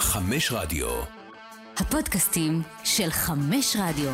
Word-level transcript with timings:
חמש 0.00 0.52
רדיו. 0.52 0.88
הפודקאסטים 1.76 2.62
של 2.84 3.10
חמש 3.10 3.76
רדיו. 3.80 4.10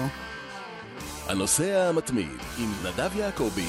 הנוסע 1.29 1.89
המתמיד 1.89 2.29
עם 2.59 2.73
נדב 2.85 3.11
יעקבי. 3.17 3.67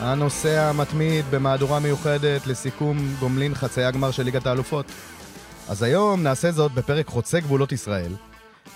הנוסע 0.00 0.68
המתמיד 0.68 1.24
במהדורה 1.30 1.80
מיוחדת 1.80 2.46
לסיכום 2.46 2.98
גומלין 3.20 3.54
חצאי 3.54 3.84
הגמר 3.84 4.10
של 4.10 4.22
ליגת 4.22 4.46
האלופות. 4.46 4.86
אז 5.68 5.82
היום 5.82 6.22
נעשה 6.22 6.52
זאת 6.52 6.72
בפרק 6.72 7.06
חוצה 7.06 7.40
גבולות 7.40 7.72
ישראל. 7.72 8.12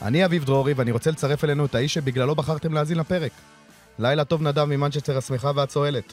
אני 0.02 0.24
אביב 0.24 0.44
דרורי 0.44 0.72
ואני 0.72 0.90
רוצה 0.90 1.10
לצרף 1.10 1.44
אלינו 1.44 1.64
את 1.64 1.74
האיש 1.74 1.94
שבגללו 1.94 2.34
בחרתם 2.34 2.72
להאזין 2.72 2.98
לפרק. 2.98 3.32
לילה 3.98 4.24
טוב 4.24 4.42
נדב 4.42 4.64
ממנצ'סטר 4.64 5.18
השמחה 5.18 5.50
והצוהלת. 5.54 6.12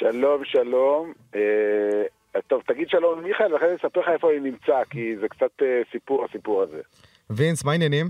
שלום, 0.00 0.44
שלום. 0.44 1.12
אה, 1.34 2.40
טוב, 2.46 2.62
תגיד 2.66 2.88
שלום 2.88 3.20
למיכאל, 3.20 3.52
ואחרי 3.52 3.68
זה 3.68 3.74
אספר 3.74 4.00
לך 4.00 4.08
איפה 4.08 4.30
אני 4.30 4.40
נמצא, 4.40 4.84
כי 4.90 5.16
זה 5.16 5.28
קצת 5.28 5.62
אה, 5.62 5.82
סיפור, 5.92 6.24
הסיפור 6.24 6.62
הזה. 6.62 6.80
וינס, 7.30 7.64
מה 7.64 7.72
העניינים? 7.72 8.06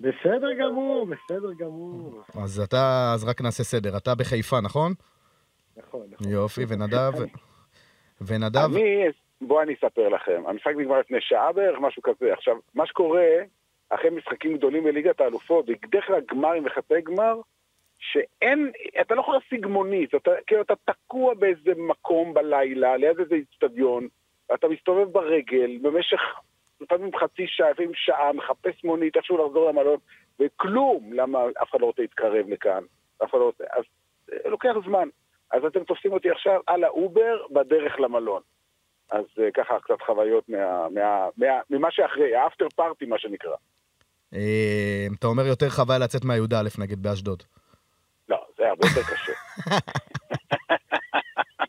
בסדר 0.00 0.52
גמור, 0.52 1.06
בסדר 1.06 1.52
גמור. 1.58 2.22
אז 2.42 2.60
אתה, 2.60 3.12
אז 3.14 3.24
רק 3.24 3.40
נעשה 3.40 3.64
סדר. 3.64 3.96
אתה 3.96 4.14
בחיפה, 4.14 4.60
נכון? 4.60 4.92
נכון, 5.76 6.06
נכון. 6.10 6.28
יופי, 6.28 6.64
ונדב... 6.68 7.12
ונדב... 8.20 8.74
אני, 8.74 9.04
בואו 9.40 9.62
אני 9.62 9.74
אספר 9.74 10.08
לכם. 10.08 10.42
המשחק 10.46 10.72
נגמר 10.76 11.00
לפני 11.00 11.18
שעה 11.20 11.52
בערך, 11.52 11.78
משהו 11.80 12.02
כזה. 12.02 12.32
עכשיו, 12.32 12.54
מה 12.74 12.86
שקורה, 12.86 13.26
אחרי 13.90 14.10
משחקים 14.10 14.56
גדולים 14.56 14.84
בליגת 14.84 15.20
האלופות, 15.20 15.66
בדרך 15.66 16.06
כלל 16.06 16.20
גמרים 16.30 16.66
וחצי 16.66 17.00
גמר, 17.04 17.40
שאין, 18.12 18.70
אתה 19.00 19.14
לא 19.14 19.20
יכול 19.20 19.34
להשיג 19.34 19.66
מונית, 19.66 20.14
אתה, 20.14 20.30
כאילו 20.46 20.62
אתה 20.62 20.74
תקוע 20.84 21.34
באיזה 21.34 21.72
מקום 21.76 22.34
בלילה, 22.34 22.96
ליד 22.96 23.20
איזה 23.20 23.34
איצטדיון, 23.34 24.08
אתה 24.54 24.68
מסתובב 24.68 25.12
ברגל 25.12 25.78
במשך 25.82 26.20
לפעמים 26.80 27.10
חצי 27.16 27.46
שעה, 27.46 27.70
לפעמים 27.70 27.92
שעה, 27.94 28.32
מחפש 28.32 28.84
מונית, 28.84 29.16
איכשהו 29.16 29.46
לחזור 29.46 29.68
למלון, 29.68 29.96
וכלום, 30.40 31.12
למה 31.12 31.38
אף 31.62 31.70
אחד 31.70 31.80
לא 31.80 31.86
רוצה 31.86 32.02
להתקרב 32.02 32.48
לכאן, 32.48 32.82
אף 33.24 33.30
אחד 33.30 33.38
לא 33.38 33.44
רוצה, 33.44 33.64
אז 33.70 33.84
אה, 34.32 34.50
לוקח 34.50 34.74
זמן. 34.86 35.08
אז 35.50 35.64
אתם 35.64 35.84
תופסים 35.84 36.12
אותי 36.12 36.30
עכשיו 36.30 36.60
על 36.66 36.84
האובר 36.84 37.36
בדרך 37.50 38.00
למלון. 38.00 38.42
אז 39.10 39.24
אה, 39.38 39.50
ככה 39.54 39.80
קצת 39.80 40.02
חוויות 40.06 40.48
מה, 40.48 40.88
מה, 40.88 41.28
מה, 41.36 41.46
ממה 41.70 41.88
שאחרי, 41.90 42.34
האפטר 42.36 42.66
פארטי 42.76 43.04
מה 43.04 43.18
שנקרא. 43.18 43.56
אה, 44.34 45.06
אתה 45.18 45.26
אומר 45.26 45.46
יותר 45.46 45.68
חבל 45.68 46.02
לצאת 46.04 46.24
מהי"א 46.24 46.68
נגיד 46.78 47.02
באשדוד. 47.02 47.42
זה 48.64 48.68
הרבה 48.70 48.86
יותר 48.86 49.02
קשה. 49.02 49.32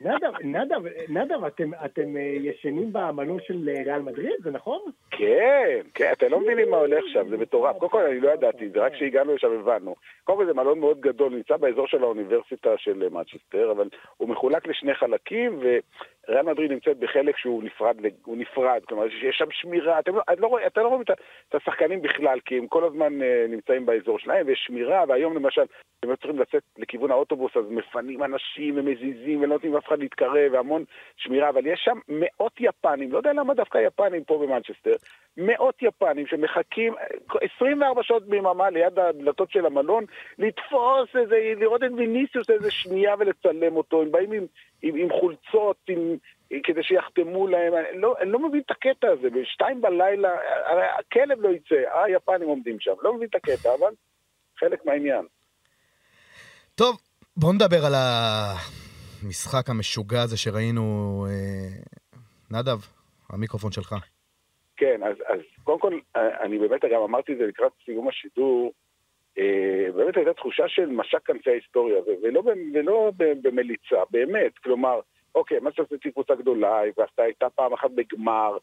נדב, 0.02 0.34
נדב, 0.44 0.82
נדב, 1.10 1.44
אתם, 1.46 1.72
אתם 1.86 2.18
אה, 2.18 2.22
ישנים 2.22 2.94
במלון 2.94 3.38
של 3.48 3.70
אה, 3.70 3.84
ריאל 3.86 4.02
מדריד, 4.02 4.34
זה 4.44 4.52
נכון? 4.52 4.80
כן, 5.12 5.80
כן, 5.94 6.12
אתם 6.12 6.32
לא 6.32 6.40
מבינים 6.40 6.70
מה 6.70 6.78
הולך 6.78 7.04
שם, 7.14 7.30
זה 7.30 7.38
מטורף. 7.38 7.78
קודם 7.78 7.92
כל 7.92 8.02
אני 8.02 8.20
לא 8.20 8.30
ידעתי, 8.30 8.70
זה 8.70 8.80
רק 8.80 8.94
כשהגענו 8.94 9.36
לשם 9.36 9.52
הבנו. 9.60 9.96
קודם 10.24 10.38
כל 10.38 10.46
זה 10.46 10.54
מלון 10.54 10.80
מאוד 10.80 11.02
גדול, 11.02 11.36
נמצא 11.36 11.58
באזור 11.58 11.88
של 11.88 12.04
האוניברסיטה 12.04 12.70
של 12.78 13.10
מצ'סטר, 13.12 13.72
אבל 13.72 13.90
הוא 14.18 14.30
מחולק 14.30 14.68
לשני 14.68 14.96
חלקים, 14.96 15.60
וריאל 16.30 16.46
מדריד 16.46 16.72
נמצאת 16.72 16.98
בחלק 16.98 17.38
שהוא 17.38 17.64
נפרד, 17.64 17.96
הוא 18.26 18.38
נפרד, 18.38 18.82
כלומר 18.88 19.06
יש 19.06 19.38
שם 19.38 19.52
שמירה, 19.52 20.00
אתם 20.00 20.16
לא, 20.16 20.22
לא 20.38 20.48
רואים 20.48 20.68
לא 20.78 20.88
רואה 20.88 21.02
את 21.50 21.56
השחקנים 21.56 22.02
בכלל, 22.02 22.40
כי 22.46 22.58
הם 22.58 22.68
כל 22.68 22.84
הזמן 22.84 23.22
אה, 23.22 23.46
נמצאים 23.50 23.86
באזור 23.86 24.20
שלהם, 24.20 24.48
ויש 24.48 24.64
שמירה, 24.68 25.04
והיום 25.08 25.36
למשל, 25.36 25.62
הם 26.04 26.12
לא 26.12 26.16
צריכים 26.16 26.40
לצאת 26.40 26.64
לכיוון 26.78 27.12
האוטובוס, 27.12 27.58
אז 27.58 27.64
מפנים 27.70 28.24
אנשים 28.24 28.78
ומזיזים 28.78 29.42
ולא 29.42 29.54
נותנים 29.54 29.74
לאף 29.74 29.88
אחד 29.88 30.00
להתקרב, 30.00 30.54
והמון 30.54 30.84
שמירה, 31.18 31.50
אבל 31.50 31.68
יש 31.68 31.82
שם 31.84 32.00
מאות 32.10 32.54
יפנים, 32.60 33.12
לא 33.12 33.18
יודע 33.18 33.34
למה 33.34 33.54
דווקא 33.54 33.78
יפנים 33.78 34.24
פה 34.24 34.38
במנצ'סטר, 34.38 34.96
מאות 35.38 35.82
יפנים 35.82 36.28
שמחכים 36.28 36.94
24 37.56 38.04
שעות 38.04 38.24
ביממה 38.24 38.70
ליד 38.70 39.00
הדלתות 39.00 39.52
של 39.52 39.66
המלון, 39.66 40.04
לתפוס 40.40 41.16
איזה, 41.16 41.54
לראות 41.58 41.84
את 41.84 41.92
ויניסיוס 41.98 42.50
איזה 42.50 42.72
שנייה 42.72 43.16
ולצלם 43.20 43.76
אותו, 43.76 44.02
הם 44.02 44.12
באים 44.12 44.32
עם, 44.32 44.46
עם, 44.86 44.96
עם 44.96 45.10
חולצות, 45.20 45.78
עם, 45.88 46.18
כדי 46.64 46.84
שיחתמו 46.84 47.48
להם, 47.48 47.74
אני 47.74 48.02
לא, 48.02 48.16
אני 48.22 48.32
לא 48.32 48.40
מבין 48.40 48.62
את 48.66 48.72
הקטע 48.72 49.08
הזה, 49.08 49.30
בשתיים 49.30 49.82
בלילה, 49.82 50.30
הרי 50.66 50.84
הכלב 51.00 51.40
לא 51.40 51.50
יצא, 51.50 51.76
היפנים 52.06 52.48
עומדים 52.48 52.80
שם, 52.80 52.94
לא 53.02 53.14
מבין 53.14 53.28
את 53.28 53.36
הקטע, 53.36 53.70
אבל 53.80 53.94
חלק 54.60 54.86
מהעניין. 54.86 55.26
טוב, 56.76 56.98
בוא 57.38 57.54
נדבר 57.54 57.86
על 57.86 57.94
המשחק 57.96 59.70
המשוגע 59.70 60.22
הזה 60.22 60.38
שראינו. 60.38 60.82
אה, 61.30 61.96
נדב, 62.52 62.80
המיקרופון 63.30 63.72
שלך. 63.72 63.96
כן, 64.78 65.04
אז, 65.04 65.16
אז 65.28 65.40
קודם 65.64 65.80
כל, 65.80 66.00
אני 66.16 66.60
באמת 66.60 66.82
גם 66.94 67.02
אמרתי 67.02 67.34
את 67.34 67.38
זה 67.38 67.44
לקראת 67.44 67.72
סיום 67.86 68.08
השידור, 68.08 68.66
אה, 68.66 68.85
באמת 69.96 70.18
הייתה 70.18 70.34
תחושה 70.34 70.68
של 70.68 70.86
משק 70.86 71.26
כנפי 71.26 71.50
ההיסטוריה, 71.50 72.00
ולא, 72.24 72.44
ולא 72.74 73.12
במליצה, 73.18 74.04
באמת, 74.12 74.58
כלומר, 74.58 75.00
אוקיי, 75.36 75.60
מה 75.60 75.72
שעשיתי 75.72 76.12
קבוצה 76.12 76.36
גדולה, 76.36 76.82
ועשתה 76.98 77.24
הייתה 77.24 77.50
פעם 77.50 77.74
אחת 77.74 77.92
בגמר, 77.92 78.58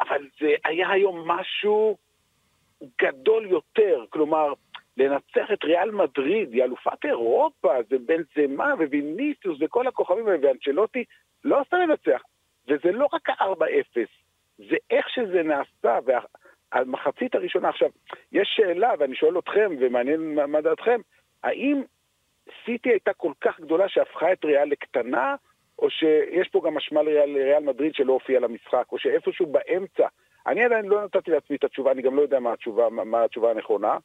אבל 0.00 0.26
זה 0.40 0.54
היה 0.64 0.90
היום 0.90 1.28
משהו 1.30 1.96
גדול 3.02 3.46
יותר, 3.46 4.04
כלומר, 4.10 4.52
לנצח 4.96 5.52
את 5.52 5.64
ריאל 5.64 5.90
מדריד, 5.90 6.52
היא 6.52 6.64
אלופת 6.64 7.04
אירופה, 7.04 7.74
זה 7.90 7.96
בן 7.98 8.22
זמה 8.36 8.74
וויניסיוס 8.78 9.58
וכל 9.60 9.86
הכוכבים 9.86 10.28
האלה, 10.28 10.38
ואנצ'לוטי 10.42 11.04
לא 11.44 11.60
עשה 11.60 11.76
לנצח. 11.76 12.22
וזה 12.68 12.92
לא 12.92 13.08
רק 13.12 13.30
ה-4-0, 13.30 14.00
זה 14.58 14.76
איך 14.90 15.08
שזה 15.08 15.42
נעשה, 15.42 15.98
והמחצית 16.74 17.34
הראשונה. 17.34 17.68
עכשיו, 17.68 17.88
יש 18.32 18.52
שאלה, 18.56 18.92
ואני 18.98 19.14
שואל 19.14 19.38
אתכם, 19.38 19.70
ומעניין 19.80 20.34
מה 20.34 20.60
דעתכם, 20.60 21.00
האם 21.42 21.82
סיטי 22.64 22.88
הייתה 22.88 23.12
כל 23.12 23.32
כך 23.40 23.60
גדולה 23.60 23.88
שהפכה 23.88 24.32
את 24.32 24.44
ריאל 24.44 24.68
לקטנה, 24.68 25.34
או 25.78 25.90
שיש 25.90 26.48
פה 26.48 26.60
גם 26.64 26.74
משמע 26.74 27.02
לריאל, 27.02 27.30
לריאל 27.30 27.62
מדריד 27.62 27.94
שלא 27.94 28.12
הופיע 28.12 28.40
למשחק, 28.40 28.84
או 28.92 28.98
שאיפשהו 28.98 29.46
באמצע. 29.46 30.06
אני 30.46 30.64
עדיין 30.64 30.84
לא 30.84 31.04
נתתי 31.04 31.30
לעצמי 31.30 31.56
את 31.56 31.64
התשובה, 31.64 31.92
אני 31.92 32.02
גם 32.02 32.16
לא 32.16 32.22
יודע 32.22 32.40
מה 32.40 32.52
התשובה, 32.52 32.88
מה 32.88 33.24
התשובה 33.24 33.50
הנכונה. 33.50 33.98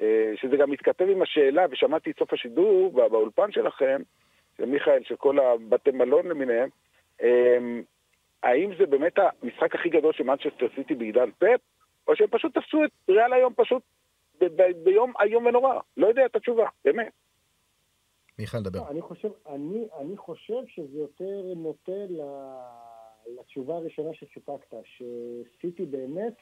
אה, 0.00 0.32
שזה 0.36 0.56
גם 0.56 0.70
מתכתב 0.70 1.06
עם 1.08 1.22
השאלה, 1.22 1.66
ושמעתי 1.70 2.10
את 2.10 2.18
סוף 2.18 2.32
השידור 2.32 2.92
באולפן 2.92 3.52
שלכם, 3.52 4.02
של 4.56 4.64
מיכאל, 4.64 5.02
של 5.04 5.16
כל 5.16 5.38
הבתי 5.38 5.90
מלון 5.90 6.28
למיניהם, 6.28 6.68
אה, 7.22 7.58
האם 8.42 8.70
זה 8.78 8.86
באמת 8.86 9.18
המשחק 9.18 9.74
הכי 9.74 9.88
גדול 9.88 10.12
של 10.12 10.24
מנצ'סטר 10.24 10.66
סיטי 10.74 10.94
בעידן 10.94 11.30
פאפ, 11.38 11.60
או 12.08 12.16
שהם 12.16 12.28
פשוט 12.30 12.58
תפסו 12.58 12.84
את 12.84 12.90
ריאל 13.08 13.32
היום 13.32 13.54
פשוט 13.56 13.82
ב- 14.40 14.62
ב- 14.62 14.84
ביום 14.84 15.12
איום 15.20 15.46
ונורא? 15.46 15.80
לא 15.96 16.06
יודע 16.06 16.26
את 16.26 16.36
התשובה, 16.36 16.68
באמת. 16.84 17.12
מיכאל, 18.38 18.62
דבר. 18.62 18.88
אני 18.90 19.00
חושב, 19.02 19.28
אני, 19.46 19.88
אני 19.98 20.16
חושב 20.16 20.66
שזה 20.66 20.98
יותר 20.98 21.54
נוטה 21.56 21.92
לתשובה 23.26 23.76
הראשונה 23.76 24.14
שסיפקת, 24.14 24.76
שסיטי 24.84 25.86
באמת 25.86 26.34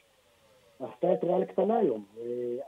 עשתה 0.81 1.13
את 1.13 1.25
ריאל 1.25 1.45
קטנה 1.45 1.79
היום. 1.79 2.07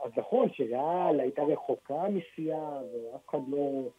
אז 0.03 0.11
נכון 0.17 0.49
שריאל 0.53 1.19
הייתה 1.19 1.43
רחוקה 1.43 2.03
משיאה, 2.09 2.81
ואף 2.83 3.29
אחד 3.29 3.39
לא, 3.47 3.89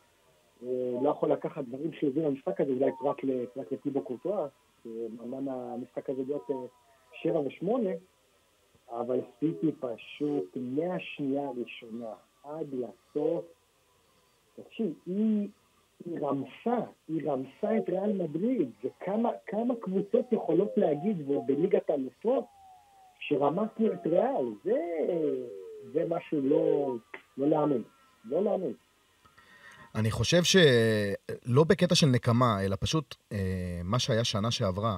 לא 1.02 1.10
יכול 1.10 1.32
לקחת 1.32 1.64
דברים 1.64 1.92
שהביאו 1.92 2.26
למשחק 2.26 2.60
הזה, 2.60 2.70
אולי 2.70 2.90
פרט 3.54 3.72
לטיבו 3.72 4.02
קורטואה, 4.02 4.46
שאמנם 4.82 5.48
המשחק 5.48 6.10
הזה 6.10 6.22
להיות 6.26 6.50
שבע 7.22 7.40
ושמונה, 7.40 7.90
אבל 8.90 9.20
סיטי 9.40 9.72
פשוט 9.80 10.56
מהשנייה 10.56 11.48
הראשונה 11.48 12.12
עד 12.44 12.66
לסוף, 12.72 13.44
תקשיב, 14.56 14.94
היא, 15.06 15.48
היא 16.04 16.18
רמסה, 16.20 16.86
היא 17.08 17.30
רמסה 17.30 17.78
את 17.78 17.88
ריאל 17.88 18.12
מדריד, 18.12 18.70
וכמה 18.84 19.74
קבוצות 19.80 20.32
יכולות 20.32 20.70
להגיד, 20.76 21.30
ובליגת 21.30 21.90
האלופות, 21.90 22.44
שרמסנו 23.20 23.92
את 23.92 24.06
ריאל, 24.06 24.46
זה, 24.64 24.80
זה 25.92 26.04
משהו 26.08 26.40
לא, 26.40 26.94
לא 27.38 27.48
להאמין, 27.48 27.82
לא 28.24 28.44
להאמין. 28.44 28.74
אני 29.94 30.10
חושב 30.10 30.42
שלא 30.42 31.64
בקטע 31.64 31.94
של 31.94 32.06
נקמה, 32.06 32.64
אלא 32.64 32.76
פשוט 32.80 33.14
אה, 33.32 33.80
מה 33.84 33.98
שהיה 33.98 34.24
שנה 34.24 34.50
שעברה, 34.50 34.96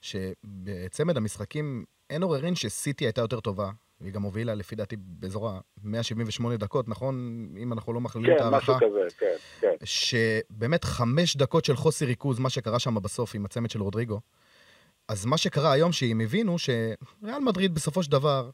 שבצמד 0.00 1.16
המשחקים 1.16 1.84
אין 2.10 2.22
עוררין 2.22 2.54
שסיטי 2.54 3.04
הייתה 3.04 3.20
יותר 3.20 3.40
טובה, 3.40 3.70
והיא 4.00 4.12
גם 4.12 4.22
הובילה 4.22 4.54
לפי 4.54 4.76
דעתי 4.76 4.96
באזור 4.98 5.48
ה-178 5.50 6.56
דקות, 6.58 6.88
נכון? 6.88 7.14
אם 7.62 7.72
אנחנו 7.72 7.92
לא 7.92 8.00
מכלילים 8.00 8.30
כן, 8.30 8.36
את 8.36 8.40
ההערכה. 8.40 8.66
כן, 8.80 8.86
משהו 8.86 8.88
כזה, 8.90 9.16
כן, 9.18 9.34
כן. 9.60 9.74
שבאמת 9.84 10.84
חמש 10.84 11.36
דקות 11.36 11.64
של 11.64 11.76
חוסר 11.76 12.06
ריכוז, 12.06 12.38
מה 12.38 12.50
שקרה 12.50 12.78
שם 12.78 12.94
בסוף 12.94 13.34
עם 13.34 13.44
הצמד 13.44 13.70
של 13.70 13.82
רודריגו. 13.82 14.20
אז 15.08 15.24
מה 15.26 15.36
שקרה 15.36 15.72
היום, 15.72 15.92
שהם 15.92 16.20
הבינו 16.20 16.56
שריאל 16.58 17.38
מדריד 17.44 17.74
בסופו 17.74 18.02
של 18.02 18.10
דבר 18.10 18.50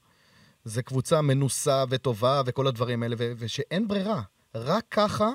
זה 0.65 0.83
קבוצה 0.83 1.23
מנוסה 1.23 1.85
וטובה 1.91 2.43
וכל 2.47 2.67
הדברים 2.67 3.03
האלה, 3.03 3.17
ושאין 3.19 3.89
ברירה. 3.89 4.23
רק 4.55 4.85
ככה 4.91 5.31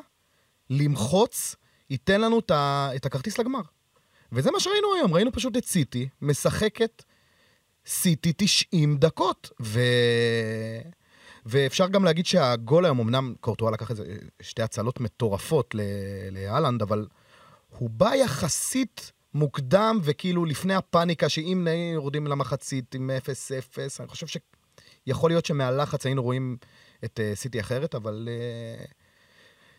למחוץ 0.69 1.55
ייתן 1.89 2.21
לנו 2.21 2.39
את 2.39 2.51
ה- 2.51 2.89
את 2.95 3.05
הכרטיס 3.05 3.37
לגמר. 3.39 3.61
וזה 4.31 4.51
מה 4.51 4.59
שראינו 4.59 4.87
היום, 4.95 5.13
ראינו 5.13 5.31
פשוט 5.31 5.57
את 5.57 5.65
סיטי 5.65 6.09
משחקת 6.21 7.03
סיטי 7.89 8.33
90 8.37 8.97
דקות. 8.97 9.51
ו... 9.61 9.79
ואפשר 11.45 11.87
גם 11.87 12.03
להגיד 12.03 12.25
שהגול 12.25 12.85
היום, 12.85 12.99
אמנם 12.99 13.33
קורטואה 13.39 13.71
לקח 13.71 13.91
איזה 13.91 14.03
שתי 14.41 14.61
הצלות 14.61 14.99
מטורפות 14.99 15.75
לאלנד, 16.31 16.81
אבל 16.81 17.07
הוא 17.69 17.89
בא 17.89 18.15
יחסית 18.15 19.11
מוקדם, 19.33 19.99
וכאילו 20.03 20.45
לפני 20.45 20.75
הפאניקה, 20.75 21.29
שאם 21.29 21.67
יורדים 21.93 22.27
למחצית 22.27 22.95
עם 22.95 23.09
0-0, 23.75 23.79
אני 23.99 24.07
חושב 24.07 24.27
שיכול 24.27 25.31
להיות 25.31 25.45
שמהלחץ 25.45 26.05
היינו 26.05 26.23
רואים 26.23 26.57
את 27.05 27.19
uh, 27.19 27.35
סיטי 27.35 27.59
אחרת, 27.59 27.95
אבל 27.95 28.29
uh, 28.81 28.87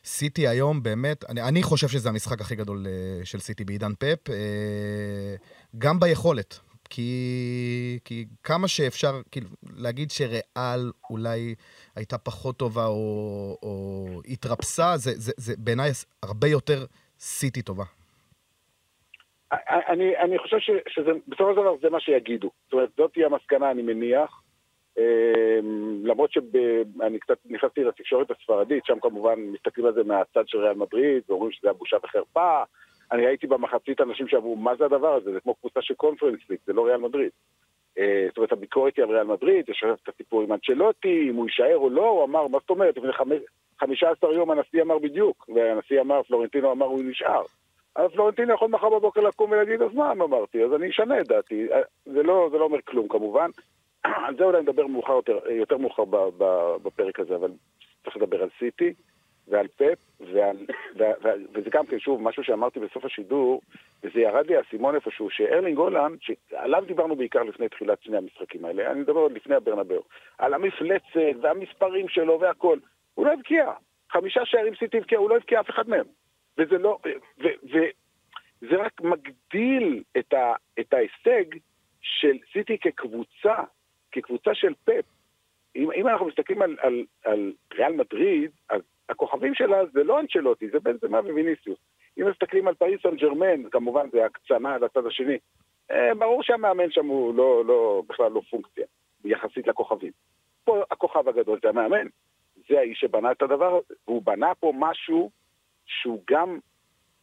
סיטי 0.04 0.48
היום 0.48 0.82
באמת, 0.82 1.24
אני, 1.24 1.42
אני 1.42 1.62
חושב 1.62 1.88
שזה 1.88 2.08
המשחק 2.08 2.40
הכי 2.40 2.54
גדול 2.54 2.86
uh, 2.86 3.26
של 3.26 3.40
סיטי 3.40 3.64
בעידן 3.64 3.92
פאפ, 3.98 4.18
uh, 4.28 4.32
גם 5.78 6.00
ביכולת. 6.00 6.60
כי, 6.90 7.98
כי 8.04 8.25
כמה 8.42 8.69
שאפשר, 8.69 9.10
כאילו, 9.31 9.48
להגיד 9.76 10.10
שריאל 10.10 10.92
אולי 11.10 11.54
הייתה 11.96 12.19
פחות 12.19 12.56
טובה 12.56 12.87
או, 12.87 13.56
או 13.62 14.06
התרפסה, 14.28 14.96
זה, 14.96 15.10
זה, 15.14 15.32
זה 15.37 15.54
בעיניי 15.58 15.90
הרבה 16.22 16.48
יותר 16.48 16.84
סיטי 17.19 17.62
טובה. 17.62 17.84
אני, 19.88 20.16
אני 20.19 20.38
חושב 20.38 20.58
ש, 20.58 20.70
שזה, 20.88 21.10
בסופו 21.28 21.50
של 21.50 21.60
דבר 21.60 21.75
זה 21.82 21.90
מה 21.90 22.00
שיגידו. 22.00 22.50
זאת 22.64 22.72
אומרת, 22.72 22.88
זאת 22.96 23.12
תהיה 23.12 23.26
המסקנה, 23.26 23.70
אני 23.70 23.82
מניח. 23.82 24.43
אמ, 24.98 26.00
למרות 26.04 26.32
שאני 26.32 27.19
קצת 27.19 27.38
נכנסתי 27.44 27.84
לתקשורת 27.84 28.31
הספרדית, 28.31 28.86
שם 28.86 29.00
כמובן 29.02 29.40
מסתכלים 29.40 29.86
על 29.86 29.94
זה 29.94 30.04
מהצד 30.04 30.48
של 30.48 30.58
ריאל 30.58 30.75
מדריד, 30.75 31.22
ואומרים 31.28 31.52
שזה 31.52 31.69
היה 31.69 31.72
בושה 31.72 31.96
וחרפה. 32.04 32.62
אני 33.12 33.26
ראיתי 33.26 33.46
במחצית 33.46 34.00
אנשים 34.00 34.28
שאמרו, 34.28 34.56
מה 34.56 34.76
זה 34.76 34.84
הדבר 34.84 35.14
הזה? 35.14 35.32
זה 35.32 35.40
כמו 35.40 35.54
קבוצה 35.54 35.82
של 35.82 35.94
קונפרנס 35.94 36.40
ליג, 36.50 36.58
זה 36.66 36.72
לא 36.72 36.86
ריאל 36.86 36.96
מדריד. 36.96 37.30
אה, 37.98 38.24
זאת 38.28 38.36
אומרת, 38.36 38.52
הביקורת 38.52 38.96
היא 38.96 39.04
על 39.04 39.10
ריאל 39.10 39.26
מדריד, 39.26 39.68
יש 39.68 39.82
עכשיו 39.82 39.96
את 40.02 40.08
הסיפור 40.08 40.42
עם 40.42 40.52
אנצ'לוטי, 40.52 41.26
אם 41.30 41.34
הוא 41.34 41.46
יישאר 41.46 41.76
או 41.76 41.90
לא, 41.90 42.08
הוא 42.08 42.24
אמר, 42.24 42.46
מה 42.46 42.58
זאת 42.58 42.70
אומרת, 42.70 42.96
לפני 42.96 43.12
15 43.80 44.34
יום 44.34 44.50
הנשיא 44.50 44.82
אמר 44.82 44.98
בדיוק, 44.98 45.48
והנשיא 45.54 46.00
אמר, 46.00 46.22
פלורנטינו 46.22 46.72
אמר, 46.72 46.86
הוא 46.86 47.02
נשאר. 47.04 47.42
אז 47.96 48.10
פלורנטינו 48.12 48.54
יכול 48.54 48.68
מחר 48.68 48.88
בבוקר 48.88 49.20
לקום 49.20 49.50
ולהגיד, 49.50 49.82
אז 49.82 49.94
מה 49.94 50.12
אמרתי, 50.12 50.64
אז 50.64 50.74
אני 50.74 50.90
אשנה 50.90 51.20
את 51.20 51.28
דעתי. 51.28 51.72
אה, 51.72 51.80
זה 52.06 52.22
לא, 52.22 52.48
זה 52.52 52.58
לא 52.58 52.64
אומר 52.64 52.78
כלום 52.84 53.08
כמובן. 53.08 53.50
על 54.26 54.36
זה 54.36 54.44
אולי 54.44 54.62
נדבר 54.62 54.86
מאוחר 54.86 55.12
יותר, 55.12 55.38
יותר 55.50 55.76
מאוחר 55.76 56.04
בפרק 56.82 57.20
הזה, 57.20 57.36
אבל 57.36 57.50
צריך 58.04 58.16
לדבר 58.16 58.42
על 58.42 58.48
סיטי 58.58 58.94
ועל 59.50 59.69
פאפ, 59.69 59.99
ועל, 60.20 60.56
ועל, 60.97 61.12
ועל, 61.23 61.47
וזה 61.52 61.70
גם 61.70 61.87
כן, 61.87 61.99
שוב, 61.99 62.23
משהו 62.23 62.44
שאמרתי 62.44 62.81
בסוף 62.81 63.05
השידור, 63.05 63.61
וזה 64.02 64.20
ירד 64.20 64.47
לי 64.47 64.56
האסימון 64.56 64.94
איפשהו, 64.94 65.31
שארלינג 65.31 65.79
הולנד, 65.79 66.19
שעליו 66.20 66.85
דיברנו 66.87 67.17
בעיקר 67.17 67.43
לפני 67.43 67.69
תחילת 67.69 68.02
שני 68.02 68.17
המשחקים 68.17 68.64
האלה, 68.64 68.91
אני 68.91 69.00
מדבר 69.00 69.20
עוד 69.20 69.32
לפני 69.32 69.55
הברנבאו, 69.55 70.02
על 70.38 70.55
המפלצת 70.55 71.41
והמספרים 71.43 72.08
שלו 72.08 72.41
והכל, 72.41 72.79
הוא 73.14 73.26
לא 73.26 73.32
הבקיע. 73.32 73.73
חמישה 74.12 74.41
שערים 74.44 74.75
סיטי 74.75 74.97
הבקיע, 74.97 75.19
הוא 75.19 75.31
לא 75.31 75.37
הבקיע 75.37 75.61
אף 75.61 75.70
אחד 75.70 75.88
מהם. 75.88 76.06
וזה 76.58 76.79
לא, 76.79 76.99
וזה 77.38 78.76
רק 78.76 79.00
מגדיל 79.00 80.03
את, 80.19 80.32
ה, 80.32 80.55
את 80.81 80.93
ההישג 80.93 81.44
של 82.00 82.37
סיטי 82.53 82.79
כקבוצה 82.79 83.55
כקבוצה 84.12 84.55
של 84.55 84.75
פפ, 84.85 85.05
אם, 85.76 85.93
אם 85.93 86.08
אנחנו 86.08 86.26
מסתכלים 86.26 86.62
על, 86.62 86.76
על, 86.81 87.05
על 87.25 87.53
ריאל 87.75 87.93
מדריד, 87.93 88.50
אז 88.69 88.81
הכוכבים 89.10 89.54
שלה 89.54 89.86
זה 89.92 90.04
לא 90.04 90.20
אנצ'לוטי, 90.20 90.68
זה 90.68 90.80
בן 90.80 90.96
זמה 90.96 91.20
וויניסיוס. 91.20 91.78
אם 92.18 92.28
מסתכלים 92.30 92.68
על 92.68 92.74
פריס 92.74 93.02
סן 93.02 93.16
ג'רמן, 93.16 93.68
כמובן 93.70 94.10
זה 94.12 94.24
הקצנה 94.24 94.78
לצד 94.78 95.06
השני, 95.06 95.38
אה, 95.90 96.14
ברור 96.14 96.42
שהמאמן 96.42 96.90
שם 96.90 97.06
הוא 97.06 97.34
לא, 97.34 97.64
לא, 97.64 98.02
בכלל 98.08 98.32
לא 98.32 98.40
פונקציה, 98.50 98.84
יחסית 99.24 99.66
לכוכבים. 99.66 100.12
פה 100.64 100.82
הכוכב 100.90 101.28
הגדול 101.28 101.58
זה 101.62 101.68
המאמן, 101.68 102.06
זה 102.68 102.78
האיש 102.78 103.00
שבנה 103.00 103.32
את 103.32 103.42
הדבר 103.42 103.74
הזה, 103.74 103.94
והוא 104.08 104.22
בנה 104.22 104.54
פה 104.54 104.72
משהו 104.78 105.30
שהוא 105.86 106.22
גם 106.30 106.58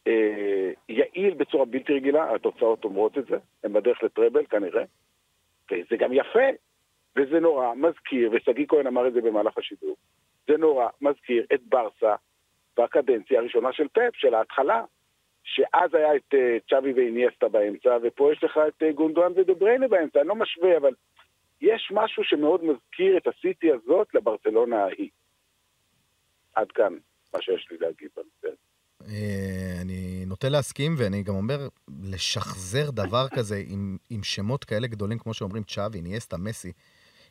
אה, 0.06 0.70
יעיל 0.88 1.34
בצורה 1.34 1.64
בלתי 1.64 1.92
רגילה, 1.92 2.34
התוצאות 2.34 2.84
אומרות 2.84 3.18
את 3.18 3.26
זה, 3.26 3.36
הם 3.64 3.72
בדרך 3.72 4.02
לטראבל 4.02 4.46
כנראה, 4.46 4.84
וזה 5.70 5.96
גם 5.98 6.12
יפה, 6.12 6.48
וזה 7.16 7.40
נורא 7.40 7.74
מזכיר, 7.74 8.30
ושגיא 8.32 8.66
כהן 8.68 8.86
אמר 8.86 9.08
את 9.08 9.12
זה 9.12 9.20
במהלך 9.20 9.58
השידור, 9.58 9.96
זה 10.48 10.56
נורא 10.56 10.88
מזכיר 11.00 11.46
את 11.54 11.60
ברסה 11.62 12.14
בקדנציה 12.78 13.40
הראשונה 13.40 13.72
של 13.72 13.88
פפ, 13.88 14.14
של 14.14 14.34
ההתחלה, 14.34 14.82
שאז 15.44 15.94
היה 15.94 16.16
את 16.16 16.34
uh, 16.34 16.70
צ'אבי 16.70 16.92
ואיניאסטה 16.92 17.48
באמצע, 17.48 17.98
ופה 18.02 18.32
יש 18.32 18.44
לך 18.44 18.60
את 18.68 18.82
uh, 18.82 18.92
גונדואן 18.94 19.32
ודבריינה 19.36 19.88
באמצע, 19.88 20.20
אני 20.20 20.28
לא 20.28 20.34
משווה, 20.34 20.76
אבל 20.76 20.92
יש 21.60 21.88
משהו 21.94 22.24
שמאוד 22.24 22.64
מזכיר 22.64 23.16
את 23.16 23.26
הסיטי 23.26 23.72
הזאת 23.72 24.14
לברצלונה 24.14 24.84
ההיא. 24.84 25.10
עד 26.54 26.72
כאן 26.72 26.92
מה 27.34 27.42
שיש 27.42 27.68
לי 27.70 27.76
להגיד 27.80 28.08
בנושא 28.16 28.56
אה, 29.06 29.80
אני 29.82 30.24
נוטה 30.26 30.48
להסכים, 30.48 30.94
ואני 30.98 31.22
גם 31.22 31.34
אומר, 31.34 31.68
לשחזר 32.02 32.90
דבר 32.90 33.28
כזה 33.28 33.62
עם, 33.68 33.96
עם 34.10 34.22
שמות 34.22 34.64
כאלה 34.64 34.86
גדולים, 34.86 35.18
כמו 35.18 35.34
שאומרים 35.34 35.62
צ'אבי, 35.62 36.00
ניאסטה, 36.00 36.36
מסי, 36.36 36.72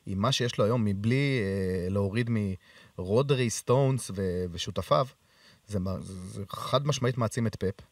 עם 0.05 0.19
מה 0.19 0.31
שיש 0.31 0.57
לו 0.57 0.65
היום, 0.65 0.85
מבלי 0.85 1.41
אה, 1.41 1.89
להוריד 1.89 2.29
מרודרי, 2.99 3.49
סטונס 3.49 4.11
ו, 4.15 4.21
ושותפיו, 4.51 5.05
זה, 5.65 5.79
זה 5.99 6.43
חד 6.49 6.87
משמעית 6.87 7.17
מעצים 7.17 7.47
את 7.47 7.55
פפ. 7.55 7.85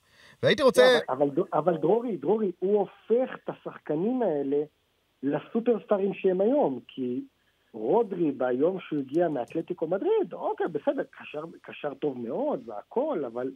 והייתי 0.43 0.63
רוצה... 0.63 0.81
לא, 0.81 1.13
אבל, 1.13 1.29
אבל, 1.35 1.43
אבל 1.53 1.77
דרורי, 1.77 2.17
דרורי, 2.17 2.51
הוא 2.59 2.79
הופך 2.79 3.35
את 3.43 3.49
השחקנים 3.49 4.21
האלה 4.21 4.57
לסופרסטארים 5.23 6.13
שהם 6.13 6.41
היום, 6.41 6.79
כי 6.87 7.21
רודרי 7.73 8.31
ביום 8.31 8.79
שהוא 8.79 8.99
הגיע 8.99 9.27
מאתלטיקו 9.27 9.87
מדריד, 9.87 10.33
אוקיי, 10.33 10.67
בסדר, 10.67 11.03
קשר, 11.03 11.43
קשר 11.61 11.93
טוב 11.93 12.17
מאוד 12.17 12.61
והכל, 12.65 13.25
אבל 13.25 13.51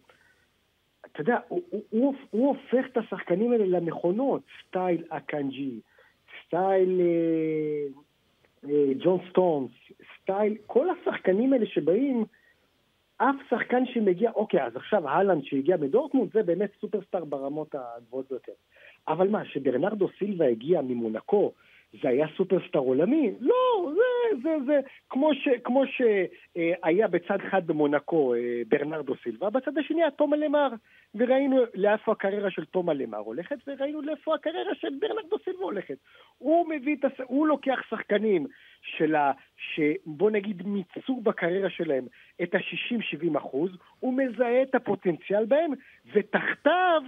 אתה 1.02 1.22
יודע, 1.22 1.38
הוא, 1.48 1.62
הוא, 1.70 1.82
הוא, 1.90 2.14
הוא 2.30 2.48
הופך 2.48 2.86
את 2.92 2.98
השחקנים 2.98 3.52
האלה 3.52 3.66
למכונות, 3.66 4.42
סטייל 4.68 5.04
אקנג'י, 5.10 5.80
סטייל 6.46 7.02
אה, 7.02 7.88
אה, 8.70 8.94
ג'ון 9.04 9.20
סטונס, 9.30 9.72
סטייל, 10.30 10.56
כל 10.66 10.88
השחקנים 10.90 11.54
האלה 11.54 11.66
שבאים, 11.66 12.26
אף 13.18 13.36
שחקן 13.50 13.86
שמגיע, 13.86 14.32
אוקיי, 14.36 14.66
אז 14.66 14.76
עכשיו 14.76 15.10
הלנד 15.10 15.44
שהגיע 15.44 15.78
מדורטמונד 15.78 16.34
זה 16.34 16.44
באמת 16.44 16.72
סופרסטאר 16.82 17.26
ברמות 17.26 17.76
הגבוהות 17.76 18.30
ביותר. 18.30 18.52
אבל 19.08 19.28
מה, 19.28 19.46
שברנרדו 19.46 20.08
סילבה 20.20 20.48
הגיע 20.48 20.82
ממונקו, 20.82 21.52
זה 22.02 22.10
היה 22.10 22.28
סופרסטאר 22.38 22.80
עולמי? 22.80 23.32
לא, 23.40 23.92
זה, 23.94 24.42
זה, 24.44 24.56
זה, 24.66 24.80
כמו, 25.10 25.34
ש, 25.34 25.48
כמו 25.64 25.84
שהיה 25.86 27.08
בצד 27.08 27.38
אחד 27.48 27.68
במונקו 27.68 28.34
אה, 28.34 28.62
ברנרדו 28.68 29.14
סילבה, 29.24 29.50
בצד 29.50 29.78
השני 29.78 30.02
היה 30.02 30.12
תומא 30.12 30.38
למאר, 30.38 30.68
וראינו 31.16 31.58
לאיפה 31.74 32.12
הקריירה 32.12 32.52
של 32.52 32.66
תומא 32.66 32.94
למאר 32.94 33.18
הולכת, 33.18 33.58
וראינו 33.68 34.02
לאיפה 34.02 34.36
הקריירה 34.36 34.76
של 34.76 34.88
ברנרדו 35.00 35.38
סילבה 35.46 35.64
הולכת. 35.64 35.98
הוא 36.38 36.70
מביא 36.70 36.96
את, 36.96 37.06
הס... 37.06 37.26
הוא 37.28 37.48
לוקח 37.48 37.80
שחקנים 37.90 38.48
של 38.82 39.16
ה... 39.16 39.32
שבוא 39.58 40.32
נגיד 40.32 40.68
מיצו 40.68 41.22
בקריירה 41.22 41.70
שלהם 41.70 42.08
את 42.44 42.56
ה-60-70 42.56 43.38
אחוז, 43.38 43.72
הוא 44.00 44.14
מזהה 44.14 44.62
את 44.62 44.76
הפוטנציאל 44.76 45.46
בהם, 45.46 45.72
ותחתיו 46.14 47.02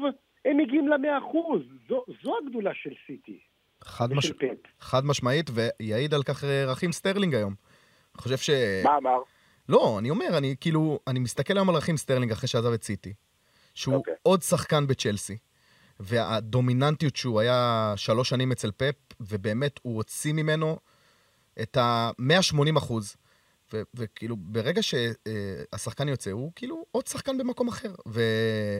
הם 0.46 0.58
מגיעים 0.58 0.88
ל-100 0.88 1.18
אחוז. 1.18 1.62
זו, 1.88 2.04
זו 2.24 2.38
הגדולה 2.38 2.74
של 2.74 2.94
סיטי. 3.08 3.50
חד, 3.84 4.14
מש... 4.14 4.32
חד 4.80 5.06
משמעית, 5.06 5.50
ויעיד 5.54 6.14
על 6.14 6.24
כך 6.24 6.44
אה, 6.44 6.66
רחים 6.65 6.91
סטרלינג 6.92 7.36
היום. 7.36 7.56
אני 8.16 8.22
חושב 8.22 8.38
ש... 8.38 8.50
מה 8.84 8.98
אמר? 8.98 9.18
לא, 9.70 10.00
אני 10.00 10.10
אומר, 10.10 10.38
אני 10.38 10.56
כאילו, 10.60 11.00
אני 11.08 11.20
מסתכל 11.20 11.58
היום 11.58 11.70
על 11.70 11.76
רחים 11.75 11.98
סטרלינג 11.98 12.32
אחרי 12.32 12.48
שעזב 12.48 12.72
את 12.72 12.84
סיטי, 12.84 13.14
שהוא 13.74 13.96
okay. 13.96 13.98
אוקיי. 13.98 14.14
עוד 14.24 14.42
שחקן 14.42 14.88
בצ'לסי, 14.88 15.38
והדומיננטיות 16.00 17.16
שהוא 17.16 17.40
היה 17.40 17.94
שלוש 17.98 18.30
שנים 18.30 18.52
אצל 18.52 18.72
פפ, 18.78 18.96
ובאמת 19.20 19.80
הוא 19.82 19.96
הוציא 19.96 20.34
ממנו 20.34 20.80
את 21.62 21.78
ה-180 21.78 22.78
אחוז. 22.78 23.16
ו- 23.74 23.82
וכאילו, 23.94 24.36
ברגע 24.40 24.82
שהשחקן 24.84 26.08
יוצא, 26.08 26.32
הוא 26.32 26.52
כאילו 26.56 26.86
עוד 26.92 27.08
שחקן 27.08 27.38
במקום 27.38 27.68
אחר. 27.68 27.94
ו- 28.08 28.80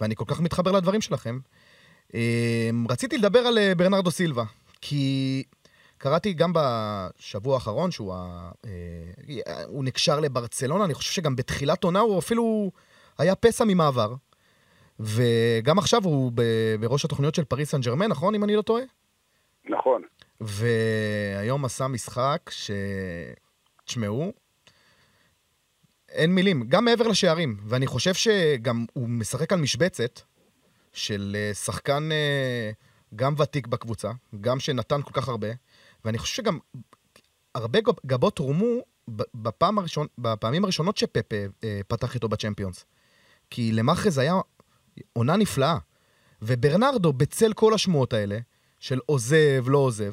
ואני 0.00 0.16
כל 0.16 0.24
כך 0.26 0.40
מתחבר 0.40 0.72
לדברים 0.72 1.00
שלכם. 1.00 1.38
אמ, 2.14 2.86
רציתי 2.90 3.18
לדבר 3.18 3.38
על 3.38 3.58
אה, 3.58 3.74
ברנרדו 3.74 4.10
סילבה, 4.10 4.44
כי 4.80 5.42
קראתי 5.98 6.32
גם 6.32 6.52
בשבוע 6.54 7.54
האחרון 7.54 7.90
שהוא 7.90 8.14
ה... 8.14 8.50
אה, 8.64 9.64
הוא 9.64 9.84
נקשר 9.84 10.20
לברצלונה, 10.20 10.84
אני 10.84 10.94
חושב 10.94 11.12
שגם 11.12 11.36
בתחילת 11.36 11.84
עונה 11.84 12.00
הוא 12.00 12.18
אפילו 12.18 12.70
היה 13.18 13.34
פסע 13.34 13.64
ממעבר. 13.64 14.14
וגם 15.00 15.78
עכשיו 15.78 16.04
הוא 16.04 16.32
בראש 16.80 17.04
התוכניות 17.04 17.34
של 17.34 17.44
פריס 17.44 17.70
סן 17.70 17.80
ג'רמן, 17.80 18.06
נכון? 18.06 18.34
אם 18.34 18.44
אני 18.44 18.56
לא 18.56 18.62
טועה? 18.62 18.82
נכון. 19.64 20.02
והיום 20.40 21.64
עשה 21.64 21.88
משחק 21.88 22.50
ש... 22.50 22.70
תשמעו, 23.84 24.32
אין 26.08 26.34
מילים, 26.34 26.64
גם 26.68 26.84
מעבר 26.84 27.08
לשערים. 27.08 27.56
ואני 27.64 27.86
חושב 27.86 28.14
שגם 28.14 28.84
הוא 28.92 29.08
משחק 29.08 29.52
על 29.52 29.60
משבצת 29.60 30.20
של 30.98 31.32
אה, 31.34 31.54
שחקן 31.54 32.08
אה, 32.12 32.70
גם 33.16 33.32
ותיק 33.42 33.66
בקבוצה, 33.66 34.08
גם 34.40 34.60
שנתן 34.60 35.02
כל 35.02 35.20
כך 35.20 35.28
הרבה, 35.28 35.48
ואני 36.04 36.18
חושב 36.18 36.34
שגם 36.34 36.58
הרבה 37.54 37.80
גב- 37.80 38.06
גבות 38.06 38.38
רומו 38.38 38.82
בפעם 39.34 39.78
הראשון, 39.78 40.06
בפעמים 40.18 40.64
הראשונות 40.64 40.96
שפפה 40.96 41.36
אה, 41.64 41.80
פתח 41.88 42.14
איתו 42.14 42.28
בצ'מפיונס. 42.28 42.86
כי 43.50 43.72
למאחז 43.72 44.18
היה 44.18 44.34
עונה 45.12 45.36
נפלאה. 45.36 45.76
וברנרדו, 46.42 47.12
בצל 47.12 47.52
כל 47.54 47.74
השמועות 47.74 48.12
האלה, 48.12 48.36
של 48.80 48.98
עוזב, 49.06 49.68
לא 49.68 49.78
עוזב, 49.78 50.12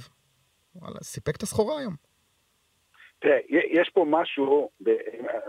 וואלה, 0.75 0.95
סיפק 1.01 1.35
את 1.35 1.43
הסחורה 1.43 1.79
היום. 1.79 1.93
תראה, 3.19 3.37
יש 3.49 3.89
פה 3.93 4.05
משהו, 4.09 4.69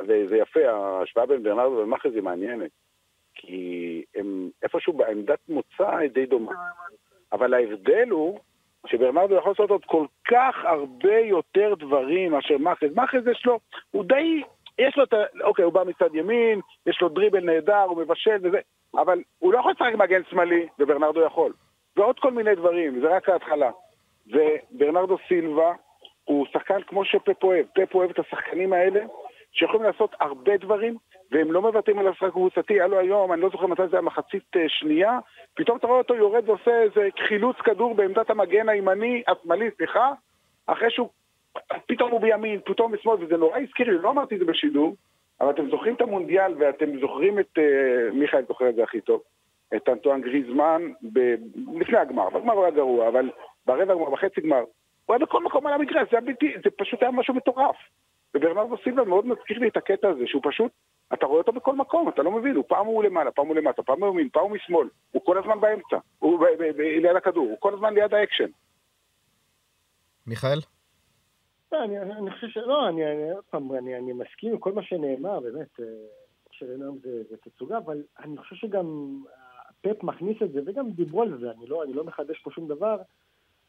וזה 0.08 0.36
יפה, 0.36 0.60
ההשוואה 0.70 1.26
בין 1.26 1.42
ברנרדו 1.42 1.80
ומאחז 1.82 2.10
היא 2.14 2.22
מעניינת. 2.22 2.70
כי 3.46 4.04
הם 4.16 4.50
איפשהו 4.62 4.92
בעמדת 4.92 5.38
מוצא 5.48 6.06
די 6.12 6.26
דומה. 6.26 6.52
אבל 7.32 7.54
ההבדל 7.54 8.08
הוא 8.10 8.38
שברנרדו 8.86 9.34
יכול 9.34 9.50
לעשות 9.50 9.70
עוד 9.70 9.84
כל 9.84 10.06
כך 10.28 10.56
הרבה 10.64 11.18
יותר 11.18 11.74
דברים 11.78 12.32
מאשר 12.32 12.58
מאחז. 12.58 12.94
מאחז 12.94 13.26
יש 13.26 13.46
לו, 13.46 13.58
הוא 13.90 14.04
די, 14.04 14.42
יש 14.78 14.96
לו 14.96 15.04
את 15.04 15.12
ה... 15.12 15.16
אוקיי, 15.44 15.64
הוא 15.64 15.72
בא 15.72 15.84
מצד 15.84 16.14
ימין, 16.14 16.60
יש 16.86 17.00
לו 17.00 17.08
דריבל 17.08 17.44
נהדר, 17.44 17.82
הוא 17.82 17.98
מבשל 17.98 18.36
וזה, 18.42 18.58
אבל 18.94 19.22
הוא 19.38 19.52
לא 19.52 19.58
יכול 19.58 19.72
לשחק 19.72 19.94
מגן 19.94 20.20
שמאלי, 20.30 20.66
וברנרדו 20.78 21.20
יכול. 21.20 21.52
ועוד 21.96 22.18
כל 22.18 22.30
מיני 22.30 22.54
דברים, 22.54 23.00
זה 23.00 23.16
רק 23.16 23.28
ההתחלה. 23.28 23.70
וברנרדו 24.26 25.16
סילבה 25.28 25.72
הוא 26.24 26.46
שחקן 26.52 26.82
כמו 26.82 27.04
שפפ 27.04 27.44
אוהב. 27.44 27.66
פפ 27.74 27.94
אוהב 27.94 28.10
את 28.10 28.18
השחקנים 28.18 28.72
האלה, 28.72 29.00
שיכולים 29.52 29.82
לעשות 29.82 30.14
הרבה 30.20 30.56
דברים, 30.56 30.96
והם 31.30 31.52
לא 31.52 31.62
מוותרים 31.62 31.98
על 31.98 32.08
השחק 32.08 32.30
קבוצתי. 32.30 32.74
היה 32.74 32.86
לו 32.86 32.98
היום, 32.98 33.32
אני 33.32 33.40
לא 33.40 33.48
זוכר 33.48 33.66
מתי 33.66 33.82
זה 33.90 33.96
היה 33.96 34.02
מחצית 34.02 34.56
אה, 34.56 34.68
שנייה, 34.68 35.18
פתאום 35.54 35.78
אתה 35.78 35.86
רואה 35.86 35.98
אותו 35.98 36.14
יורד 36.14 36.48
ועושה 36.48 36.82
איזה 36.82 37.08
חילוץ 37.28 37.56
כדור 37.56 37.94
בעמדת 37.94 38.30
המגן 38.30 38.68
הימני, 38.68 39.22
השמאלי, 39.28 39.70
סליחה, 39.76 40.12
אחרי 40.66 40.90
שהוא, 40.90 41.08
פתאום 41.86 42.10
הוא 42.10 42.20
בימין, 42.20 42.60
פתאום 42.64 42.92
בשמאל, 42.92 43.24
וזה 43.24 43.36
נורא 43.36 43.58
הזכיר 43.58 43.90
לי, 43.90 43.98
לא 43.98 44.10
אמרתי 44.10 44.34
את 44.34 44.40
זה 44.40 44.46
בשידור, 44.46 44.96
אבל 45.40 45.50
אתם 45.50 45.70
זוכרים 45.70 45.94
את 45.94 46.00
המונדיאל 46.00 46.54
ואתם 46.58 47.00
זוכרים 47.00 47.38
את, 47.38 47.58
אה, 47.58 48.10
מיכאל 48.12 48.44
זוכר 48.48 48.68
את 48.68 48.74
זה 48.74 48.82
הכי 48.82 49.00
טוב, 49.00 49.22
את 49.76 49.88
אנטואן 49.88 50.20
גריזמן 50.20 50.82
ב... 51.12 51.34
לפני 51.80 51.98
הגמר, 51.98 52.30
בגמר 52.30 52.52
הוא 52.52 52.64
היה 52.64 52.74
גרוע, 52.74 53.08
אבל 53.08 53.30
ברבע 53.66 53.94
גמר, 53.94 54.10
בחצי 54.10 54.40
גמר, 54.40 54.64
הוא 55.06 55.14
היה 55.14 55.18
בכל 55.18 55.44
מקום 55.44 55.66
על 55.66 55.72
המגרש, 55.72 56.08
זה, 56.10 56.18
זה 56.64 56.70
פשוט 56.78 57.02
היה 57.02 57.10
משהו 57.10 57.34
מטורף. 57.34 57.76
וברנרדו 58.34 58.76
סילבה 58.84 59.04
מאוד 59.04 59.26
מזכיר 59.26 59.58
לי 59.58 59.68
את 59.68 59.76
הקטע 59.76 60.08
הזה, 60.08 60.26
שהוא 60.26 60.42
פשוט, 60.44 60.72
אתה 61.14 61.26
רואה 61.26 61.38
אותו 61.38 61.52
בכל 61.52 61.76
מקום, 61.76 62.08
אתה 62.08 62.22
לא 62.22 62.30
מבין, 62.30 62.56
הוא 62.56 62.64
פעם 62.68 62.86
הוא 62.86 63.04
למעלה, 63.04 63.30
פעם 63.30 63.46
הוא 63.46 63.56
למטה, 63.56 63.82
פעם 63.82 64.02
הוא 64.02 64.10
ימין, 64.10 64.28
פעם 64.32 64.42
הוא 64.42 64.50
משמאל, 64.50 64.88
הוא 65.12 65.22
כל 65.24 65.38
הזמן 65.38 65.60
באמצע, 65.60 65.98
הוא 66.18 66.40
ב- 66.40 66.62
ב- 66.62 66.76
ב- 66.76 66.80
ליד 66.80 67.16
הכדור, 67.16 67.48
הוא 67.48 67.56
כל 67.60 67.74
הזמן 67.74 67.94
ליד 67.94 68.14
האקשן. 68.14 68.50
מיכאל? 70.26 70.58
לא, 71.72 71.84
אני, 71.84 71.98
אני 72.00 72.30
חושב 72.30 72.48
שלא, 72.48 72.88
אני, 72.88 73.12
אני, 73.12 73.32
עוד 73.32 73.44
פעם, 73.50 73.72
אני, 73.72 73.96
אני 73.96 74.12
מסכים 74.12 74.52
עם 74.52 74.58
כל 74.58 74.72
מה 74.72 74.82
שנאמר, 74.82 75.40
באמת, 75.40 75.80
אה, 75.80 75.84
שראינו 76.50 76.84
היום 76.84 76.98
זה, 77.02 77.22
זה 77.30 77.36
תצוגה, 77.36 77.78
אבל 77.78 78.02
אני 78.18 78.38
חושב 78.38 78.56
שגם 78.56 79.18
פפ 79.80 80.02
מכניס 80.02 80.42
את 80.42 80.52
זה, 80.52 80.60
וגם 80.66 80.90
דיברו 80.90 81.22
על 81.22 81.38
זה, 81.40 81.50
אני 81.50 81.66
לא, 81.66 81.84
אני 81.84 81.92
לא 81.92 82.04
מחדש 82.04 82.38
פה 82.42 82.50
שום 82.50 82.68
דבר, 82.68 82.96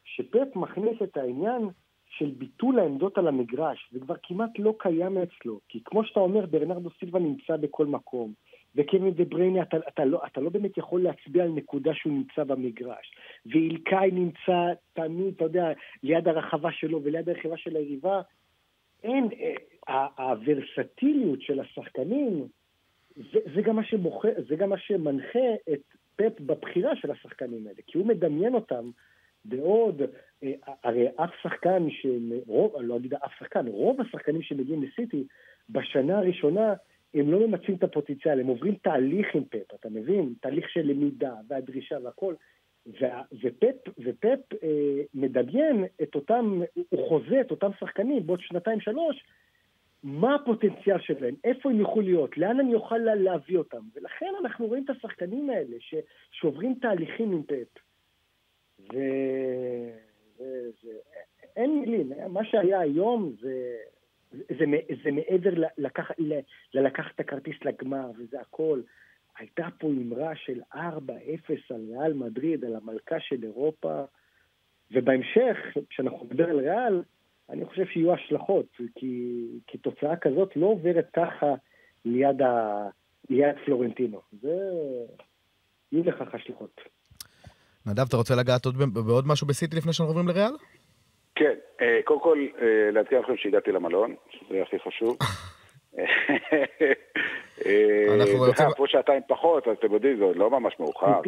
שפפ 0.04 0.56
מכניס 0.56 1.02
את 1.04 1.18
העניין 1.18 1.70
של 2.10 2.32
ביטול 2.38 2.80
העמדות 2.80 3.18
על 3.18 3.28
המגרש, 3.28 3.90
זה 3.92 4.00
כבר 4.00 4.16
כמעט 4.24 4.60
לא 4.60 4.74
קיים 4.78 5.18
אצלו, 5.18 5.60
כי 5.70 5.80
כמו 5.86 6.04
שאתה 6.04 6.20
אומר, 6.20 6.46
ברנרדו 6.46 6.90
סילבה 7.00 7.20
נמצא 7.20 7.58
בכל 7.58 7.86
מקום, 7.86 8.34
וקווין 8.76 9.14
דה 9.14 9.26
בריינה, 9.26 9.62
אתה, 9.62 9.78
אתה, 9.88 10.06
לא, 10.06 10.22
אתה 10.26 10.42
לא 10.42 10.50
באמת 10.50 10.78
יכול 10.78 11.04
להצביע 11.04 11.44
על 11.44 11.50
נקודה 11.50 11.94
שהוא 11.94 12.14
נמצא 12.14 12.44
במגרש, 12.44 13.16
ואילקאי 13.46 14.12
נמצא 14.12 14.74
תמיד, 14.94 15.34
אתה 15.36 15.44
יודע, 15.44 15.72
ליד 16.04 16.28
הרחבה 16.28 16.72
שלו 16.72 17.04
וליד 17.04 17.30
הרחבה 17.30 17.58
של 17.58 17.76
היריבה, 17.76 18.22
אין, 19.04 19.30
אה, 19.90 20.08
הוורסטיליות 20.18 21.42
של 21.42 21.60
השחקנים, 21.60 22.48
זה, 23.16 23.40
זה, 23.56 23.62
גם 23.62 23.84
שבוחר, 23.84 24.30
זה 24.50 24.56
גם 24.56 24.70
מה 24.70 24.78
שמנחה 24.78 25.54
את 25.74 25.82
פפ 26.16 26.40
בבחירה 26.40 26.96
של 26.96 27.12
השחקנים 27.12 27.68
האלה, 27.68 27.80
כי 27.88 27.98
הוא 27.98 28.08
מדמיין 28.08 28.56
אותם 28.56 28.90
בעוד, 29.48 30.02
אה, 30.44 30.52
הרי 30.84 31.08
אף 31.16 31.30
שחקן, 31.42 31.88
שרוב, 31.90 32.76
לא 32.80 32.98
אגיד 32.98 33.14
אף 33.14 33.32
שחקן, 33.40 33.68
רוב 33.68 34.02
השחקנים 34.02 34.42
שמגיעים 34.42 34.84
לסיטי, 34.84 35.24
בשנה 35.70 36.18
הראשונה 36.18 36.74
הם 37.14 37.32
לא 37.32 37.48
ממצים 37.48 37.76
את 37.76 37.84
הפוטנציאל, 37.84 38.40
הם 38.40 38.48
עוברים 38.48 38.76
תהליך 38.76 39.36
עם 39.36 39.44
פפ, 39.44 39.74
אתה 39.80 39.90
מבין? 39.90 40.34
תהליך 40.42 40.70
של 40.70 40.82
למידה 40.82 41.34
והדרישה 41.48 41.98
והכל. 42.04 42.34
וה, 43.02 43.22
ופפ, 43.44 43.94
ופפ 44.00 44.54
אה, 44.64 45.02
מדמיין 45.14 45.86
את 46.04 46.16
אותם, 46.16 46.62
הוא 46.90 47.08
חוזה 47.10 47.42
את 47.42 47.52
אותם 47.52 47.70
שחקנים 47.80 48.28
בעוד 48.28 48.40
שנתיים 48.42 48.80
שלוש, 48.80 49.24
מה 50.04 50.36
הפוטנציאל 50.36 51.00
שלהם, 51.00 51.36
איפה 51.44 51.70
הם 51.70 51.80
יוכלו 51.80 52.02
להיות, 52.02 52.38
לאן 52.38 52.60
אני 52.60 52.74
אוכל 52.74 52.98
לה, 52.98 53.16
להביא 53.16 53.58
אותם. 53.58 53.82
ולכן 53.96 54.34
אנחנו 54.42 54.68
רואים 54.68 54.84
את 54.84 54.90
השחקנים 54.90 55.50
האלה 55.50 55.76
ש, 55.80 55.96
שעוברים 56.32 56.76
תהליכים 56.82 57.32
עם 57.32 57.44
פפ. 57.44 57.87
ו... 58.94 58.98
ו... 60.40 60.44
זה... 60.84 60.92
אין 61.56 61.80
מילים, 61.80 62.12
מה 62.30 62.46
שהיה 62.46 62.80
היום 62.80 63.34
זה, 63.42 63.78
זה, 64.32 64.66
זה 65.04 65.12
מעבר 65.12 65.50
ללקח, 65.78 66.12
ללקח 66.74 67.06
את 67.16 67.20
הכרטיס 67.20 67.56
לגמר 67.66 68.12
וזה 68.18 68.42
הכל. 68.42 68.82
הייתה 69.38 69.68
פה 69.80 69.88
אמרה 69.88 70.36
של 70.36 70.62
4-0 70.74 70.78
על 71.70 71.86
ריאל 71.90 72.14
מדריד, 72.14 72.66
על 72.66 72.76
המלכה 72.76 73.20
של 73.20 73.44
אירופה, 73.44 74.04
ובהמשך, 74.92 75.58
כשאנחנו 75.90 76.26
נדבר 76.26 76.50
על 76.50 76.60
ריאל, 76.60 77.04
אני 77.50 77.66
חושב 77.66 77.86
שיהיו 77.86 78.14
השלכות, 78.14 78.78
כי, 78.96 79.46
כי 79.68 79.78
תוצאה 79.78 80.16
כזאת 80.16 80.56
לא 80.56 80.66
עוברת 80.66 81.08
ככה 81.14 81.54
ליד, 82.06 82.42
ה, 82.42 82.88
ליד 83.30 83.56
פלורנטינו. 83.66 84.22
זה... 84.42 84.58
יהיו 85.92 86.04
לכך 86.04 86.36
השלכות. 86.36 86.82
נדב, 87.88 88.06
אתה 88.08 88.18
רוצה 88.18 88.36
לגעת 88.36 88.66
עוד 88.66 88.76
בעוד 88.94 89.28
משהו 89.28 89.48
בסיטי 89.48 89.76
לפני 89.76 89.94
שאנחנו 89.94 90.12
עוברים 90.12 90.28
לריאל? 90.28 90.52
כן, 91.36 91.54
קודם 92.06 92.20
כל, 92.20 92.38
לעדכן 92.92 93.20
אתכם 93.20 93.38
שהגעתי 93.38 93.72
למלון, 93.72 94.16
שזה 94.32 94.62
הכי 94.62 94.80
חשוב. 94.80 95.18
אנחנו 97.66 98.38
רוצים... 98.38 98.66
פה 98.78 98.86
שעתיים 98.88 99.22
פחות, 99.28 99.68
אז 99.68 99.76
אתם 99.80 99.94
יודעים, 99.94 100.18
זה 100.18 100.24
עוד 100.24 100.36
לא 100.36 100.50
ממש 100.50 100.74
מאוחר. 100.80 101.22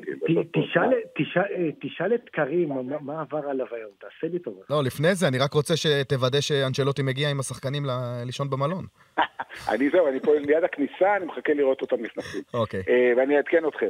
תשאל 1.79 2.13
את 2.15 2.29
קרים 2.29 2.69
מה 3.01 3.21
עבר 3.21 3.49
עליו 3.49 3.65
היום, 3.71 3.89
תעשה 3.99 4.27
לי 4.33 4.39
טובה. 4.39 4.61
לא, 4.69 4.83
לפני 4.83 5.15
זה, 5.15 5.27
אני 5.27 5.37
רק 5.37 5.53
רוצה 5.53 5.77
שתוודא 5.77 6.41
שאנצ'לוטי 6.41 7.01
מגיע 7.01 7.29
עם 7.29 7.39
השחקנים 7.39 7.83
לישון 8.25 8.49
במלון. 8.49 8.85
אני 9.71 9.89
זהו, 9.89 10.07
אני 10.07 10.19
פה 10.19 10.35
ליד 10.35 10.63
הכניסה, 10.63 11.15
אני 11.15 11.25
מחכה 11.25 11.53
לראות 11.53 11.81
אותם 11.81 12.01
נכנסים. 12.01 12.41
אוקיי. 12.53 12.83
ואני 13.17 13.37
אעדכן 13.37 13.67
אתכם. 13.67 13.89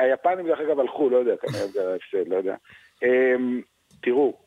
היפנים, 0.00 0.46
דרך 0.46 0.60
אגב, 0.60 0.80
הלכו, 0.80 1.10
לא 1.10 1.16
יודע, 1.16 1.36
כנראה 1.36 1.66
זה 1.66 1.94
הפסד, 1.94 2.28
לא 2.28 2.36
יודע. 2.36 2.54
תראו, 4.02 4.38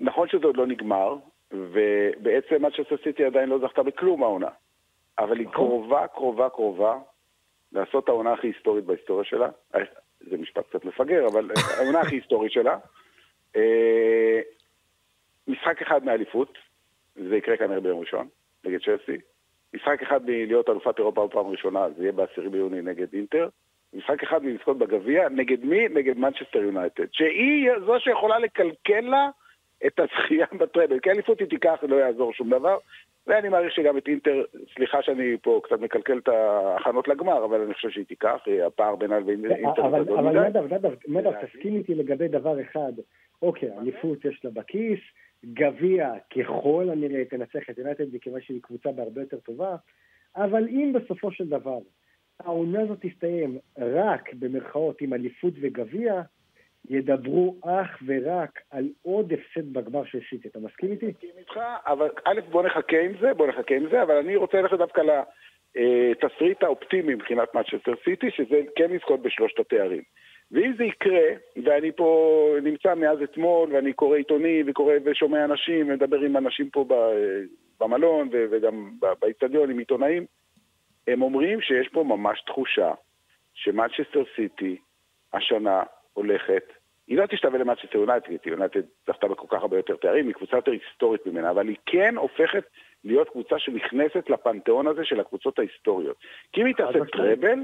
נכון 0.00 0.28
שזה 0.28 0.46
עוד 0.46 0.56
לא 0.56 0.66
נגמר, 0.66 1.16
ובעצם 1.52 2.62
מנצ'סטר 2.62 2.96
סיטי 3.04 3.24
עדיין 3.24 3.48
לא 3.48 3.58
זכתה 3.58 3.82
בכלום 3.82 4.22
העונה. 4.22 4.48
אבל 5.18 5.38
היא 5.38 5.48
קרובה, 5.48 6.06
קרובה, 6.06 6.48
קרובה 6.48 6.98
לעשות 7.72 8.08
העונה 8.08 8.32
הכי 8.32 8.46
היסטורית 8.46 8.84
בהיסטוריה 8.84 9.24
שלה. 9.24 9.48
זה 10.20 10.36
משפט 10.36 10.68
קצת 10.68 10.84
מפגר, 10.84 11.26
אבל 11.32 11.50
העונה 11.78 12.00
הכי 12.00 12.14
היסטורית 12.14 12.52
שלה. 12.52 12.78
משחק 15.48 15.82
אחד 15.82 16.04
מאליפות, 16.04 16.58
זה 17.16 17.36
יקרה 17.36 17.56
כנראה 17.56 17.80
ביום 17.80 18.00
ראשון, 18.00 18.28
נגד 18.64 18.78
צ'לסי. 18.84 19.18
משחק 19.74 20.02
אחד 20.02 20.24
מלהיות 20.24 20.68
אלופת 20.68 20.98
אירופה 20.98 21.26
בפעם 21.26 21.46
ראשונה, 21.46 21.90
זה 21.96 22.02
יהיה 22.02 22.12
ב-10 22.12 22.48
ביוני 22.50 22.82
נגד 22.82 23.14
אינטר. 23.14 23.48
משחק 23.94 24.22
אחד 24.22 24.44
מלזכות 24.44 24.78
בגביע, 24.78 25.28
נגד 25.28 25.64
מי? 25.64 25.88
נגד 25.88 26.18
מנצ'סטר 26.18 26.58
יונייטד. 26.58 27.06
שהיא 27.12 27.70
זו 27.86 28.00
שיכולה 28.00 28.38
לקלקל 28.38 29.00
לה 29.00 29.30
את 29.86 30.00
הזכייה 30.00 30.46
בטראבל. 30.60 31.00
כי 31.00 31.10
אליפות 31.10 31.40
היא 31.40 31.48
תיקח, 31.48 31.78
לא 31.82 31.96
יעזור 31.96 32.32
שום 32.32 32.50
דבר. 32.50 32.78
ואני 33.26 33.48
מעריך 33.48 33.72
שגם 33.72 33.98
את 33.98 34.08
אינטר, 34.08 34.42
סליחה 34.74 35.02
שאני 35.02 35.36
פה 35.42 35.60
קצת 35.64 35.80
מקלקל 35.80 36.18
את 36.18 36.28
ההכנות 36.28 37.08
לגמר, 37.08 37.44
אבל 37.44 37.60
אני 37.60 37.74
חושב 37.74 37.90
שהיא 37.90 38.04
תיקח, 38.04 38.44
הפער 38.66 38.96
בינה 38.96 39.18
לבין 39.18 39.44
אינטר 39.44 39.86
אבל, 39.86 40.04
גדול 40.04 40.20
מדי. 40.20 40.38
אבל 40.38 40.48
נדב, 40.48 40.74
נדב, 40.74 40.94
נדב, 41.08 41.32
תסכים 41.46 41.76
איתי 41.76 41.94
לגבי 41.94 42.28
דבר 42.28 42.60
אחד. 42.60 42.92
אוקיי, 43.42 43.78
אליפות 43.78 44.24
יש 44.24 44.44
לה 44.44 44.50
בכיס, 44.50 45.00
גביע 45.44 46.12
ככל 46.38 46.88
הנראה 46.92 47.24
תנצח 47.24 47.70
את 47.70 47.78
יונייטד 47.78 48.14
מכיוון 48.14 48.40
שהיא 48.40 48.62
קבוצה 48.62 48.92
בהרבה 48.92 49.20
יותר 49.20 49.38
טובה, 49.38 49.76
אבל 50.36 50.68
אם 50.68 50.92
בסופו 50.94 51.32
של 51.32 51.48
דבר 51.48 51.78
העונה 52.40 52.80
הזאת 52.80 52.98
תסתיים 53.00 53.58
רק 53.78 54.34
במרכאות 54.34 55.00
עם 55.00 55.14
אליפות 55.14 55.54
וגביע, 55.60 56.22
ידברו 56.90 57.56
אך 57.64 58.02
ורק 58.06 58.60
על 58.70 58.88
עוד 59.02 59.32
הפסד 59.32 59.72
בגמר 59.72 60.04
של 60.04 60.18
סיטי. 60.30 60.48
אתה 60.48 60.58
מסכים 60.58 60.92
איתי? 60.92 61.06
מסכים 61.06 61.30
איתך, 61.38 61.60
אבל 61.86 62.08
א', 62.24 62.40
בוא 62.50 62.62
נחכה 62.62 63.00
עם 63.00 63.12
זה, 63.20 63.34
בוא 63.34 63.46
נחכה 63.46 63.74
עם 63.74 63.88
זה, 63.90 64.02
אבל 64.02 64.16
אני 64.16 64.36
רוצה 64.36 64.60
ללכת 64.60 64.78
דווקא 64.78 65.02
לתסריט 65.74 66.62
האופטימי 66.62 67.14
מבחינת 67.14 67.54
מצ'סטר 67.54 67.94
סיטי, 68.04 68.30
שזה 68.30 68.60
כן 68.76 68.90
לזכות 68.90 69.22
בשלושת 69.22 69.58
התארים. 69.58 70.02
ואם 70.50 70.72
זה 70.76 70.84
יקרה, 70.84 71.28
ואני 71.64 71.92
פה 71.92 72.56
נמצא 72.62 72.94
מאז 72.94 73.22
אתמול, 73.22 73.72
ואני 73.72 73.92
קורא 73.92 74.16
עיתונים, 74.16 74.66
וקורא 74.68 74.94
ושומע 75.04 75.44
אנשים, 75.44 75.88
ומדבר 75.88 76.20
עם 76.20 76.36
אנשים 76.36 76.70
פה 76.70 76.84
במלון, 77.80 78.28
וגם 78.32 78.90
באיצטדיון 79.20 79.70
עם 79.70 79.78
עיתונאים, 79.78 80.26
הם 81.06 81.22
אומרים 81.22 81.60
שיש 81.60 81.88
פה 81.88 82.04
ממש 82.04 82.42
תחושה 82.46 82.92
שמנצ'סטר 83.54 84.22
סיטי 84.36 84.76
השנה 85.32 85.82
הולכת, 86.14 86.72
היא 87.06 87.18
לא 87.18 87.26
תשתווה 87.26 87.58
למנצ'סטר 87.58 87.98
יונייטד, 87.98 88.26
כי 88.42 88.50
יונייטד 88.50 88.80
זכתה 89.06 89.28
בכל 89.28 89.46
כך 89.50 89.62
הרבה 89.62 89.76
יותר 89.76 89.96
תארים, 89.96 90.26
היא 90.26 90.34
קבוצה 90.34 90.56
יותר 90.56 90.70
היסטורית 90.70 91.26
ממנה, 91.26 91.50
אבל 91.50 91.68
היא 91.68 91.76
כן 91.86 92.16
הופכת 92.16 92.64
להיות 93.04 93.28
קבוצה 93.28 93.58
שנכנסת 93.58 94.30
לפנתיאון 94.30 94.86
הזה 94.86 95.04
של 95.04 95.20
הקבוצות 95.20 95.58
ההיסטוריות. 95.58 96.16
כי 96.52 96.60
אם 96.60 96.66
היא 96.66 96.74
תעשה 96.74 96.98
טראבל, 97.12 97.58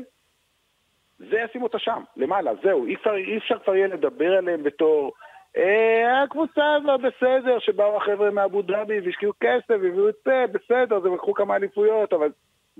זה 1.19 1.39
ישים 1.45 1.63
אותה 1.63 1.79
שם, 1.79 2.03
למעלה, 2.17 2.53
זהו, 2.63 2.87
אי 2.87 2.95
אפשר, 2.95 3.15
אי 3.15 3.39
אפשר 3.39 3.59
כבר 3.59 3.75
יהיה 3.75 3.87
לדבר 3.87 4.33
עליהם 4.33 4.63
בתור 4.63 5.13
אה, 5.57 6.23
הקבוצה 6.23 6.75
הזאת 6.75 7.01
בסדר, 7.01 7.59
שבאו 7.59 7.97
החבר'ה 7.97 8.31
מאבו 8.31 8.63
דאבי 8.63 9.01
והשקיעו 9.01 9.33
כסף 9.41 9.71
והביאו 9.71 10.09
את 10.09 10.15
זה, 10.25 10.45
בסדר, 10.53 10.97
הם 10.97 11.15
לקחו 11.15 11.35
כמה 11.35 11.57
אליפויות, 11.57 12.13
אבל 12.13 12.31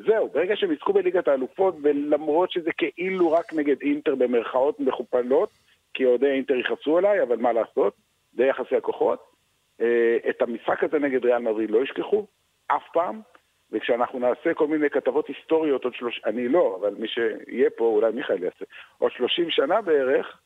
זהו, 0.07 0.29
ברגע 0.29 0.57
שהם 0.57 0.73
יזכו 0.73 0.93
בליגת 0.93 1.29
האלופות, 1.29 1.75
ולמרות 1.83 2.51
שזה 2.51 2.71
כאילו 2.73 3.33
רק 3.33 3.55
נגד 3.55 3.83
אינטר 3.83 4.15
במרכאות 4.15 4.81
מכופלות, 4.81 5.51
כי 5.95 6.05
אוהדי 6.05 6.31
אינטר 6.31 6.55
יכעסו 6.55 6.99
עליי, 6.99 7.23
אבל 7.23 7.37
מה 7.37 7.53
לעשות, 7.53 7.95
זה 8.33 8.45
יחסי 8.45 8.77
הכוחות. 8.77 9.31
אה, 9.81 10.17
את 10.29 10.43
המשחק 10.43 10.85
הזה 10.85 10.99
נגד 10.99 11.25
ריאל 11.25 11.39
מדריד 11.39 11.71
לא 11.71 11.83
ישכחו, 11.83 12.27
אף 12.67 12.83
פעם, 12.93 13.21
וכשאנחנו 13.73 14.19
נעשה 14.19 14.55
כל 14.55 14.67
מיני 14.67 14.91
כתבות 14.91 15.29
היסטוריות 15.29 15.85
עוד 15.85 15.95
שלוש... 15.95 16.21
אני 16.27 16.49
לא, 16.49 16.79
אבל 16.81 16.95
מי 16.99 17.09
שיהיה 17.09 17.71
פה, 17.71 17.85
אולי 17.85 18.13
מיכאל 18.13 18.43
יעשה, 18.43 18.65
עוד 18.99 19.13
שלושים 19.13 19.51
שנה 19.51 19.81
בערך, 19.81 20.41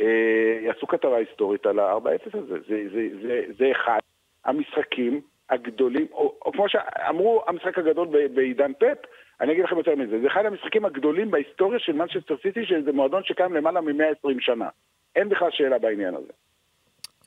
אה, 0.00 0.58
יעשו 0.62 0.86
כתבה 0.86 1.16
היסטורית 1.16 1.66
על 1.66 1.78
ה-4-0 1.78 2.38
הזה. 2.38 2.60
זה, 2.68 2.88
זה, 2.92 3.08
זה, 3.22 3.42
זה 3.58 3.70
אחד 3.70 3.98
המשחקים 4.44 5.20
הגדולים, 5.50 6.06
או, 6.12 6.34
או 6.44 6.52
כמו 6.52 6.66
שאמרו, 6.68 7.42
המשחק 7.46 7.78
הגדול 7.78 8.08
בעידן 8.34 8.72
פפ, 8.72 9.06
אני 9.40 9.52
אגיד 9.52 9.64
לכם 9.64 9.78
יותר 9.78 9.94
מזה, 9.96 10.20
זה 10.20 10.26
אחד 10.26 10.46
המשחקים 10.46 10.84
הגדולים 10.84 11.30
בהיסטוריה 11.30 11.78
של 11.78 11.92
מנצ'סטר 11.92 12.36
סיטי, 12.42 12.66
שזה 12.66 12.92
מועדון 12.92 13.22
שקיים 13.24 13.54
למעלה 13.54 13.80
מ-120 13.80 14.36
שנה. 14.40 14.68
אין 15.16 15.28
בכלל 15.28 15.48
שאלה 15.50 15.78
בעניין 15.78 16.14
הזה. 16.14 16.32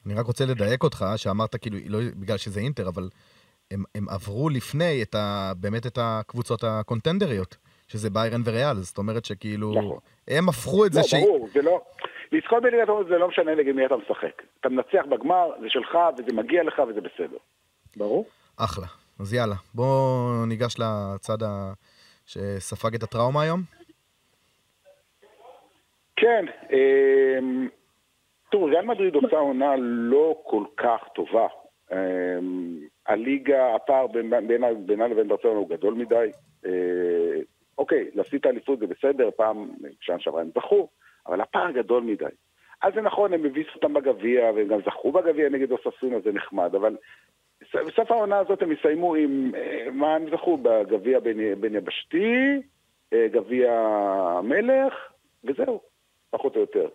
אני 0.06 0.14
רק 0.14 0.26
רוצה 0.26 0.46
לדייק 0.46 0.84
אותך, 0.84 1.06
שאמרת 1.16 1.56
כאילו, 1.56 1.78
לא 1.90 2.00
בגלל 2.16 2.38
שזה 2.38 2.60
אינטר, 2.60 2.88
אבל 2.88 3.04
הם, 3.72 3.84
הם 3.96 4.10
עברו 4.10 4.50
לפני 4.50 5.04
את 5.04 5.16
ה, 5.16 5.52
באמת 5.62 5.86
את 5.86 5.98
הקבוצות 6.02 6.64
הקונטנדריות, 6.64 7.58
שזה 7.88 8.10
ביירן 8.10 8.42
וריאל, 8.46 8.76
זאת 8.76 8.98
אומרת 8.98 9.26
שכאילו, 9.26 9.72
נכון. 9.72 9.98
הם 10.28 10.50
הפכו 10.50 10.86
את 10.86 10.92
לא, 10.96 11.02
זה 11.02 11.08
ש... 11.08 11.14
לא, 11.14 11.20
ברור, 11.20 11.48
זה 11.54 11.62
לא... 11.62 11.82
לזכות 12.32 12.64
בליגת 12.64 12.88
האומות 12.88 13.08
זה 13.08 13.18
לא 13.18 13.28
משנה 13.28 13.56
נגד 13.56 13.76
מי 13.76 13.86
אתה 13.86 13.96
משחק. 13.98 14.42
אתה 14.60 14.70
מנצח 14.70 15.06
בגמר, 15.10 15.50
זה 15.62 15.70
שלך, 15.70 15.98
וזה 16.18 16.34
מגיע 16.34 16.64
לך, 16.64 16.82
וזה 16.90 17.02
בסדר. 17.02 17.38
ברור. 17.98 18.26
אחלה. 18.58 18.88
אז 19.20 19.34
יאללה, 19.34 19.56
בואו 19.74 20.46
ניגש 20.46 20.76
לצד 20.80 21.44
ה... 21.44 21.74
שספג 22.28 22.96
את 22.96 23.04
הטראומה 23.04 23.42
היום. 23.42 23.62
כן, 26.16 26.46
אמ, 26.72 27.68
תראו, 28.52 28.66
ריאל 28.66 28.86
מדריד 28.86 29.16
עושה 29.16 29.38
עונה 29.38 29.76
לא 29.80 30.36
כל 30.44 30.64
כך 30.78 31.00
טובה. 31.16 31.48
אמ, 31.92 32.80
הליגה, 33.08 33.76
הפער 33.76 34.08
בינה 34.88 35.08
לבין 35.08 35.28
ברצלונה 35.28 35.58
הוא 35.58 35.70
גדול 35.70 35.94
מדי. 35.94 36.32
אה, 36.66 37.42
אוקיי, 37.78 38.10
להפסיד 38.14 38.40
את 38.40 38.46
האליפות 38.46 38.80
זה 38.80 38.88
בסדר, 38.88 39.30
פעם, 39.36 39.70
שנה 40.02 40.20
שעברה 40.20 40.42
הם 40.42 40.50
זכו, 40.56 40.90
אבל 41.28 41.42
הפער 41.42 41.72
גדול 41.72 42.04
מדי. 42.04 42.26
אז 42.82 42.94
זה 42.94 43.02
נכון, 43.02 43.34
הם 43.34 43.46
הביסו 43.46 43.70
אותם 43.76 43.94
בגביע, 43.94 44.52
והם 44.56 44.68
גם 44.68 44.80
זכו 44.86 45.12
בגביע 45.12 45.50
נגד 45.50 45.72
אוססונה, 45.72 46.20
זה 46.20 46.32
נחמד, 46.32 46.76
אבל 46.76 46.98
בסוף 47.76 48.12
העונה 48.12 48.38
הזאת 48.38 48.62
הם 48.62 48.72
יסיימו 48.72 49.16
עם, 49.16 49.52
אה, 49.56 49.88
מה 49.92 50.16
הם 50.16 50.30
זכו? 50.32 50.58
בגביע 50.58 51.20
בין 51.60 51.76
יבשתי, 51.76 52.62
אה, 53.14 53.28
גביע 53.32 53.72
המלך, 53.72 54.94
וזהו, 55.44 55.82
פחות 56.30 56.56
או 56.56 56.62
יותר. 56.62 56.88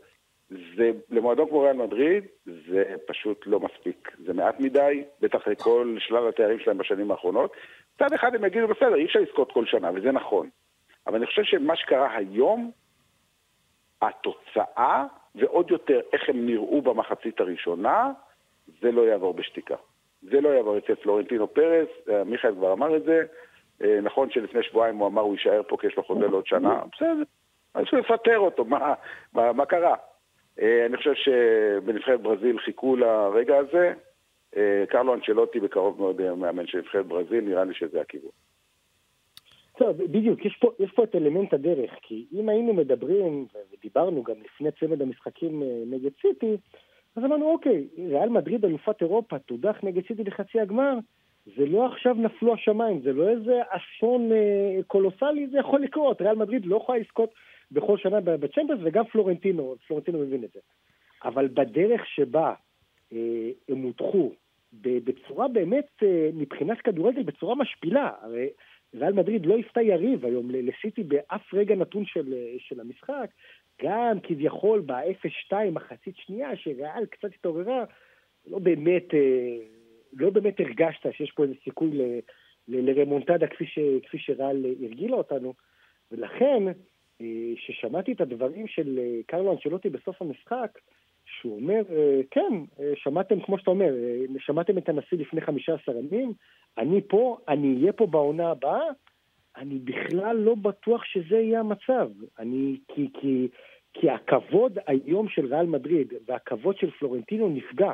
זה, 0.76 0.90
למועדון 1.11 1.48
כמו 1.48 1.61
ריאל 1.61 1.76
מדריד, 1.76 2.24
זה 2.46 2.85
פשוט 3.06 3.42
לא 3.46 3.61
מספיק. 3.61 4.16
זה 4.26 4.32
מעט 4.32 4.61
מדי, 4.61 5.04
בטח 5.20 5.48
לכל 5.48 5.96
שלל 5.98 6.28
התארים 6.28 6.58
שלהם 6.58 6.78
בשנים 6.78 7.11
האחרונות. 7.11 7.52
מצד 7.96 8.12
אחד 8.14 8.35
הם 8.35 8.44
יגידו, 8.44 8.68
בסדר, 8.68 8.94
אי 8.94 9.04
אפשר 9.04 9.20
לזכות 9.20 9.52
כל 9.52 9.66
שנה, 9.66 9.90
וזה 9.94 10.12
נכון. 10.12 10.48
אבל 11.06 11.16
אני 11.16 11.26
חושב 11.26 11.42
שמה 11.44 11.76
שקרה 11.76 12.16
היום, 12.16 12.70
התוצאה, 14.02 15.04
ועוד 15.35 15.70
יותר 15.70 16.00
איך 16.12 16.28
הם 16.28 16.46
נראו 16.46 16.82
במחצית 16.82 17.40
הראשונה, 17.40 18.12
זה 18.80 18.92
לא 18.92 19.02
יעבור 19.02 19.35
בשתיקה. 19.35 19.76
זה 20.22 20.40
לא 20.40 20.48
יעבור 20.48 20.78
אצל 20.78 20.94
פלורנטינו 20.94 21.54
פרס, 21.54 21.88
אה, 22.11 22.24
מיכאל 22.24 22.54
כבר 22.54 22.72
אמר 22.72 22.96
את 22.96 23.04
זה. 23.04 23.22
אה, 23.82 24.00
נכון 24.02 24.30
שלפני 24.30 24.62
שבועיים 24.62 24.96
הוא 24.96 25.06
אמר 25.06 25.22
הוא 25.22 25.35
יישאר 25.35 25.62
פה 25.68 25.76
כי 25.80 25.87
יש 25.87 25.96
לו 25.96 26.02
חוזה 26.02 26.26
לעוד 26.26 26.46
שנה, 26.46 26.82
בסדר. 26.92 27.22
אז 27.74 27.85
הוא 27.92 28.00
יפטר 28.00 28.38
אותו, 28.38 28.64
מה, 28.64 28.94
מה, 29.32 29.52
מה 29.52 29.66
קרה? 29.66 29.94
אה, 30.61 30.87
אני 30.87 30.96
חושב 30.96 31.14
שבנבחרת 31.14 32.20
ברזיל 32.20 32.58
חיכו 32.58 32.96
לרגע 32.96 33.56
הזה. 33.58 33.92
קרלו 34.88 35.14
אנצ'לוטי 35.14 35.61
בקרוב 35.61 36.00
מאוד 36.00 36.35
מאמן 36.35 36.66
של 36.66 36.78
נבחרת 36.78 37.06
ברזיל, 37.06 37.44
נראה 37.44 37.64
לי 37.64 37.74
שזה 37.74 38.00
הכיוון. 38.00 38.30
טוב, 39.78 39.96
בדיוק, 39.96 40.44
יש 40.44 40.56
פה, 40.61 40.70
יש 40.78 40.90
פה 40.90 41.04
את 41.04 41.14
אלמנט 41.14 41.54
הדרך, 41.54 41.90
כי 42.02 42.26
אם 42.32 42.48
היינו 42.48 42.74
מדברים, 42.74 43.46
ודיברנו 43.72 44.22
גם 44.22 44.35
לפני 44.44 44.70
צמד 44.80 45.02
המשחקים 45.02 45.62
נגד 45.87 46.11
סיטי, 46.20 46.56
אז 47.16 47.25
אמרנו, 47.25 47.51
אוקיי, 47.51 47.87
ריאל 47.98 48.29
מדריד 48.29 48.64
אלופת 48.64 49.01
אירופה, 49.01 49.38
תודח 49.38 49.77
נגד 49.83 50.03
סיטי 50.07 50.25
לחצי 50.25 50.61
הגמר, 50.61 50.98
זה 51.57 51.66
לא 51.66 51.87
עכשיו 51.87 52.14
נפלו 52.14 52.55
השמיים, 52.55 53.01
זה 53.03 53.12
לא 53.12 53.29
איזה 53.29 53.61
אסון 53.68 54.33
אה, 54.33 54.81
קולוסלי, 54.87 55.46
זה 55.46 55.59
יכול 55.59 55.83
לקרות. 55.83 56.22
ריאל 56.22 56.37
מדריד 56.37 56.66
לא 56.66 56.77
יכולה 56.77 56.98
לזכות 56.98 57.31
בכל 57.72 57.98
שנה 57.98 58.20
בצ'מפיונס, 58.20 58.81
וגם 58.85 59.05
פלורנטינו, 59.05 59.75
פלורנטינו 59.87 60.18
מבין 60.18 60.44
את 60.44 60.51
זה. 60.55 60.61
אבל 61.25 61.48
בדרך 61.48 62.07
שבה 62.07 62.55
אה, 63.12 63.51
הם 63.68 63.83
הודחו, 63.83 64.33
בצורה 64.72 65.48
באמת, 65.48 65.88
אה, 66.03 66.31
מבחינת 66.35 66.81
כדורגל, 66.81 67.22
בצורה 67.22 67.55
משפילה, 67.55 68.11
הרי 68.22 68.48
ריאל 68.94 69.12
מדריד 69.12 69.46
לא 69.46 69.59
הפתה 69.59 69.83
יריב 69.83 70.25
היום 70.25 70.51
לסיטי 70.51 71.03
באף 71.03 71.55
רגע 71.55 71.75
נתון 71.75 72.05
של, 72.07 72.35
אה, 72.35 72.55
של 72.59 72.81
המשחק, 72.81 73.31
גם 73.83 74.21
כביכול 74.23 74.81
ב-0-2, 74.81 75.55
מחצית 75.73 76.16
שנייה, 76.16 76.57
שריאל 76.57 77.07
קצת 77.07 77.29
התעוררה, 77.35 77.85
לא 78.47 78.59
באמת, 78.59 79.14
אה, 79.14 79.57
לא 80.12 80.31
באמת 80.31 80.61
הרגשת 80.61 81.07
שיש 81.12 81.31
פה 81.31 81.42
איזה 81.42 81.55
סיכוי 81.64 81.90
ל, 81.90 82.03
ל, 82.68 82.90
לרמונטדה 82.90 83.47
כפי, 83.47 83.66
ש, 83.66 83.79
כפי 84.03 84.18
שריאל 84.18 84.66
הרגילה 84.83 85.16
אותנו, 85.16 85.55
ולכן, 86.12 86.62
כששמעתי 87.57 88.11
אה, 88.11 88.16
את 88.16 88.21
הדברים 88.21 88.66
של 88.66 88.99
אה, 88.99 89.21
קרלו 89.27 89.53
אנשלוטי 89.53 89.90
בסוף 89.90 90.23
המשחק, 90.23 90.79
שהוא 91.25 91.57
אומר, 91.57 91.83
כן, 92.31 92.83
שמעתם, 92.95 93.40
כמו 93.40 93.59
שאתה 93.59 93.71
אומר, 93.71 93.95
שמעתם 94.38 94.79
את 94.79 94.88
הנשיא 94.88 95.18
לפני 95.18 95.40
15 95.40 95.95
ימים, 95.99 96.33
אני 96.79 97.01
פה, 97.09 97.38
אני 97.49 97.77
אהיה 97.81 97.92
פה 97.92 98.07
בעונה 98.07 98.51
הבאה, 98.51 98.88
אני 99.57 99.79
בכלל 99.79 100.37
לא 100.37 100.55
בטוח 100.55 101.05
שזה 101.05 101.37
יהיה 101.37 101.61
המצב. 101.61 102.11
אני, 102.38 102.77
כי, 102.88 103.09
כי, 103.21 103.49
כי 103.94 104.11
הכבוד 104.11 104.78
היום 104.87 105.28
של 105.28 105.55
ריאל 105.55 105.66
מדריד 105.66 106.12
והכבוד 106.26 106.76
של 106.78 106.90
פלורנטינו 106.90 107.48
נפגע, 107.48 107.92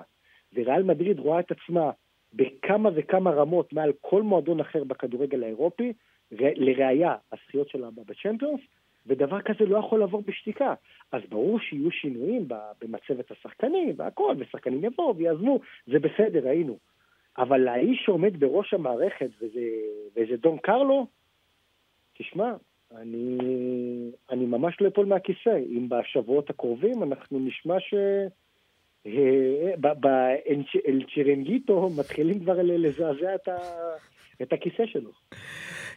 וריאל 0.54 0.82
מדריד 0.82 1.18
רואה 1.18 1.40
את 1.40 1.50
עצמה 1.50 1.90
בכמה 2.32 2.90
וכמה 2.94 3.30
רמות 3.30 3.72
מעל 3.72 3.92
כל 4.00 4.22
מועדון 4.22 4.60
אחר 4.60 4.84
בכדורגל 4.84 5.42
האירופי, 5.42 5.92
לראיה, 6.30 7.16
הזכיות 7.32 7.68
שלה 7.68 7.88
בצ'מפיונס, 7.90 8.60
ודבר 9.06 9.40
כזה 9.40 9.64
לא 9.64 9.78
יכול 9.78 10.00
לעבור 10.00 10.22
בשתיקה. 10.26 10.74
אז 11.12 11.22
ברור 11.28 11.60
שיהיו 11.60 11.90
שינויים 11.90 12.48
במצבת 12.80 13.30
השחקנים 13.30 13.94
והכל, 13.96 14.34
ושחקנים 14.38 14.84
יבואו 14.84 15.16
ויעזבו, 15.16 15.60
זה 15.86 15.98
בסדר, 15.98 16.48
ראינו. 16.48 16.78
אבל 17.38 17.68
האיש 17.68 18.02
שעומד 18.04 18.40
בראש 18.40 18.74
המערכת, 18.74 19.30
וזה, 19.40 19.60
וזה 20.16 20.36
דון 20.36 20.58
קרלו, 20.58 21.06
תשמע, 22.18 22.52
אני, 22.96 23.38
אני 24.30 24.46
ממש 24.46 24.76
לא 24.80 24.88
אפול 24.88 25.06
מהכיסא. 25.06 25.56
אם 25.68 25.88
בשבועות 25.88 26.50
הקרובים 26.50 27.02
אנחנו 27.02 27.38
נשמע 27.38 27.80
ש... 27.80 27.94
אה, 29.06 29.94
באל 29.94 30.62
צ'רנגיטו 31.14 31.90
מתחילים 31.98 32.40
כבר 32.40 32.62
לזעזע 32.62 33.34
את, 33.34 33.48
ה... 33.48 33.56
את 34.42 34.52
הכיסא 34.52 34.86
שלו. 34.86 35.10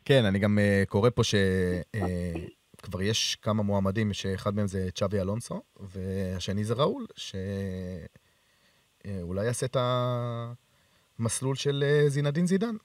כן, 0.06 0.26
אני 0.26 0.40
גם 0.40 0.58
uh, 0.58 0.86
קורא 0.90 1.10
פה 1.10 1.24
ש... 1.24 1.36
Uh, 1.96 2.00
כבר 2.82 3.02
יש 3.02 3.36
כמה 3.36 3.64
מועמדים, 3.64 4.14
שאחד 4.14 4.56
מהם 4.56 4.68
זה 4.68 4.92
צ'אבי 4.92 5.20
אלונסו, 5.20 5.62
והשני 5.80 6.64
זה 6.64 6.74
ראול, 6.74 7.06
שאולי 9.06 9.46
יעשה 9.46 9.66
את 9.66 9.78
המסלול 11.20 11.56
של 11.56 11.84
אה, 11.88 12.10
זינדין 12.10 12.46
זידן. 12.46 12.76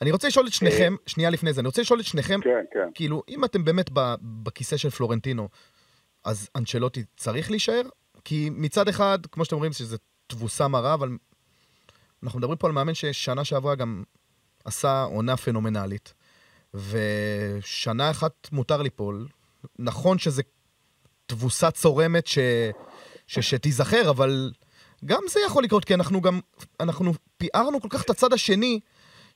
אני 0.00 0.10
רוצה 0.10 0.28
לשאול 0.28 0.46
את 0.46 0.52
שניכם, 0.52 0.94
שנייה 1.06 1.30
לפני 1.30 1.52
זה, 1.52 1.60
אני 1.60 1.66
רוצה 1.66 1.82
לשאול 1.82 2.00
את 2.00 2.04
שניכם, 2.04 2.40
כן, 2.40 2.64
כן. 2.72 2.88
כאילו, 2.94 3.22
אם 3.28 3.44
אתם 3.44 3.64
באמת 3.64 3.90
בכיסא 4.22 4.76
של 4.76 4.90
פלורנטינו, 4.90 5.48
אז 6.24 6.48
אנצ'לוטי 6.56 7.04
צריך 7.16 7.50
להישאר? 7.50 7.82
כי 8.24 8.50
מצד 8.52 8.88
אחד, 8.88 9.18
כמו 9.32 9.44
שאתם 9.44 9.56
אומרים, 9.56 9.72
שזה 9.72 9.96
תבוסה 10.26 10.68
מרה, 10.68 10.94
אבל 10.94 11.10
אנחנו 12.22 12.38
מדברים 12.38 12.58
פה 12.58 12.66
על 12.66 12.72
מאמן 12.72 12.94
ששנה 12.94 13.44
שעברה 13.44 13.74
גם 13.74 14.02
עשה 14.64 15.02
עונה 15.02 15.36
פנומנלית, 15.36 16.14
ושנה 16.74 18.10
אחת 18.10 18.48
מותר 18.52 18.82
ליפול. 18.82 19.28
נכון 19.78 20.18
שזה 20.18 20.42
תבוסה 21.26 21.70
צורמת 21.70 22.26
ש... 22.26 22.38
ש... 23.26 23.38
שתיזכר, 23.38 24.10
אבל 24.10 24.52
גם 25.04 25.20
זה 25.28 25.40
יכול 25.46 25.64
לקרות, 25.64 25.84
כי 25.84 25.94
אנחנו 25.94 26.20
גם, 26.20 26.40
אנחנו 26.80 27.12
פיארנו 27.36 27.80
כל 27.80 27.88
כך 27.90 28.02
את 28.02 28.10
הצד 28.10 28.32
השני, 28.32 28.80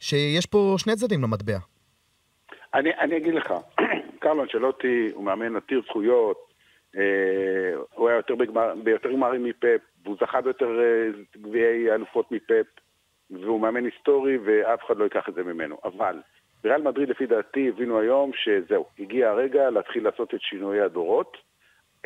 שיש 0.00 0.46
פה 0.46 0.74
שני 0.78 0.96
צדדים 0.96 1.22
למטבע. 1.22 1.58
אני, 2.74 2.90
אני 2.94 3.16
אגיד 3.16 3.34
לך, 3.34 3.54
קרלו 4.20 4.42
אנצ'לוטי 4.42 5.10
הוא 5.14 5.24
מאמן 5.24 5.56
עתיר 5.56 5.82
זכויות, 5.86 6.54
אה, 6.96 7.02
הוא 7.94 8.08
היה 8.08 8.16
יותר 8.16 8.34
בגמר, 8.34 8.74
ביותר 8.84 9.12
גמרים 9.12 9.44
מפפ, 9.44 9.80
והוא 10.04 10.16
זכה 10.20 10.40
ביותר 10.40 10.80
אה, 10.80 11.22
גביעי 11.42 11.90
אלופות 11.90 12.32
מפפ, 12.32 12.66
והוא 13.30 13.60
מאמן 13.60 13.84
היסטורי 13.84 14.38
ואף 14.44 14.80
אחד 14.86 14.96
לא 14.96 15.04
ייקח 15.04 15.28
את 15.28 15.34
זה 15.34 15.42
ממנו. 15.42 15.76
אבל 15.84 16.20
בריאל 16.64 16.82
מדריד 16.82 17.08
לפי 17.08 17.26
דעתי 17.26 17.68
הבינו 17.68 18.00
היום 18.00 18.30
שזהו, 18.34 18.86
הגיע 18.98 19.30
הרגע 19.30 19.70
להתחיל 19.70 20.04
לעשות 20.04 20.34
את 20.34 20.40
שינויי 20.40 20.80
הדורות. 20.80 21.36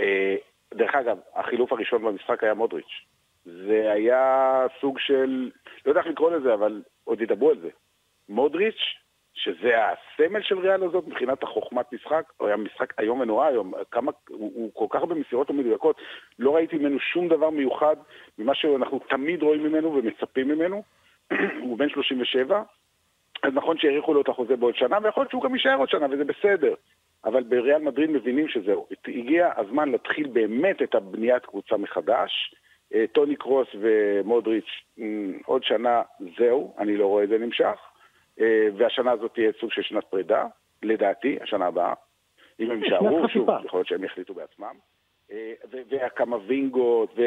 אה, 0.00 0.36
דרך 0.74 0.94
אגב, 0.94 1.18
החילוף 1.34 1.72
הראשון 1.72 2.02
במשחק 2.02 2.44
היה 2.44 2.54
מודריץ'. 2.54 3.04
זה 3.44 3.92
היה 3.92 4.66
סוג 4.80 4.98
של, 4.98 5.50
לא 5.86 5.90
יודע 5.90 6.00
איך 6.00 6.08
לקרוא 6.08 6.30
לזה, 6.30 6.54
אבל 6.54 6.82
עוד 7.08 7.20
ידברו 7.20 7.50
על 7.50 7.58
זה. 7.60 7.68
מודריץ', 8.28 8.82
שזה 9.34 9.72
הסמל 9.84 10.42
של 10.42 10.58
ריאל 10.58 10.82
הזאת 10.82 11.06
מבחינת 11.06 11.42
החוכמת 11.42 11.92
משחק, 11.92 12.32
הוא 12.36 12.48
היה 12.48 12.56
משחק 12.56 13.00
איום 13.00 13.20
ונורא 13.20 13.46
היום, 13.46 13.72
כמה, 13.90 14.12
הוא, 14.28 14.52
הוא 14.54 14.70
כל 14.74 14.86
כך 14.90 15.04
במסירות 15.04 15.50
המדויקות, 15.50 16.00
לא 16.38 16.56
ראיתי 16.56 16.76
ממנו 16.76 16.98
שום 17.00 17.28
דבר 17.28 17.50
מיוחד 17.50 17.96
ממה 18.38 18.54
שאנחנו 18.54 18.98
תמיד 18.98 19.42
רואים 19.42 19.62
ממנו 19.62 19.94
ומצפים 19.94 20.48
ממנו. 20.48 20.82
הוא 21.62 21.78
בן 21.78 21.88
37, 21.88 22.62
אז 23.42 23.52
נכון 23.54 23.78
שהאריכו 23.78 24.14
לו 24.14 24.20
את 24.20 24.28
החוזה 24.28 24.56
בעוד 24.56 24.76
שנה, 24.76 24.98
ויכול 25.02 25.20
להיות 25.20 25.30
שהוא 25.30 25.42
גם 25.42 25.54
יישאר 25.54 25.76
עוד 25.76 25.88
שנה, 25.88 26.06
וזה 26.10 26.24
בסדר. 26.24 26.74
אבל 27.24 27.42
בריאל 27.42 27.82
מדריד 27.82 28.10
מבינים 28.10 28.48
שזהו, 28.48 28.86
הגיע 29.08 29.50
הזמן 29.56 29.88
להתחיל 29.88 30.28
באמת 30.28 30.82
את 30.82 30.94
הבניית 30.94 31.46
קבוצה 31.46 31.76
מחדש. 31.76 32.54
אה, 32.94 33.04
טוני 33.12 33.36
קרוס 33.36 33.68
ומודריץ' 33.80 34.82
עוד 35.46 35.64
שנה 35.64 36.02
זהו, 36.38 36.74
אני 36.78 36.96
לא 36.96 37.06
רואה 37.06 37.24
את 37.24 37.28
זה 37.28 37.38
נמשך. 37.38 37.78
אה, 38.40 38.68
והשנה 38.76 39.10
הזאת 39.10 39.34
תהיה 39.34 39.50
סוג 39.60 39.72
של 39.72 39.82
שנת 39.82 40.04
פרידה, 40.04 40.46
לדעתי, 40.82 41.38
השנה 41.40 41.66
הבאה. 41.66 41.94
אם 42.60 42.70
הם 42.70 42.84
יישארו, 42.84 43.28
שוב, 43.28 43.48
יכול 43.64 43.78
להיות 43.78 43.86
שהם 43.86 44.04
יחליטו 44.04 44.34
בעצמם. 44.34 44.74
אה, 45.32 45.52
והקמבינגות, 45.90 47.18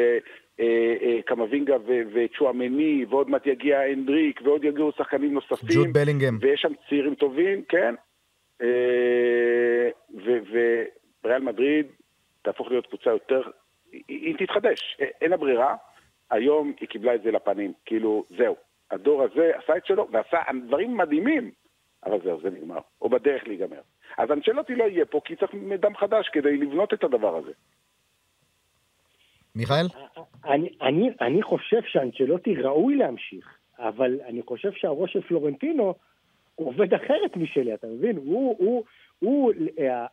וקמבינגה 0.58 1.76
וצ'ואמני, 2.12 3.04
ועוד 3.08 3.30
מעט 3.30 3.46
יגיע 3.46 3.80
הנדריק, 3.80 4.40
ועוד 4.44 4.64
יגיעו 4.64 4.92
שחקנים 4.92 5.34
נוספים. 5.34 5.68
ג'וד 5.74 5.92
בלינגהם. 5.92 6.38
ויש 6.40 6.60
שם 6.60 6.72
צעירים 6.88 7.14
טובים, 7.14 7.62
כן. 7.68 7.94
וריאל 11.24 11.42
מדריד 11.42 11.86
תהפוך 12.42 12.70
להיות 12.70 12.86
קבוצה 12.86 13.10
יותר, 13.10 13.42
היא 14.08 14.34
תתחדש, 14.38 14.96
אין 15.20 15.30
לה 15.30 15.36
ברירה. 15.36 15.76
היום 16.30 16.72
היא 16.80 16.88
קיבלה 16.88 17.14
את 17.14 17.22
זה 17.22 17.30
לפנים, 17.30 17.72
כאילו, 17.84 18.24
זהו. 18.38 18.56
הדור 18.90 19.22
הזה 19.22 19.52
עשה 19.54 19.76
את 19.76 19.86
שלו, 19.86 20.08
ועשה 20.12 20.38
דברים 20.66 20.96
מדהימים, 20.96 21.50
אבל 22.06 22.18
זהו, 22.24 22.40
זה 22.42 22.50
נגמר. 22.50 22.78
או 23.02 23.08
בדרך 23.08 23.46
להיגמר. 23.46 23.80
אז 24.18 24.30
אנצ'לוטי 24.30 24.74
לא 24.74 24.84
יהיה 24.84 25.04
פה, 25.04 25.20
כי 25.24 25.36
צריך 25.36 25.54
דם 25.80 25.96
חדש 25.96 26.28
כדי 26.32 26.56
לבנות 26.56 26.94
את 26.94 27.04
הדבר 27.04 27.36
הזה. 27.36 27.52
מיכאל? 29.54 29.86
אני, 30.44 30.68
אני, 30.82 31.10
אני 31.20 31.42
חושב 31.42 31.80
שאנצ'לוטי 31.86 32.54
ראוי 32.54 32.96
להמשיך, 32.96 33.58
אבל 33.78 34.20
אני 34.28 34.42
חושב 34.42 34.72
שהראש 34.72 35.12
של 35.12 35.22
פלורנטינו 35.22 35.94
עובד 36.54 36.94
אחרת 36.94 37.36
משלי, 37.36 37.74
אתה 37.74 37.86
מבין? 37.86 38.16
הוא, 38.16 38.56
הוא, 38.58 38.84
הוא, 39.18 39.52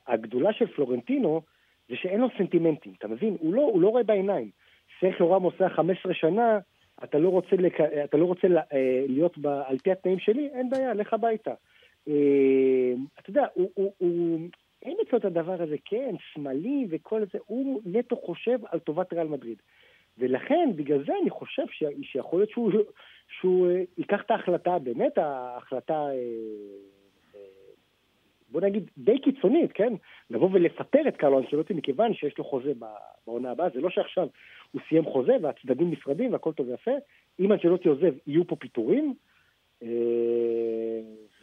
הגדולה 0.07 0.53
של 0.53 0.67
פלורנטינו 0.67 1.41
זה 1.89 1.95
שאין 1.95 2.21
לו 2.21 2.27
סנטימנטים, 2.37 2.93
אתה 2.97 3.07
מבין? 3.07 3.37
הוא 3.39 3.53
לא, 3.53 3.61
הוא 3.61 3.81
לא 3.81 3.87
רואה 3.87 4.03
בעיניים. 4.03 4.49
סרחיו 4.99 5.31
רם 5.31 5.43
עושה 5.43 5.69
15 5.69 6.13
שנה, 6.13 6.59
אתה 7.03 7.17
לא 7.17 7.29
רוצה, 7.29 7.55
לק... 7.55 7.81
אתה 7.81 8.17
לא 8.17 8.25
רוצה 8.25 8.47
להיות 9.07 9.37
ב... 9.37 9.47
על 9.47 9.77
פי 9.77 9.91
התנאים 9.91 10.19
שלי, 10.19 10.49
אין 10.53 10.69
בעיה, 10.69 10.93
לך 10.93 11.13
הביתה. 11.13 11.53
אתה 13.19 13.29
יודע, 13.29 13.45
הוא, 13.53 13.69
הוא, 13.73 13.93
הוא, 13.97 14.39
אין 14.81 14.97
אצלו 15.01 15.17
את 15.17 15.25
הדבר 15.25 15.61
הזה, 15.61 15.75
כן, 15.85 16.15
שמאלי 16.33 16.87
וכל 16.89 17.21
זה, 17.33 17.39
הוא 17.45 17.81
נטו 17.85 18.15
חושב 18.15 18.59
על 18.71 18.79
טובת 18.79 19.13
ריאל 19.13 19.27
מדריד. 19.27 19.61
ולכן, 20.17 20.69
בגלל 20.75 21.03
זה 21.05 21.13
אני 21.21 21.29
חושב 21.29 21.63
ש... 21.71 21.83
שיכול 22.01 22.39
להיות 22.39 22.49
שהוא, 22.49 22.71
שהוא 23.39 23.67
ייקח 23.97 24.21
את 24.21 24.31
ההחלטה, 24.31 24.79
באמת 24.79 25.17
ההחלטה, 25.17 26.07
בוא 28.51 28.61
נגיד, 28.61 28.89
די 28.97 29.19
קיצונית, 29.19 29.71
כן? 29.73 29.93
לבוא 30.29 30.49
ולפטר 30.53 31.01
את 31.07 31.17
קרלו 31.17 31.39
אנשלוטי 31.39 31.73
מכיוון 31.73 32.13
שיש 32.13 32.37
לו 32.37 32.43
חוזה 32.43 32.71
בעונה 33.25 33.51
הבאה, 33.51 33.69
זה 33.73 33.81
לא 33.81 33.89
שעכשיו 33.89 34.27
הוא 34.71 34.81
סיים 34.89 35.05
חוזה 35.05 35.33
והצדדים 35.41 35.91
נפרדים 35.91 36.33
והכל 36.33 36.53
טוב 36.53 36.69
ויפה. 36.69 36.91
אם 37.39 37.53
אנשלוטי 37.53 37.89
עוזב, 37.89 38.13
יהיו 38.27 38.47
פה 38.47 38.55
פיטורים. 38.55 39.13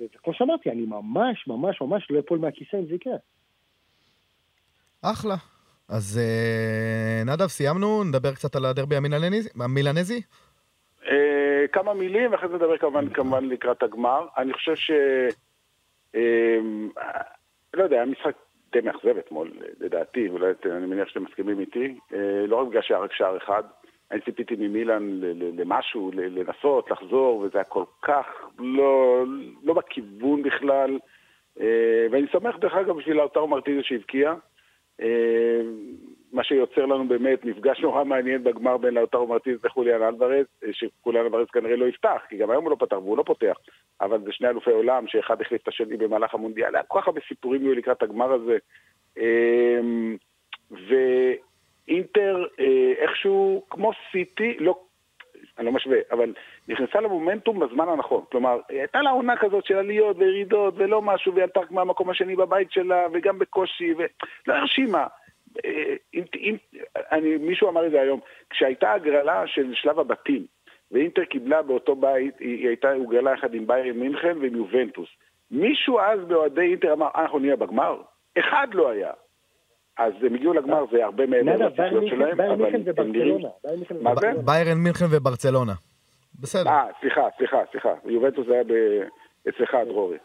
וכמו 0.01 0.35
שאמרתי, 0.35 0.71
אני 0.71 0.87
ממש 0.87 1.45
ממש 1.47 1.81
ממש 1.81 2.07
לא 2.11 2.19
אפול 2.19 2.39
מהכיסא 2.39 2.77
אם 2.77 2.87
זה 2.87 2.95
יקרה. 2.95 3.17
אחלה. 5.03 5.35
אז 5.89 6.21
נדב, 7.27 7.47
סיימנו? 7.47 8.05
נדבר 8.05 8.33
קצת 8.35 8.57
על 8.57 8.65
הדרבי 8.65 8.97
המילנזי? 8.97 10.23
כמה 11.73 11.95
מילים, 11.95 12.33
ואחרי 12.33 12.49
זה 12.49 12.55
נדבר 12.55 12.79
כמובן, 12.79 13.09
כמובן 13.09 13.45
לקראת 13.45 13.83
הגמר. 13.83 14.27
אני 14.39 14.53
חושב 14.53 14.75
ש... 14.75 14.91
לא 17.75 17.83
יודע, 17.83 17.97
היה 17.97 18.05
משחק 18.05 18.37
די 18.73 18.81
מאכזב 18.81 19.19
אתמול, 19.19 19.53
לדעתי, 19.81 20.29
אולי 20.29 20.53
אני 20.65 20.87
מניח 20.87 21.09
שאתם 21.09 21.25
מסכימים 21.25 21.61
איתי. 21.61 21.99
לא 22.49 22.57
רק 22.57 22.69
בגלל 22.69 22.83
שהיה 22.83 23.01
רק 23.01 23.13
שער 23.13 23.37
אחד, 23.37 23.63
אני 24.11 24.21
ציפיתי 24.21 24.55
ממילן 24.59 25.21
למשהו, 25.59 26.11
לנסות, 26.15 26.91
לחזור, 26.91 27.39
וזה 27.39 27.59
היה 27.59 27.65
כל 27.65 27.85
כך 28.03 28.27
לא, 28.59 29.25
לא 29.63 29.75
בכיוון 29.75 30.43
בכלל. 30.43 30.99
ואני 32.11 32.27
שמח 32.33 32.57
דרך 32.57 32.75
אגב 32.75 32.97
בשביל 32.97 33.17
לאוטרו 33.17 33.49
מרטיזי 33.49 33.83
שהבקיע. 33.83 34.35
מה 36.33 36.45
שיוצר 36.45 36.87
לנו 36.87 37.09
באמת 37.09 37.45
מפגש 37.45 37.81
נורא 37.81 38.05
מעניין 38.05 38.45
בגמר 38.45 38.77
בין 38.77 38.95
לאוטרו 38.95 39.27
מרטיז 39.27 39.65
לחוליאן 39.65 40.03
אלוורז, 40.03 40.47
שחוליאן 40.73 41.25
אלוורז 41.25 41.47
כנראה 41.51 41.77
לא 41.77 41.87
יפתח, 41.87 42.23
כי 42.29 42.37
גם 42.37 42.51
היום 42.51 42.65
הוא 42.65 42.71
לא 42.71 42.77
פתח 42.77 42.97
והוא 42.97 43.19
לא 43.19 43.23
פותח, 43.23 43.57
אבל 44.01 44.21
זה 44.25 44.33
שני 44.33 44.49
אלופי 44.49 44.71
עולם 44.71 45.07
שאחד 45.07 45.41
החליף 45.41 45.63
את 45.63 45.69
השני 45.69 45.97
במהלך 45.97 46.35
המונדיאל, 46.35 46.75
היה 46.75 46.83
כל 46.83 47.01
כך 47.01 47.07
הרבה 47.07 47.21
סיפורים 47.29 47.63
יהיו 47.63 47.75
לקראת 47.75 48.03
הגמר 48.03 48.33
הזה. 48.33 48.59
ואינטר 50.71 52.45
איכשהו 52.99 53.65
כמו 53.71 53.91
סיטי, 54.13 54.57
לא, 54.61 54.79
אני 55.59 55.67
לא 55.67 55.73
משווה, 55.73 55.99
אבל 56.11 56.35
נכנסה 56.69 57.01
למומנטום 57.01 57.61
בזמן 57.61 57.89
הנכון. 57.89 58.25
כלומר, 58.31 58.61
הייתה 58.69 59.03
לה 59.03 59.11
עונה 59.11 59.37
כזאת 59.37 59.65
של 59.65 59.77
עליות 59.77 60.17
וירידות 60.19 60.75
ולא 60.77 61.03
משהו, 61.03 61.33
והיא 61.35 61.45
עלתה 61.45 61.61
מהמקום 61.71 62.11
השני 62.11 62.37
בבית 62.37 62.73
שלה, 62.73 63.07
וגם 63.13 63.39
בקושי, 63.39 63.95
ולא 63.95 64.55
הרשימה. 64.55 65.07
אם, 66.15 66.23
אם, 66.35 66.57
אני, 67.13 67.37
מישהו 67.37 67.69
אמר 67.69 67.87
את 67.87 67.91
זה 67.91 68.01
היום, 68.01 68.21
כשהייתה 68.51 68.93
הגרלה 68.93 69.47
של 69.47 69.75
שלב 69.75 69.99
הבתים, 69.99 70.47
ואינטר 70.93 71.25
קיבלה 71.25 71.63
באותו 71.63 71.97
בית, 71.97 72.39
היא 72.39 72.69
הייתה 72.69 72.93
הוגרלה 72.93 73.33
יחד 73.33 73.55
עם 73.55 73.67
ביירן 73.67 73.99
מינכן 73.99 74.39
ועם 74.41 74.57
יובנטוס. 74.57 75.09
מישהו 75.51 76.01
אז 76.01 76.21
באוהדי 76.29 76.61
אינטר 76.61 76.93
אמר, 76.93 77.09
אנחנו 77.15 77.39
נהיה 77.39 77.57
בגמר? 77.57 78.03
אחד 78.39 78.67
לא 78.73 78.91
היה. 78.91 79.11
אז 79.99 80.13
הם 80.23 80.35
הגיעו 80.35 80.53
לגמר, 80.53 80.85
זה 80.91 81.05
הרבה 81.05 81.27
מעבר 81.27 81.67
לציפיות 81.67 82.05
שלהם, 82.07 82.41
אבל 82.41 82.75
הם 82.99 83.13
נראים... 83.13 83.41
מה 84.03 84.15
זה? 84.15 84.33
ביירן 84.45 84.79
מינכן 84.79 85.05
וברצלונה. 85.11 85.73
בסדר. 86.41 86.71
אה, 86.71 86.87
סליחה, 87.01 87.23
סליחה, 87.39 87.59
סליחה. 87.71 87.95
יובנטוס 88.05 88.47
היה 88.49 88.63
אצלך, 89.49 89.77
דרורי. 89.87 90.19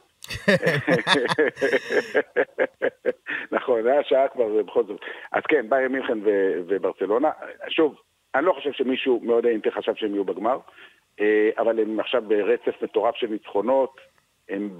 נכון, 3.51 3.87
היה 3.87 4.03
שעה 4.03 4.27
כבר 4.27 4.63
בכל 4.63 4.83
זאת. 4.83 4.99
אז 5.31 5.43
כן, 5.47 5.69
ביירן 5.69 5.91
מינכן 5.91 6.19
וברצלונה. 6.67 7.31
שוב, 7.69 7.95
אני 8.35 8.45
לא 8.45 8.53
חושב 8.53 8.71
שמישהו 8.71 9.19
מאוד 9.23 9.45
אינטר 9.45 9.71
חשב 9.71 9.95
שהם 9.95 10.13
יהיו 10.13 10.23
בגמר, 10.23 10.57
אבל 11.57 11.79
הם 11.79 11.99
עכשיו 11.99 12.23
ברצף 12.27 12.81
מטורף 12.81 13.15
של 13.15 13.27
ניצחונות, 13.27 13.99
הם 14.49 14.77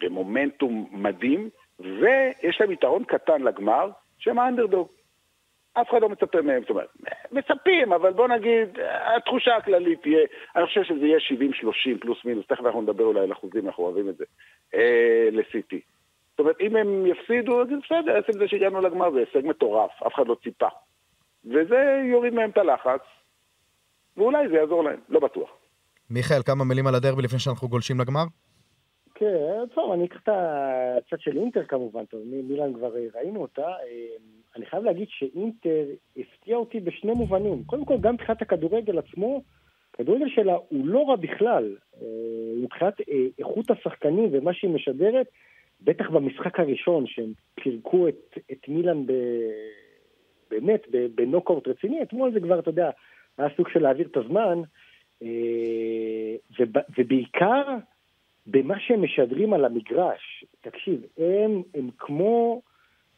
במומנטום 0.00 0.88
מדהים, 0.92 1.48
ויש 1.80 2.60
להם 2.60 2.72
יתרון 2.72 3.04
קטן 3.04 3.42
לגמר, 3.42 3.90
שהם 4.18 4.38
האנדרדוג. 4.38 4.88
אף 5.80 5.90
אחד 5.90 6.02
לא 6.02 6.08
מצפה 6.08 6.42
מהם, 6.42 6.60
זאת 6.60 6.70
אומרת, 6.70 6.88
מצפים, 7.32 7.92
אבל 7.92 8.12
בוא 8.12 8.28
נגיד, 8.28 8.68
התחושה 9.16 9.56
הכללית 9.56 10.02
תהיה, 10.02 10.26
אני 10.56 10.66
חושב 10.66 10.82
שזה 10.82 11.06
יהיה 11.06 11.18
70-30 11.96 12.00
פלוס 12.00 12.24
מינוס, 12.24 12.46
תכף 12.46 12.64
אנחנו 12.64 12.82
נדבר 12.82 13.04
אולי 13.04 13.20
על 13.20 13.32
אחוזים, 13.32 13.66
אנחנו 13.66 13.84
אוהבים 13.84 14.08
את 14.08 14.16
זה, 14.16 14.24
אה, 14.74 15.28
לסיטי. 15.32 15.80
זאת 16.30 16.40
אומרת, 16.40 16.60
אם 16.60 16.76
הם 16.76 17.06
יפסידו, 17.06 17.62
אז 17.62 17.68
בסדר, 17.84 18.16
עצם 18.16 18.32
זה 18.32 18.48
שהגענו 18.48 18.80
לגמר 18.80 19.10
זה 19.10 19.18
הישג 19.18 19.48
מטורף, 19.48 19.90
אף 20.06 20.14
אחד 20.14 20.26
לא 20.26 20.36
ציפה. 20.42 20.68
וזה 21.44 22.02
יוריד 22.10 22.34
מהם 22.34 22.50
את 22.50 22.58
הלחץ, 22.58 23.00
ואולי 24.16 24.48
זה 24.48 24.54
יעזור 24.54 24.84
להם, 24.84 25.00
לא 25.08 25.20
בטוח. 25.20 25.50
מיכאל, 26.10 26.42
כמה 26.42 26.64
מילים 26.64 26.86
על 26.86 26.94
הדרבי 26.94 27.22
לפני 27.22 27.38
שאנחנו 27.38 27.68
גולשים 27.68 28.00
לגמר? 28.00 28.24
כן, 29.14 29.66
טוב, 29.74 29.92
אני 29.92 30.04
אקח 30.04 30.16
את 30.22 30.28
הצד 30.28 31.20
של 31.20 31.36
אינטר 31.36 31.64
כמובן, 31.64 32.04
טוב, 32.04 32.20
מילאן 32.24 32.74
כבר 32.74 32.92
ראינו 33.14 33.42
אותה. 33.42 33.66
אה, 34.54 34.58
אני 34.58 34.66
חייב 34.66 34.84
להגיד 34.84 35.08
שאינטר 35.10 35.84
הפתיע 36.16 36.56
אותי 36.56 36.80
בשני 36.80 37.12
מובנים. 37.12 37.64
קודם 37.64 37.84
כל, 37.84 37.98
גם 38.00 38.14
מבחינת 38.14 38.42
הכדורגל 38.42 38.98
עצמו, 38.98 39.42
הכדורגל 39.94 40.28
שלה 40.28 40.56
הוא 40.68 40.86
לא 40.86 41.08
רע 41.08 41.16
בכלל. 41.16 41.76
אה, 42.02 42.06
מבחינת 42.62 43.00
אה, 43.00 43.26
איכות 43.38 43.70
השחקנים 43.70 44.28
ומה 44.32 44.54
שהיא 44.54 44.70
משדרת, 44.70 45.26
בטח 45.80 46.10
במשחק 46.10 46.60
הראשון, 46.60 47.06
שהם 47.06 47.32
פירקו 47.54 48.08
את, 48.08 48.38
את 48.52 48.68
מילאן 48.68 49.06
ב, 49.06 49.12
באמת 50.50 50.86
בנוקאוט 51.14 51.68
רציני, 51.68 52.02
אתמול 52.02 52.32
זה 52.32 52.40
כבר, 52.40 52.58
אתה 52.58 52.70
יודע, 52.70 52.90
היה 53.38 53.48
סוג 53.56 53.68
של 53.68 53.82
להעביר 53.82 54.06
את 54.06 54.16
הזמן, 54.16 54.60
ובעיקר 56.98 57.62
במה 58.46 58.80
שהם 58.80 59.02
משדרים 59.02 59.52
על 59.52 59.64
המגרש, 59.64 60.44
תקשיב, 60.60 61.02
הם, 61.18 61.62
הם 61.74 61.90
כמו, 61.98 62.62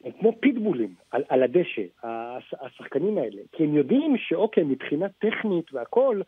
הם 0.06 0.12
כמו 0.20 0.32
פיטבולים 0.40 0.94
על, 1.10 1.24
על 1.28 1.42
הדשא, 1.42 1.82
השחקנים 2.60 3.18
האלה. 3.18 3.42
כי 3.52 3.64
הם 3.64 3.74
יודעים 3.74 4.16
שאוקיי, 4.18 4.64
מבחינה 4.64 5.06
טכנית 5.08 5.74
והכול, 5.74 6.22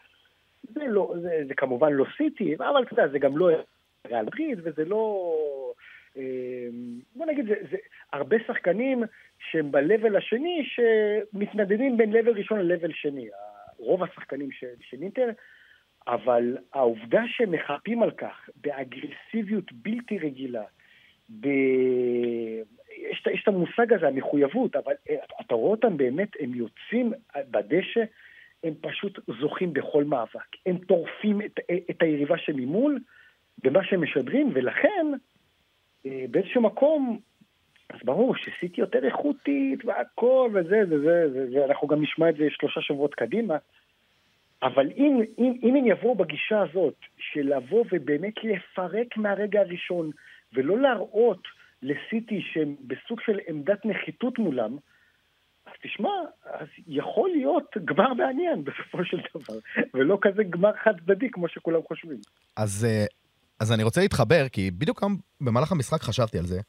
זה, 0.62 0.80
לא, 0.88 1.14
זה, 1.22 1.40
זה 1.48 1.54
כמובן 1.54 1.92
לא 1.92 2.04
סיטי, 2.16 2.54
אבל 2.56 2.82
אתה 2.82 2.92
יודע, 2.92 3.08
זה 3.08 3.18
גם 3.18 3.38
לא 3.38 3.48
ריאל 4.06 4.24
מדריד, 4.24 4.58
וזה 4.62 4.84
לא... 4.84 5.32
אה, 6.16 6.22
בוא 7.16 7.26
נגיד, 7.26 7.46
זה, 7.46 7.54
זה 7.70 7.76
הרבה 8.12 8.36
שחקנים 8.46 9.02
שהם 9.38 9.72
ב-level 9.72 10.18
השני, 10.18 10.64
שמתנדדים 10.64 11.96
בין 11.96 12.12
level 12.12 12.30
ראשון 12.36 12.58
ל-level 12.60 12.90
שני. 12.94 13.28
רוב 13.78 14.02
השחקנים 14.02 14.48
של 14.80 15.02
אינטר 15.02 15.30
אבל 16.08 16.56
העובדה 16.72 17.22
שהם 17.26 17.50
מחפים 17.50 18.02
על 18.02 18.10
כך 18.10 18.50
באגרסיביות 18.56 19.72
בלתי 19.72 20.18
רגילה, 20.18 20.64
ב... 21.40 21.48
את 23.48 23.54
המושג 23.54 23.92
הזה, 23.92 24.08
המחויבות, 24.08 24.76
אבל 24.76 24.92
אה, 25.10 25.16
אתה 25.40 25.54
רואה 25.54 25.70
אותם 25.70 25.96
באמת, 25.96 26.28
הם 26.40 26.54
יוצאים 26.54 27.12
בדשא, 27.50 28.04
הם 28.64 28.74
פשוט 28.80 29.18
זוכים 29.40 29.72
בכל 29.72 30.04
מאבק. 30.04 30.56
הם 30.66 30.78
טורפים 30.78 31.42
את, 31.42 31.60
את 31.90 32.02
היריבה 32.02 32.38
שממול 32.38 32.98
במה 33.64 33.84
שהם 33.84 34.02
משדרים, 34.02 34.50
ולכן 34.54 35.06
אה, 36.06 36.24
באיזשהו 36.30 36.62
מקום, 36.62 37.20
אז 37.90 37.98
ברור 38.04 38.34
שסיטי 38.36 38.80
יותר 38.80 39.04
איכותית 39.04 39.84
והכל 39.84 40.50
וזה 40.54 40.82
וזה, 40.88 41.26
ואנחנו 41.54 41.88
גם 41.88 42.02
נשמע 42.02 42.28
את 42.28 42.36
זה 42.36 42.46
שלושה 42.50 42.80
שבועות 42.80 43.14
קדימה. 43.14 43.56
אבל 44.62 44.90
אם, 44.96 45.20
אם, 45.38 45.52
אם 45.62 45.76
הם 45.76 45.86
יבואו 45.86 46.14
בגישה 46.14 46.60
הזאת, 46.60 46.96
של 47.18 47.56
לבוא 47.56 47.84
ובאמת 47.92 48.34
לפרק 48.44 49.16
מהרגע 49.16 49.60
הראשון, 49.60 50.10
ולא 50.52 50.78
להראות 50.78 51.42
לסיטי 51.82 52.40
שהם 52.52 52.76
בסוג 52.80 53.20
של 53.20 53.38
עמדת 53.48 53.84
נחיתות 53.84 54.38
מולם, 54.38 54.76
אז 55.66 55.72
תשמע, 55.82 56.10
אז 56.44 56.68
יכול 56.86 57.30
להיות 57.30 57.76
גמר 57.84 58.14
מעניין 58.14 58.64
בסופו 58.64 59.04
של 59.04 59.16
דבר, 59.34 59.58
ולא 59.94 60.18
כזה 60.22 60.42
גמר 60.42 60.70
חד 60.84 60.92
צדדי 61.00 61.30
כמו 61.30 61.48
שכולם 61.48 61.80
חושבים. 61.88 62.18
אז, 62.56 62.84
אה, 62.84 63.04
אז 63.60 63.72
אני 63.72 63.82
רוצה 63.82 64.00
להתחבר, 64.00 64.48
כי 64.48 64.70
בדיוק 64.70 65.02
במהלך 65.40 65.72
המשחק 65.72 66.02
חשבתי 66.02 66.38
על 66.38 66.46
זה, 66.46 66.60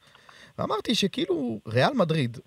ואמרתי 0.58 0.95
שכאילו 0.95 1.60
ריאל 1.67 1.93
מדריד 1.93 2.38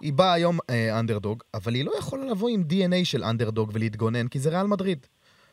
היא 0.00 0.12
באה 0.12 0.32
היום 0.32 0.58
אה, 0.70 1.00
אנדרדוג, 1.00 1.42
אבל 1.54 1.74
היא 1.74 1.84
לא 1.84 1.92
יכולה 1.98 2.24
לבוא 2.24 2.48
עם 2.48 2.64
DNA 2.70 3.04
של 3.04 3.24
אנדרדוג 3.24 3.70
ולהתגונן, 3.74 4.28
כי 4.28 4.38
זה 4.38 4.50
ריאל 4.50 4.66
מדריד. 4.66 5.06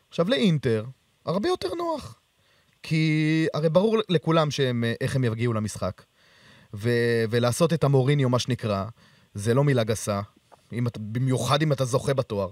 עכשיו 0.10 0.30
לאינטר, 0.30 0.86
הרבה 1.26 1.50
יותר 1.50 1.76
נוח. 1.76 2.20
כי 2.84 3.48
הרי 3.54 3.70
ברור 3.70 3.98
לכולם 4.10 4.52
שהם, 4.52 4.84
אה, 4.84 4.94
איך 5.02 5.16
הם 5.16 5.24
יגיעו 5.24 5.54
למשחק. 5.54 6.02
ו- 6.74 7.24
ולעשות 7.30 7.74
את 7.74 7.84
המוריניו, 7.84 8.30
מה 8.30 8.40
שנקרא, 8.40 8.86
זה 9.34 9.54
לא 9.54 9.64
מילה 9.64 9.84
גסה. 9.84 10.22
אם 10.74 10.88
אתה, 10.88 11.00
במיוחד 11.00 11.62
אם 11.62 11.72
אתה 11.72 11.86
זוכה 11.86 12.14
בתואר. 12.14 12.50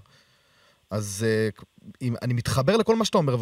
אז 0.91 1.25
uh, 1.25 1.63
אם, 2.01 2.13
אני 2.21 2.33
מתחבר 2.33 2.77
לכל 2.77 2.95
מה 2.95 3.05
שאתה 3.05 3.17
אומר, 3.17 3.35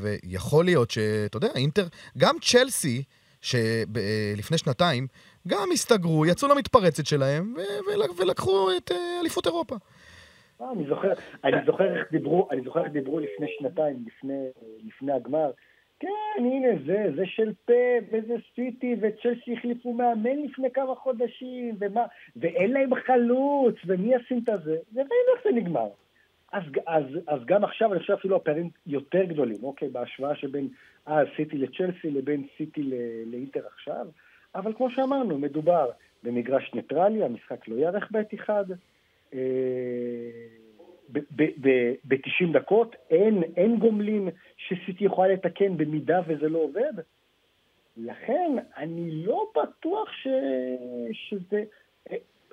ויכול 0.00 0.64
להיות 0.64 0.90
שאתה 0.90 1.36
יודע, 1.36 1.48
אינטר, 1.54 1.86
גם 2.18 2.36
צ'לסי, 2.42 3.02
שלפני 3.40 4.58
שנתיים, 4.58 5.06
גם 5.48 5.68
הסתגרו, 5.72 6.26
יצאו 6.26 6.48
למתפרצת 6.48 7.06
שלהם, 7.06 7.54
ולקחו 8.18 8.68
את 8.76 8.92
אה, 8.92 9.20
אליפות 9.20 9.46
אירופה. 9.46 9.76
אה, 10.60 10.72
אני 10.72 10.86
זוכר, 10.88 11.12
אני 11.44 11.56
זוכר 11.66 11.98
איך 11.98 12.12
דיברו, 12.12 12.48
אני 12.50 12.60
זוכר 12.64 12.84
איך 12.84 12.92
דיברו 12.92 13.20
לפני 13.20 13.46
שנתיים, 13.58 14.04
לפני, 14.06 14.44
לפני 14.84 15.12
הגמר. 15.12 15.50
כן, 16.00 16.44
הנה 16.44 16.68
זה, 16.86 17.06
זה 17.16 17.26
של 17.26 17.52
פה, 17.64 17.72
וזה 18.12 18.34
סיטי, 18.54 18.96
וצ'לסי 19.00 19.52
החליפו 19.52 19.92
מאמן 19.92 20.42
לפני 20.42 20.70
כמה 20.70 20.94
חודשים, 20.94 21.76
ומה, 21.78 22.04
ואין 22.36 22.72
להם 22.72 22.94
חלוץ, 22.94 23.74
ומי 23.86 24.14
ישים 24.14 24.40
את 24.44 24.48
הזה, 24.48 24.76
וראינו 24.94 25.30
איך 25.36 25.44
זה 25.44 25.50
נגמר. 25.50 25.88
אז, 26.52 26.62
אז, 26.86 27.04
אז 27.26 27.40
גם 27.44 27.64
עכשיו 27.64 27.92
אני 27.92 28.00
חושב 28.00 28.12
אפילו 28.12 28.36
הפערים 28.36 28.70
יותר 28.86 29.24
גדולים, 29.24 29.56
אוקיי, 29.62 29.88
בהשוואה 29.88 30.36
שבין 30.36 30.68
אז 31.06 31.26
סיטי 31.36 31.58
לצ'לסי 31.58 32.10
לבין 32.10 32.46
סיטי 32.56 32.82
לאינטר 33.26 33.66
עכשיו. 33.66 34.06
אבל 34.54 34.72
כמו 34.72 34.90
שאמרנו, 34.90 35.38
מדובר 35.38 35.90
במגרש 36.22 36.74
ניטרלי, 36.74 37.24
המשחק 37.24 37.68
לא 37.68 37.74
ייערך 37.74 38.08
בעת 38.10 38.34
אחד. 38.34 38.64
אה, 39.34 39.38
ב-90 41.08 42.52
דקות, 42.52 42.96
אין, 43.10 43.42
אין 43.56 43.78
גומלין 43.78 44.28
שסיטי 44.56 45.04
יכולה 45.04 45.32
לתקן 45.32 45.76
במידה 45.76 46.20
וזה 46.26 46.48
לא 46.48 46.58
עובד. 46.58 46.92
לכן 47.96 48.56
אני 48.76 49.10
לא 49.10 49.50
בטוח 49.56 50.08
ש... 50.12 50.28
שזה... 51.12 51.62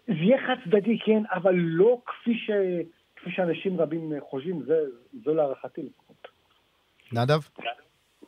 זה 0.08 0.14
יהיה 0.14 0.38
חד 0.48 0.56
צדדי, 0.64 1.00
כן, 1.06 1.24
אבל 1.32 1.54
לא 1.56 2.02
כפי, 2.06 2.34
ש... 2.36 2.52
כפי 3.16 3.32
שאנשים 3.32 3.82
רבים 3.82 4.14
חושבים, 4.20 4.62
זה, 4.64 4.80
זו 5.24 5.34
להערכתי 5.34 5.82
לפחות. 5.82 6.28
נדב? 7.14 7.40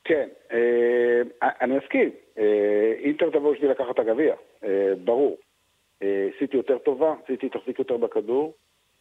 כן, 0.03 0.27
אה, 0.51 1.21
אני 1.61 1.77
מסכים. 1.77 2.09
אה, 2.37 2.93
אינטר 2.99 3.29
תבוא 3.29 3.53
בשביל 3.53 3.71
לקחת 3.71 3.89
את 3.93 3.99
הגביע, 3.99 4.35
אה, 4.63 4.93
ברור. 5.03 5.37
סיטי 6.39 6.57
יותר 6.57 6.77
טובה, 6.77 7.13
סיטי 7.27 7.49
תחזיק 7.49 7.79
יותר 7.79 7.97
בכדור. 7.97 8.53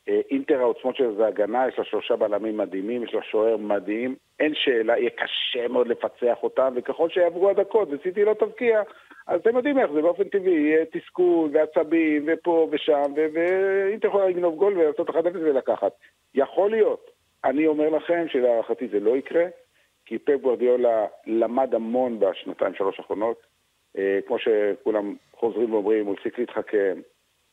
אינטר 0.06 0.60
העוצמות 0.60 0.96
שלה 0.96 1.12
זה 1.12 1.26
הגנה, 1.26 1.68
יש 1.68 1.78
לה 1.78 1.84
שלושה 1.84 2.16
בלמים 2.16 2.56
מדהימים, 2.56 3.02
יש 3.02 3.14
לה 3.14 3.22
שוער 3.22 3.56
מדהים, 3.56 4.14
אין 4.40 4.52
שאלה, 4.54 4.98
יהיה 4.98 5.10
קשה 5.10 5.68
מאוד 5.68 5.88
לפצח 5.88 6.36
אותם, 6.42 6.72
וככל 6.76 7.08
שיעברו 7.08 7.50
הדקות 7.50 7.88
וסיטי 7.90 8.24
לא 8.24 8.34
תבקיע, 8.34 8.82
אז 9.26 9.40
אתם 9.40 9.56
יודעים 9.56 9.78
איך 9.78 9.90
זה 9.92 10.02
באופן 10.02 10.24
טבעי, 10.24 10.52
יהיה 10.52 10.84
תסכול 10.92 11.50
ועצבים 11.52 12.24
ופה 12.26 12.68
ושם, 12.70 13.12
ואינטר 13.34 14.08
יכולה 14.08 14.28
לגנוב 14.28 14.56
גול 14.56 14.78
ולעשות 14.78 15.10
1-0 15.10 15.14
ולקחת. 15.34 15.92
יכול 16.34 16.70
להיות. 16.70 17.10
אני 17.44 17.66
אומר 17.66 17.88
לכם 17.88 18.26
שלהערכתי 18.28 18.88
זה 18.88 19.00
לא 19.00 19.16
יקרה. 19.16 19.44
כי 20.06 20.18
פפ 20.18 20.40
גוורדיולה 20.40 21.06
למד 21.26 21.74
המון 21.74 22.20
בשנתיים 22.20 22.74
שלוש 22.74 23.00
האחרונות. 23.00 23.46
אה, 23.98 24.18
כמו 24.26 24.36
שכולם 24.38 25.16
חוזרים 25.32 25.72
ואומרים, 25.72 26.06
הוא 26.06 26.14
הפסיק 26.14 26.38
להתחכם, 26.38 27.00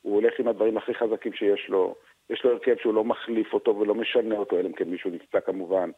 הוא 0.02 0.16
הולך 0.16 0.40
עם 0.40 0.48
הדברים 0.48 0.78
הכי 0.78 0.94
חזקים 0.94 1.34
שיש 1.34 1.70
לו, 1.70 1.96
יש 2.32 2.44
לו 2.44 2.52
הרכב 2.52 2.76
שהוא 2.82 2.94
לא 2.94 3.04
מחליף 3.04 3.54
אותו 3.54 3.78
ולא 3.78 3.96
משנה 3.96 4.36
אותו, 4.36 4.60
אלא 4.60 4.68
אם 4.68 4.74
כן 4.74 4.90
מישהו 4.90 5.12
נפצע 5.12 5.40
כמובן, 5.40 5.90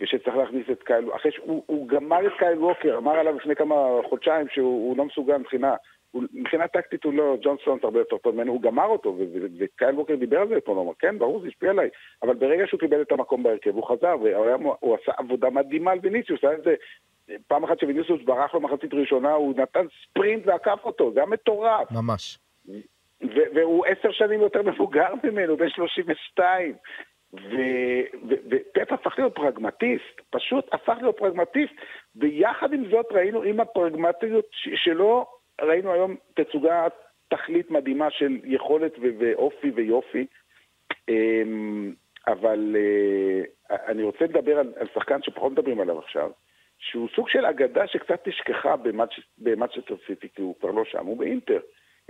ושצריך 0.00 0.36
להכניס 0.36 0.66
את 0.72 0.82
קייל, 0.82 1.14
אחרי 1.16 1.32
שהוא 1.32 1.88
גמר 1.88 2.26
את 2.26 2.32
קייל 2.38 2.58
ווקר, 2.58 2.98
אמר 2.98 3.12
עליו 3.12 3.36
לפני 3.36 3.56
כמה 3.56 3.74
חודשיים 4.08 4.46
שהוא 4.48 4.96
לא 4.96 5.04
מסוגל 5.04 5.36
מבחינה 5.36 5.74
מבחינה 6.14 6.68
טקטית 6.68 7.04
הוא 7.04 7.12
לא, 7.14 7.36
ג'ון 7.42 7.56
סטונס 7.62 7.84
הרבה 7.84 7.98
יותר 7.98 8.18
טוב 8.18 8.34
ממנו, 8.34 8.52
הוא 8.52 8.62
גמר 8.62 8.86
אותו, 8.86 9.16
וקייל 9.58 9.94
ווקר 9.94 10.14
דיבר 10.14 10.40
על 10.40 10.48
זה 10.48 10.56
אתמול, 10.56 10.76
הוא 10.76 10.84
אמר, 10.84 10.92
כן, 10.98 11.18
ברור, 11.18 11.40
זה 11.40 11.48
השפיע 11.48 11.70
עליי, 11.70 11.88
אבל 12.22 12.34
ברגע 12.34 12.66
שהוא 12.66 12.80
קיבל 12.80 13.02
את 13.02 13.12
המקום 13.12 13.42
בהרכב, 13.42 13.74
הוא 13.74 13.88
חזר, 13.88 14.16
והוא 14.20 14.96
עשה 15.02 15.12
עבודה 15.16 15.50
מדהימה 15.50 15.90
על 15.90 15.98
ויניסיוס, 16.02 16.40
היה 16.44 16.52
איזה, 16.52 16.74
פעם 17.46 17.64
אחת 17.64 17.80
שוויניסיוס 17.80 18.22
ברח 18.24 18.54
לו 18.54 18.60
מחצית 18.60 18.94
ראשונה, 18.94 19.32
הוא 19.32 19.54
נתן 19.56 19.86
ספרינט 20.02 20.46
ועקף 20.46 20.78
אותו, 20.84 21.12
זה 21.12 21.20
היה 21.20 21.26
מטורף. 21.26 21.90
ממש. 21.92 22.38
והוא 23.54 23.86
עשר 23.86 24.12
שנים 24.12 24.40
יותר 24.40 24.62
מבוגר 24.62 25.08
ממנו, 25.24 25.56
בן 25.56 25.68
32. 25.68 26.74
ופפ 28.48 28.92
הפך 28.92 29.18
להיות 29.18 29.34
פרגמטיסט, 29.34 30.20
פשוט 30.30 30.74
הפך 30.74 30.96
להיות 31.00 31.18
פרגמטיסט, 31.18 31.72
ויחד 32.16 32.72
עם 32.72 32.90
זאת 32.90 33.06
ראינו, 33.12 33.42
עם 33.42 33.60
הפרגמטיות 33.60 34.46
שלו, 34.52 35.26
ראינו 35.60 35.92
היום 35.92 36.16
תצוגת 36.34 36.92
תכלית 37.28 37.70
מדהימה 37.70 38.10
של 38.10 38.38
יכולת 38.44 38.92
ואופי 39.18 39.70
ויופי. 39.70 40.26
אמ, 41.08 41.92
אבל 42.26 42.76
אה, 42.78 43.76
אני 43.86 44.02
רוצה 44.02 44.24
לדבר 44.24 44.58
על, 44.58 44.72
על 44.76 44.86
שחקן 44.94 45.22
שפחות 45.22 45.52
מדברים 45.52 45.80
עליו 45.80 45.98
עכשיו, 45.98 46.30
שהוא 46.78 47.08
סוג 47.16 47.28
של 47.28 47.46
אגדה 47.46 47.86
שקצת 47.86 48.28
נשכחה 48.28 48.74
במנצ'סטר 49.38 49.94
סיטי, 50.06 50.28
כי 50.34 50.42
הוא 50.42 50.54
כבר 50.60 50.70
לא 50.70 50.84
שם, 50.84 51.06
הוא 51.06 51.16
באינטר, 51.16 51.60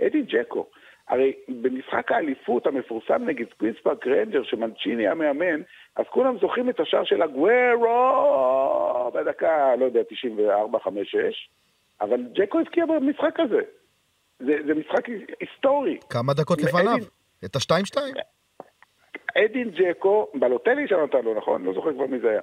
אדין 0.01 0.21
ג'קו. 0.21 0.69
הרי 1.07 1.33
במשחק 1.49 2.11
האליפות 2.11 2.67
המפורסם 2.67 3.25
נגד 3.25 3.45
קווינס 3.57 3.87
פארק 3.87 4.07
ריינג'רס, 4.07 4.43
שמנצ'יני 4.43 5.07
המאמן, 5.07 5.61
אז 5.95 6.05
כולם 6.09 6.37
זוכרים 6.41 6.69
את 6.69 6.79
השער 6.79 7.03
של 7.03 7.21
אגוורו 7.21 7.91
בדקה, 9.13 9.75
לא 9.75 9.85
יודע, 9.85 10.03
94, 10.03 10.79
5, 10.79 11.11
6, 11.11 11.17
אבל 12.01 12.21
ג'קו 12.33 12.59
הבקיע 12.59 12.85
במשחק 12.85 13.39
הזה. 13.39 13.61
זה, 14.39 14.57
זה 14.67 14.73
משחק 14.73 15.05
היסטורי. 15.39 15.97
כמה 16.09 16.33
דקות 16.33 16.61
לפניו? 16.61 16.97
את 17.45 17.55
ה-2-2? 17.55 17.97
אדין 19.37 19.69
ג'קו, 19.69 20.31
בלוטלי 20.33 20.87
שנתן 20.87 21.21
לו, 21.23 21.33
נכון? 21.33 21.63
לא 21.63 21.73
זוכר 21.73 21.93
כבר 21.93 22.05
מי 22.05 22.19
זה 22.19 22.29
היה. 22.29 22.41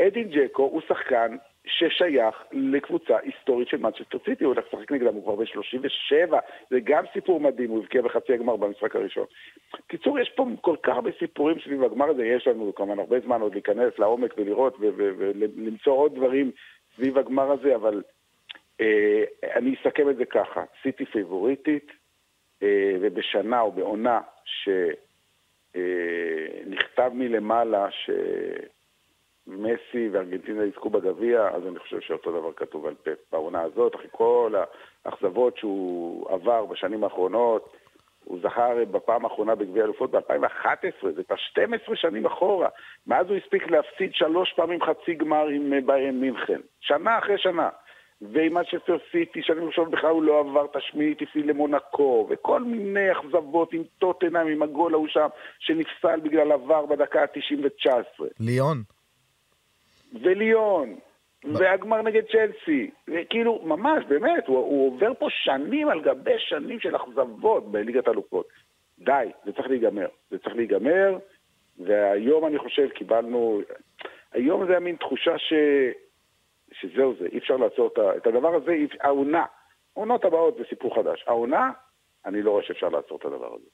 אדין 0.00 0.28
ג'קו 0.30 0.62
הוא 0.62 0.80
שחקן 0.88 1.36
ששייך 1.66 2.34
לקבוצה 2.52 3.16
היסטורית 3.22 3.68
של 3.68 3.76
מנצ'סטר 3.76 4.18
סיטי, 4.24 4.44
הוא 4.44 4.54
הולך 4.54 4.64
לשחק 4.68 4.92
נגדם, 4.92 5.14
הוא 5.14 5.22
כבר 5.22 5.34
ב-37, 5.34 6.34
זה 6.70 6.80
גם 6.84 7.04
סיפור 7.12 7.40
מדהים, 7.40 7.70
הוא 7.70 7.78
הבקיע 7.78 8.02
בחצי 8.02 8.32
הגמר 8.32 8.56
במשחק 8.56 8.96
הראשון. 8.96 9.26
קיצור, 9.86 10.18
יש 10.18 10.30
פה 10.36 10.46
כל 10.60 10.76
כך 10.82 10.94
הרבה 10.94 11.10
סיפורים 11.18 11.56
סביב 11.64 11.82
הגמר 11.82 12.10
הזה, 12.10 12.26
יש 12.26 12.46
לנו 12.46 12.74
כמובן 12.74 12.98
הרבה 12.98 13.20
זמן 13.20 13.40
עוד 13.40 13.52
להיכנס 13.52 13.98
לעומק 13.98 14.34
ולראות 14.36 14.76
ולמצוא 14.78 15.92
עוד 15.92 16.14
דברים 16.14 16.50
סביב 16.96 17.18
הגמר 17.18 17.52
הזה, 17.52 17.74
אבל 17.74 18.02
אה, 18.80 19.24
אני 19.54 19.74
אסכם 19.74 20.10
את 20.10 20.16
זה 20.16 20.24
ככה, 20.24 20.64
סיטי 20.82 21.06
פיבוריטית, 21.06 21.92
אה, 22.62 22.96
ובשנה 23.00 23.60
או 23.60 23.72
בעונה 23.72 24.20
ש... 24.44 24.68
אה, 25.76 27.08
מלמעלה 27.12 27.88
שמסי 29.46 30.08
וארגנטינה 30.12 30.64
יזכו 30.64 30.90
בגביע, 30.90 31.48
אז 31.48 31.62
אני 31.66 31.78
חושב 31.78 32.00
שאותו 32.00 32.30
דבר 32.40 32.52
כתוב 32.56 32.86
על 32.86 32.94
פפ. 33.02 33.32
בעונה 33.32 33.62
הזאת, 33.62 33.94
אחרי 33.94 34.08
כל 34.10 34.54
האכזבות 35.04 35.56
שהוא 35.56 36.30
עבר 36.30 36.66
בשנים 36.66 37.04
האחרונות, 37.04 37.76
הוא 38.24 38.38
זכה 38.42 38.66
הרי 38.66 38.84
בפעם 38.84 39.24
האחרונה 39.24 39.54
בגביע 39.54 39.84
אלופות 39.84 40.10
ב-2011, 40.10 41.10
זה 41.16 41.22
כבר 41.24 41.36
12 41.36 41.96
שנים 41.96 42.26
אחורה. 42.26 42.68
מאז 43.06 43.26
הוא 43.28 43.36
הספיק 43.36 43.70
להפסיד 43.70 44.14
שלוש 44.14 44.52
פעמים 44.56 44.82
חצי 44.82 45.14
גמר 45.14 45.46
עם 45.46 45.86
ביירן 45.86 46.20
מינכן. 46.20 46.60
שנה 46.80 47.18
אחרי 47.18 47.38
שנה. 47.38 47.68
ועם 48.20 48.54
מצ'סטר 48.54 48.96
סיטי, 49.10 49.42
שאני 49.42 49.66
חושב 49.66 49.82
בכלל 49.82 50.10
הוא 50.10 50.22
לא 50.22 50.40
עבר 50.40 50.64
את 50.64 50.76
השמינית, 50.76 51.22
הפעיל 51.22 51.50
למונקו, 51.50 52.26
וכל 52.30 52.62
מיני 52.62 53.12
אכזבות 53.12 53.72
עם 53.72 53.82
טוטנאם, 53.98 54.46
עם 54.46 54.62
הגול 54.62 54.94
ההוא 54.94 55.08
שם, 55.08 55.26
שנפסל 55.58 56.20
בגלל 56.20 56.52
עבר 56.52 56.86
בדקה 56.86 57.22
ה-90 57.22 57.60
ו-19. 57.62 58.24
ליאון. 58.40 58.95
וליאון. 60.22 60.96
והגמר 61.44 62.02
נגד 62.02 62.22
צ'לסי. 62.32 62.90
כאילו, 63.30 63.60
ממש, 63.64 64.04
באמת, 64.04 64.46
הוא, 64.46 64.58
הוא 64.58 64.92
עובר 64.94 65.14
פה 65.18 65.26
שנים 65.30 65.88
על 65.88 66.02
גבי 66.02 66.38
שנים 66.38 66.80
של 66.80 66.96
אכזבות 66.96 67.72
בליגת 67.72 68.08
אלופות. 68.08 68.48
די, 68.98 69.30
זה 69.44 69.52
צריך 69.52 69.68
להיגמר. 69.68 70.06
זה 70.30 70.38
צריך 70.38 70.56
להיגמר, 70.56 71.18
והיום 71.78 72.46
אני 72.46 72.58
חושב 72.58 72.88
קיבלנו... 72.88 73.60
היום 74.32 74.66
זה 74.66 74.70
היה 74.70 74.80
מין 74.80 74.96
תחושה 74.96 75.38
ש... 75.38 75.52
שזהו 76.72 77.14
זה, 77.18 77.26
אי 77.32 77.38
אפשר 77.38 77.56
לעצור 77.56 77.90
את 78.16 78.26
הדבר 78.26 78.54
הזה, 78.54 78.76
העונה, 79.00 79.44
העונות 79.96 80.24
הבאות 80.24 80.56
זה 80.56 80.64
סיפור 80.68 80.94
חדש. 80.94 81.24
העונה, 81.26 81.70
אני 82.26 82.42
לא 82.42 82.50
רואה 82.50 82.62
שאפשר 82.62 82.88
לעצור 82.88 83.18
את 83.18 83.24
הדבר 83.24 83.54
הזה. 83.54 83.66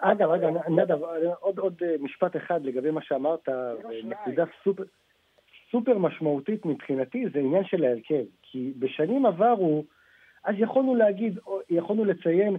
אגב, 0.00 0.30
אגב, 0.30 0.68
נדב, 0.68 0.98
עוד, 1.40 1.58
עוד 1.58 1.74
אה, 1.82 1.94
משפט 2.00 2.36
אחד 2.36 2.64
לגבי 2.64 2.90
מה 2.90 3.02
שאמרת, 3.02 3.48
נקודה 4.04 4.44
סופר, 4.64 4.82
סופר 5.72 5.98
משמעותית 5.98 6.66
מבחינתי, 6.66 7.24
זה 7.32 7.38
עניין 7.38 7.64
של 7.64 7.84
ההרכב. 7.84 8.24
כי 8.42 8.72
בשנים 8.78 9.26
עברו, 9.26 9.84
אז 10.44 10.54
יכולנו 10.58 10.94
להגיד, 10.94 11.38
יכולנו 11.70 12.04
לציין 12.04 12.56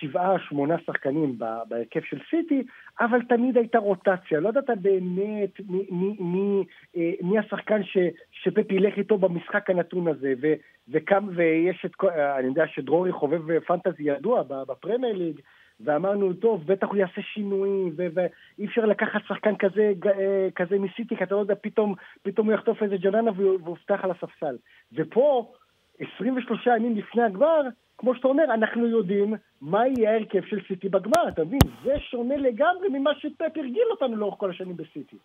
שבעה, 0.00 0.38
שמונה 0.38 0.76
שחקנים 0.86 1.38
בהרכב 1.68 2.00
של 2.02 2.18
סיטי, 2.30 2.62
אבל 3.00 3.22
תמיד 3.28 3.56
הייתה 3.56 3.78
רוטציה. 3.78 4.40
לא 4.40 4.48
ידעת 4.48 4.70
באמת 4.82 5.60
מי, 5.68 5.86
מי, 5.90 6.16
מי, 6.20 6.64
אה, 6.96 7.10
מי 7.22 7.38
השחקן 7.38 7.84
ש, 7.84 7.96
שפפ 8.32 8.72
ילך 8.72 8.98
איתו 8.98 9.18
במשחק 9.18 9.70
הנתון 9.70 10.08
הזה. 10.08 10.34
ו, 10.42 10.52
וכם, 10.88 11.28
ויש 11.36 11.84
את 11.84 11.94
כל, 11.94 12.10
אני 12.10 12.46
יודע 12.46 12.66
שדרורי 12.66 13.12
חובב 13.12 13.60
פנטזי 13.60 14.02
ידוע 14.02 14.42
בפרמייר 14.42 15.16
ליג, 15.16 15.40
ואמרנו, 15.80 16.34
טוב, 16.34 16.66
בטח 16.66 16.86
הוא 16.86 16.96
יעשה 16.96 17.22
שינויים, 17.22 17.92
ואי 17.96 18.66
אפשר 18.66 18.84
לקחת 18.84 19.20
שחקן 19.28 19.56
כזה, 19.56 19.92
אה, 20.06 20.48
כזה 20.54 20.78
מסיטי, 20.78 21.16
כי 21.16 21.24
אתה 21.24 21.34
לא 21.34 21.40
יודע, 21.40 21.54
פתאום, 21.60 21.94
פתאום 22.22 22.46
הוא 22.46 22.54
יחטוף 22.54 22.82
איזה 22.82 22.96
ג'ננה 22.96 23.30
והוא 23.36 23.76
יפתח 23.76 24.00
על 24.02 24.10
הספסל. 24.10 24.56
ופה, 24.92 25.52
23 25.98 26.66
ימים 26.66 26.96
לפני 26.96 27.22
הגמר, 27.22 27.60
כמו 27.98 28.14
שאתה 28.14 28.28
אומר, 28.28 28.44
אנחנו 28.44 28.86
יודעים 28.86 29.34
מה 29.60 29.88
יהיה 29.88 30.10
ההרכב 30.10 30.44
של 30.44 30.60
סיטי 30.68 30.88
בגמר, 30.88 31.28
אתה 31.28 31.44
מבין? 31.44 31.60
זה 31.84 32.00
שונה 32.00 32.36
לגמרי 32.36 32.88
ממה 32.88 33.10
שפפ 33.14 33.56
הרגיל 33.56 33.86
אותנו 33.90 34.16
לאורך 34.16 34.38
כל 34.38 34.50
השנים 34.50 34.76
בסיטי. 34.76 35.16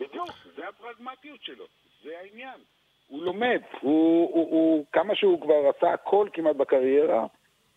בדיוק, 0.00 0.30
זה 0.56 0.68
הפרגמטיות 0.68 1.42
שלו, 1.42 1.64
זה 2.04 2.10
העניין. 2.20 2.60
הוא 3.08 3.22
לומד, 3.22 3.60
הוא, 3.80 4.30
הוא, 4.34 4.50
הוא, 4.50 4.84
כמה 4.92 5.14
שהוא 5.14 5.40
כבר 5.40 5.70
עשה 5.76 5.92
הכל 5.92 6.28
כמעט 6.32 6.56
בקריירה, 6.56 7.26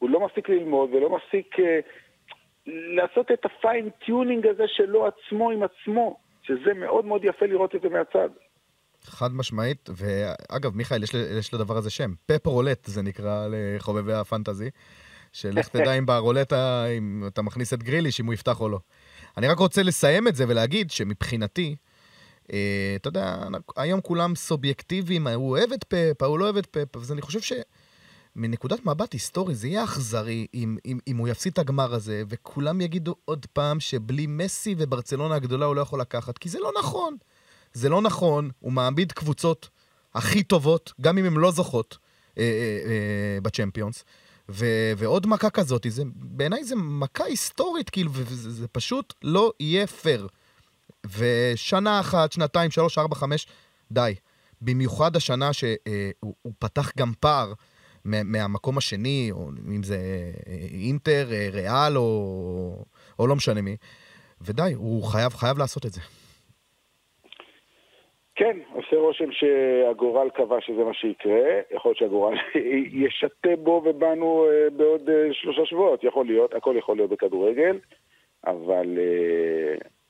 הוא 0.03 0.09
לא 0.09 0.25
מפסיק 0.25 0.49
ללמוד 0.49 0.89
ולא 0.93 1.09
מפסיק 1.15 1.55
אה, 1.55 1.61
לעשות 2.67 3.31
את 3.31 3.45
ה 3.45 3.54
fine-tuning 3.54 4.47
הזה 4.47 4.63
שלו 4.67 5.07
עצמו 5.07 5.51
עם 5.51 5.59
עצמו, 5.63 6.19
שזה 6.41 6.73
מאוד 6.73 7.05
מאוד 7.05 7.21
יפה 7.25 7.45
לראות 7.45 7.75
את 7.75 7.81
זה 7.81 7.89
מהצד. 7.89 8.29
חד 9.03 9.31
משמעית, 9.33 9.89
ואגב, 9.97 10.75
מיכאל, 10.75 11.03
יש, 11.03 11.13
יש 11.39 11.53
לדבר 11.53 11.77
הזה 11.77 11.89
שם, 11.89 12.13
פפ 12.25 12.47
רולט 12.47 12.85
זה 12.85 13.01
נקרא 13.01 13.47
לחובבי 13.51 14.13
הפנטזי, 14.13 14.69
שלך 15.33 15.67
תדע 15.67 15.93
אם 15.93 16.05
ברולטה, 16.05 16.85
אם 16.97 17.23
אתה 17.27 17.41
מכניס 17.41 17.73
את 17.73 17.83
גריליש, 17.83 18.19
אם 18.19 18.25
הוא 18.25 18.33
יפתח 18.33 18.61
או 18.61 18.69
לא. 18.69 18.79
אני 19.37 19.47
רק 19.47 19.57
רוצה 19.57 19.83
לסיים 19.83 20.27
את 20.27 20.35
זה 20.35 20.45
ולהגיד 20.47 20.91
שמבחינתי, 20.91 21.75
אה, 22.53 22.93
אתה 22.95 23.07
יודע, 23.07 23.35
היום 23.77 24.01
כולם 24.01 24.35
סובייקטיביים, 24.35 25.27
הוא 25.27 25.49
אוהב 25.49 25.71
את 25.71 25.83
פפ, 25.83 26.23
הוא 26.23 26.39
לא 26.39 26.45
אוהב 26.45 26.57
את 26.57 26.65
פפ, 26.65 26.95
אז 26.95 27.11
אני 27.11 27.21
חושב 27.21 27.39
שמנקודת 28.35 28.85
מבט 28.85 29.13
היסטורי 29.13 29.55
זה 29.55 29.67
יהיה 29.67 29.83
אכזרי 29.83 30.47
אם, 30.53 30.77
אם, 30.85 30.99
אם 31.07 31.17
הוא 31.17 31.27
יפסיד 31.27 31.51
את 31.53 31.59
הגמר 31.59 31.93
הזה, 31.93 32.23
וכולם 32.29 32.81
יגידו 32.81 33.15
עוד 33.25 33.45
פעם 33.53 33.79
שבלי 33.79 34.27
מסי 34.27 34.75
וברצלונה 34.77 35.35
הגדולה 35.35 35.65
הוא 35.65 35.75
לא 35.75 35.81
יכול 35.81 36.01
לקחת, 36.01 36.37
כי 36.37 36.49
זה 36.49 36.59
לא 36.59 36.71
נכון. 36.79 37.17
זה 37.73 37.89
לא 37.89 38.01
נכון, 38.01 38.49
הוא 38.59 38.71
מעמיד 38.71 39.11
קבוצות 39.11 39.69
הכי 40.13 40.43
טובות, 40.43 40.93
גם 41.01 41.17
אם 41.17 41.25
הן 41.25 41.33
לא 41.33 41.51
זוכות 41.51 41.97
אה, 42.37 42.43
אה, 42.43 42.89
אה, 42.89 43.41
בצ'מפיונס. 43.41 44.03
ו- 44.49 44.93
ועוד 44.97 45.27
מכה 45.27 45.49
כזאת, 45.49 45.85
זה, 45.89 46.03
בעיניי 46.15 46.63
זה 46.63 46.75
מכה 46.75 47.23
היסטורית, 47.23 47.89
כאילו, 47.89 48.11
וזה 48.13 48.51
זה 48.51 48.67
פשוט 48.67 49.13
לא 49.23 49.53
יהיה 49.59 49.87
פייר. 49.87 50.27
ושנה 51.17 51.99
אחת, 51.99 52.31
שנתיים, 52.31 52.71
שלוש, 52.71 52.97
ארבע, 52.97 53.15
חמש, 53.15 53.47
די. 53.91 54.15
במיוחד 54.61 55.15
השנה 55.15 55.53
שהוא 55.53 55.75
אה, 56.45 56.51
פתח 56.59 56.91
גם 56.97 57.13
פער 57.19 57.53
מהמקום 58.05 58.77
השני, 58.77 59.29
או 59.31 59.49
אם 59.75 59.83
זה 59.83 59.95
אה, 60.47 60.53
אינטר, 60.87 61.25
אה, 61.31 61.47
ריאל, 61.51 61.97
או, 61.97 62.85
או 63.19 63.27
לא 63.27 63.35
משנה 63.35 63.61
מי. 63.61 63.75
ודי, 64.47 64.73
הוא 64.75 65.03
חייב, 65.03 65.31
חייב 65.31 65.57
לעשות 65.57 65.85
את 65.85 65.91
זה. 65.91 66.01
כן, 68.35 68.59
עושה 68.73 68.95
רושם 68.95 69.31
שהגורל 69.31 70.29
קבע 70.29 70.61
שזה 70.61 70.83
מה 70.83 70.93
שיקרה, 70.93 71.61
יכול 71.71 71.89
להיות 71.89 71.97
שהגורל 71.97 72.35
ישתה 73.05 73.55
בו 73.63 73.83
ובנו 73.85 74.45
אה, 74.45 74.69
בעוד 74.69 75.09
שלושה 75.31 75.65
שבועות, 75.65 76.03
יכול 76.03 76.25
להיות, 76.25 76.53
הכל 76.53 76.75
יכול 76.77 76.97
להיות 76.97 77.09
בכדורגל, 77.09 77.79
אבל 78.47 78.97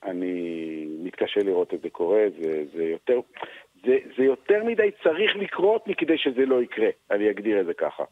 אני 0.04 0.86
מתקשה 1.04 1.40
לראות 1.44 1.74
את 1.74 1.82
זה 1.82 1.90
קורה, 1.90 2.26
זה, 2.42 2.64
זה 2.74 2.84
יותר... 2.84 3.20
זה, 3.86 3.98
זה 4.18 4.24
יותר 4.24 4.64
מדי 4.64 4.92
צריך 5.04 5.36
לקרות 5.36 5.88
מכדי 5.88 6.18
שזה 6.18 6.46
לא 6.46 6.62
יקרה, 6.62 6.90
אני 7.12 7.30
אגדיר 7.32 7.62
את 7.62 7.66
זה 7.66 7.74
ככה. 7.74 8.04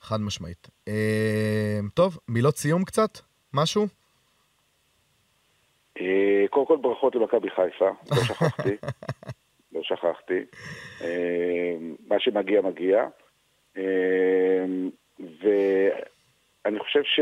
חד 0.00 0.20
משמעית. 0.20 0.68
טוב, 1.94 2.18
מילות 2.28 2.56
סיום 2.56 2.84
קצת? 2.84 3.10
משהו? 3.54 3.86
אה, 6.00 6.44
קודם 6.50 6.66
כל 6.66 6.76
ברכות 6.76 7.14
למכבי 7.14 7.50
חיפה, 7.50 7.88
לא 8.10 8.16
שכחתי. 8.16 8.76
לא 9.72 9.82
שכחתי. 9.82 10.40
אה, 11.02 11.74
מה 12.08 12.20
שמגיע, 12.20 12.60
מגיע. 12.60 13.04
אה, 13.76 14.64
ואני 15.20 16.78
חושב 16.78 17.02
ש... 17.04 17.20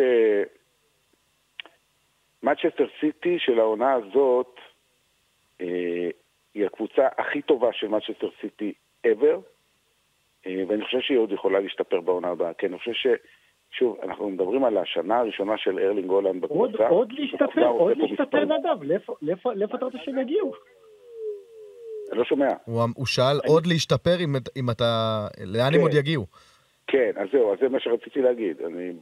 מצ'סטר 2.43 2.87
סיטי 3.01 3.39
של 3.39 3.59
העונה 3.59 3.93
הזאת 3.93 4.61
אה, 5.61 6.09
היא 6.55 6.67
הקבוצה 6.67 7.09
הכי 7.19 7.43
טובה 7.43 7.69
של 7.73 7.89
מצ'סטר 7.89 8.29
סיטי 8.41 8.73
ever, 9.07 9.37
אה, 10.47 10.63
ואני 10.69 10.85
חושב 10.85 11.01
שהיא 11.01 11.19
עוד 11.19 11.33
יכולה 11.33 11.61
להשתפר 11.61 12.01
בעונה 12.01 12.29
הבאה, 12.29 12.55
כי 12.55 12.67
אני 12.67 12.79
חושב 12.79 12.93
ש... 12.93 13.07
שוב, 13.79 13.99
אנחנו 14.03 14.31
מדברים 14.31 14.65
על 14.65 14.79
השנה 14.79 15.19
הראשונה 15.19 15.53
של 15.59 15.79
ארלינג 15.79 16.11
הולנד 16.11 16.43
עוד, 16.43 16.73
בקבוצה. 16.73 16.89
עוד 16.89 17.13
להשתפר, 17.13 17.67
עוד 17.67 17.97
להשתפר. 17.97 18.45
נדב, 18.45 18.83
לאיפה- 19.23 19.53
אתה 19.77 19.85
רוצה 19.85 19.99
שהם 20.05 20.19
יגיעו? 20.19 20.53
אני 22.11 22.19
לא 22.19 22.25
שומע. 22.25 22.49
הוא, 22.65 22.83
הוא 22.97 23.07
שאל 23.07 23.41
עוד 23.47 23.67
להשתפר 23.67 24.17
אם, 24.57 24.71
אתה... 24.71 24.85
לאן 25.47 25.71
כן. 25.71 25.75
הם 25.75 25.81
עוד 25.81 25.95
יגיעו? 25.95 26.27
כן, 26.87 27.11
אז 27.17 27.29
זהו, 27.33 27.53
אז 27.53 27.59
זה 27.61 27.69
מה 27.69 27.81
שרציתי 27.81 28.23
להגיד. 28.23 28.63
אני 28.63 28.93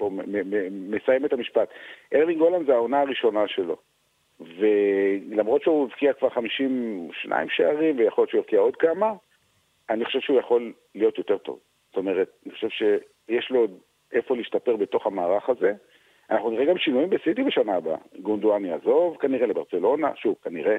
מסיים 0.71 1.25
את 1.25 1.33
המשפט. 1.33 1.69
ארלינג 2.15 2.41
הולנד 2.41 2.67
זה 2.67 2.73
העונה 2.73 3.01
הראשונה 3.01 3.41
שלו. 3.49 3.77
ולמרות 4.41 5.63
שהוא 5.63 5.87
הבקיע 5.87 6.13
כבר 6.13 6.31
52 6.31 7.49
שערים, 7.51 7.99
ויכול 7.99 8.23
להיות 8.23 8.31
שהוא 8.31 8.41
יבקיע 8.41 8.61
עוד 8.61 8.77
כמה, 8.77 9.13
אני 9.91 10.05
חושב 10.05 10.21
שהוא 10.21 10.39
יכול 10.39 10.73
להיות 10.95 11.19
יותר 11.19 11.39
טוב. 11.39 11.59
זאת 11.89 11.97
אומרת, 11.97 12.31
אני 12.47 12.55
חושב 12.55 12.69
שיש 12.69 13.51
לו 13.51 13.61
עוד 13.61 13.79
איפה 14.13 14.37
להשתפר 14.37 14.77
בתוך 14.77 15.07
המערך 15.07 15.49
הזה. 15.49 15.73
אנחנו 16.31 16.51
נראה 16.51 16.65
גם 16.65 16.79
שינויים 16.79 17.11
בסיטי 17.11 17.43
בשנה 17.43 17.77
הבאה. 17.77 17.97
גונדואן 18.19 18.65
יעזוב 18.65 19.17
כנראה 19.17 19.47
לברצלונה, 19.47 20.11
שוב, 20.17 20.37
כנראה. 20.43 20.77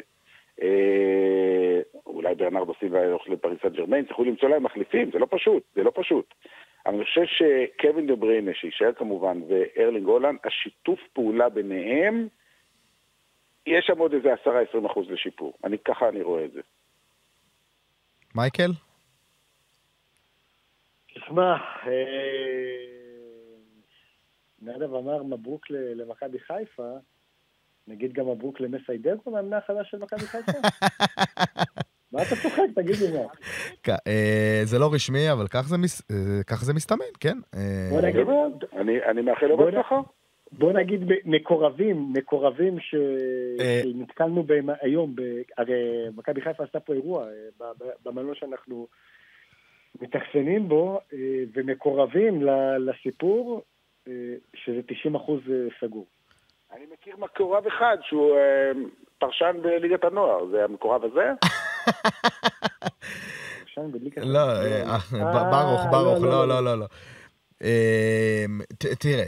אה, 0.62 1.82
אולי 2.06 2.36
ברנרדו 2.36 2.74
סילבה 2.80 3.06
ילך 3.06 3.30
לפריס 3.30 3.60
סן 3.62 3.70
ג'רמיין, 3.70 4.06
יצטרכו 4.06 4.24
למצוא 4.24 4.50
להם 4.50 4.64
מחליפים, 4.64 5.12
זה 5.12 5.20
לא 5.20 5.28
פשוט, 5.30 5.64
זה 5.76 5.84
לא 5.84 5.92
פשוט. 5.96 6.34
אבל 6.86 6.96
אני 6.96 7.04
חושב 7.04 7.26
שקווין 7.26 8.08
דה 8.08 8.16
בריינה, 8.16 8.52
שיישאר 8.54 8.94
כמובן, 8.94 9.42
וארלינג 9.48 10.08
הולאנד, 10.08 10.40
השיתוף 10.44 11.00
פעולה 11.14 11.50
ביניהם, 11.50 12.28
יש 13.68 13.86
שם 13.86 13.98
עוד 13.98 14.14
איזה 14.14 14.34
10-20 14.34 14.92
אחוז 14.92 15.10
לשיפור. 15.10 15.54
אני, 15.64 15.78
ככה 15.78 16.10
אני 16.10 16.22
רואה 16.22 16.46
את 16.46 16.52
זה. 16.52 16.62
מייקל? 18.36 18.72
תשמע, 21.16 21.54
אה, 21.88 21.92
נדב 24.62 24.94
אמר 24.94 25.24
מברוק 25.24 25.70
ל- 25.70 26.02
למכבי 26.02 26.40
חיפה, 26.40 26.92
נגיד 27.88 28.14
גם 28.14 28.30
מברוק 28.30 28.60
למסיידגו, 28.60 29.32
מאמנה 29.32 29.58
החדש 29.58 29.92
של 29.92 29.98
מכבי 29.98 30.20
חיפה? 30.26 30.52
מה 32.12 32.22
אתה 32.22 32.36
צוחק? 32.36 32.64
תגיד 32.76 32.96
לי 32.96 33.18
מה. 33.18 33.28
אה, 34.08 34.62
זה 34.64 34.80
לא 34.80 34.90
רשמי, 34.94 35.32
אבל 35.32 35.48
כך 35.48 35.62
זה, 35.62 35.78
מס... 35.78 36.02
אה, 36.12 36.74
מסתמן, 36.74 37.06
כן. 37.20 37.38
בוא 37.90 38.02
נגיד, 38.02 38.28
אני, 38.74 39.04
אני 39.04 39.22
מאחל 39.22 39.46
לו 39.46 39.58
בהצלחה. 39.58 40.00
בוא 40.52 40.74
נגיד 40.74 41.02
מקורבים, 41.26 42.14
מקורבים 42.14 42.80
ש... 42.80 42.96
אה. 43.60 43.82
שנתקלנו 43.84 44.44
בהם 44.44 44.70
היום, 44.82 45.16
ב... 45.16 45.22
הרי 45.58 46.10
מכבי 46.16 46.42
חיפה 46.42 46.64
עשתה 46.64 46.80
פה 46.80 46.94
אירוע 46.94 47.24
אה, 47.24 47.30
ב- 47.60 47.84
ב- 47.84 48.10
במלון 48.10 48.36
שאנחנו 48.36 48.88
מתאכסנים 50.02 50.70
בו, 50.70 51.00
אה, 51.14 51.18
ומקורבים 51.54 52.44
ל- 52.44 52.90
לסיפור, 52.90 53.62
שזה 54.54 54.82
90 54.88 55.16
אחוז 55.16 55.40
אה, 55.52 55.56
סגור. 55.80 56.06
אני 56.76 56.86
מכיר 56.94 57.16
מקורב 57.18 57.68
אחד 57.68 57.98
שהוא 58.02 58.38
פרשן 59.18 59.56
בליגת 59.62 60.04
הנוער, 60.04 60.46
זה 60.52 60.64
המקורב 60.64 61.02
הזה? 61.04 61.32
שם 63.74 63.92
בליגת... 63.92 64.18
לא, 64.18 64.40
אה, 64.40 64.84
אה, 64.84 65.52
ברוך, 65.52 65.82
ברוך, 65.92 66.24
לא, 66.24 66.48
לא, 66.48 66.80
לא, 66.80 66.86
ת- 68.78 68.86
תראה, 68.86 69.26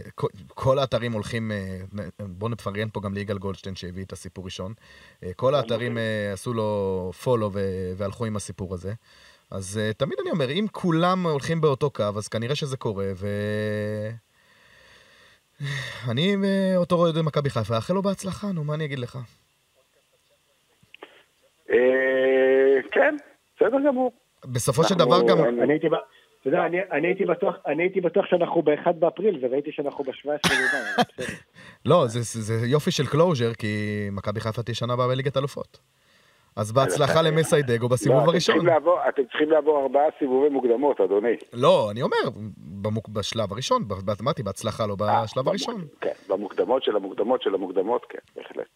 כל- 0.48 0.80
האתרים 0.80 1.12
הולכים, 1.12 1.52
אה, 1.52 1.78
בואו 2.20 2.52
נפרגן 2.52 2.90
פה 2.94 3.00
גם 3.02 3.14
ליגאל 3.14 3.38
גולדשטיין 3.38 3.76
שהביא 3.76 4.04
את 4.04 4.12
הסיפור 4.12 4.46
ראשון. 4.46 4.74
אה, 5.24 5.34
כל 5.36 5.56
האתרים 5.56 5.98
אה, 5.98 6.34
עשו 6.34 6.54
לו 6.54 7.12
פולו 7.24 7.52
והלכו 7.98 8.26
עם 8.26 8.36
הסיפור 8.36 8.74
הזה. 8.74 8.94
אז 9.52 9.80
תמיד 9.98 10.18
אני 10.22 10.32
אומר, 10.32 10.50
אם 10.52 10.66
כולם 10.72 11.28
הולכים 11.28 11.62
באותו 11.62 11.90
קו, 11.90 12.04
אז 12.18 12.28
כנראה 12.28 12.56
שזה 12.56 12.78
קורה, 12.78 13.06
ו... 13.16 13.28
אני 16.12 16.36
אותו 16.76 16.96
אוהד 16.96 17.22
מכבי 17.22 17.50
חיפה, 17.50 17.76
אאחל 17.76 17.94
לו 17.94 18.02
בהצלחה, 18.02 18.52
נו, 18.52 18.64
מה 18.64 18.74
אני 18.74 18.86
אגיד 18.86 19.00
לך? 19.00 19.18
כן, 22.92 23.16
בסדר 23.56 23.78
גמור. 23.88 24.12
בסופו 24.46 24.84
של 24.84 24.96
דבר 24.96 25.22
גם... 25.28 25.38
אתה 26.44 26.52
יודע, 26.52 26.66
אני- 26.66 26.78
אני 26.92 27.08
הייתי 27.08 27.26
בטוח- 27.26 27.56
אני 27.68 27.84
הייתי 27.84 28.02
בטוח 28.02 28.26
שאנחנו 28.26 28.62
ב-1 28.62 28.92
באפריל, 28.92 29.40
וראיתי 29.42 29.72
שאנחנו 29.72 30.04
ב-17 30.04 30.50
במאי. 30.50 31.26
לא, 31.86 32.08
זה, 32.08 32.20
זה, 32.42 32.68
יופי 32.68 32.92
של 32.92 33.06
closure, 33.08 33.54
כי 33.54 33.68
מכבי 34.12 34.40
חיפה 34.40 34.64
תהיה 34.64 34.76
שנה 34.76 34.94
הבאה 34.94 35.08
בליגת 35.08 35.38
אלופות. 35.38 35.80
אז 36.56 36.72
בהצלחה 36.72 37.22
למסיידגו 37.22 37.84
לא, 37.84 37.90
בסיבוב 37.90 38.20
אתם 38.20 38.30
הראשון. 38.30 38.70
אתם 39.10 39.24
צריכים 39.24 39.50
לעבור 39.50 39.82
ארבעה 39.84 40.04
סיבובי 40.20 40.50
מוקדמות, 40.50 41.02
אדוני. 41.02 41.36
לא, 41.54 41.92
אני 41.92 42.02
אומר, 42.02 42.18
במוק, 42.58 43.10
בשלב 43.10 43.52
הראשון, 43.54 43.84
אמרתי 44.22 44.44
בהצלחה 44.44 44.88
לא 44.88 44.96
בשלב 45.00 45.48
הראשון. 45.48 45.86
כן, 46.02 46.12
במוקדמות 46.30 46.84
של 46.84 46.96
המוקדמות 46.96 47.42
של 47.42 47.54
המוקדמות, 47.56 48.06
כן, 48.10 48.18
בהחלט. 48.36 48.68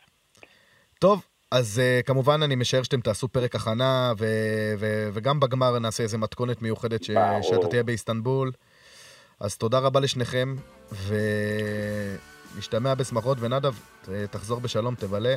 טוב, 1.00 1.26
אז 1.52 1.82
אה, 2.02 2.04
כמובן 2.06 2.44
אני 2.44 2.56
משער 2.56 2.84
שאתם 2.84 3.02
תעשו 3.02 3.28
פרק 3.28 3.56
הכנה, 3.56 4.14
ו- 4.20 4.26
ו- 4.80 5.10
וגם 5.14 5.40
בגמר 5.40 5.80
נעשה 5.80 6.04
איזה 6.04 6.18
מתכונת 6.18 6.62
מיוחדת 6.62 7.04
ש-. 7.04 7.12
שאתה 7.42 7.68
תהיה 7.70 7.84
באיסטנבול. 7.84 8.52
אז 9.40 9.58
תודה 9.58 9.80
רבה 9.80 10.00
לשניכם, 10.00 10.56
ונשתמע 12.56 12.94
בשמחות, 12.94 13.38
ונדב, 13.42 13.74
ת- 14.02 14.10
תחזור 14.32 14.60
בשלום, 14.60 14.96
תבלה. 14.96 15.36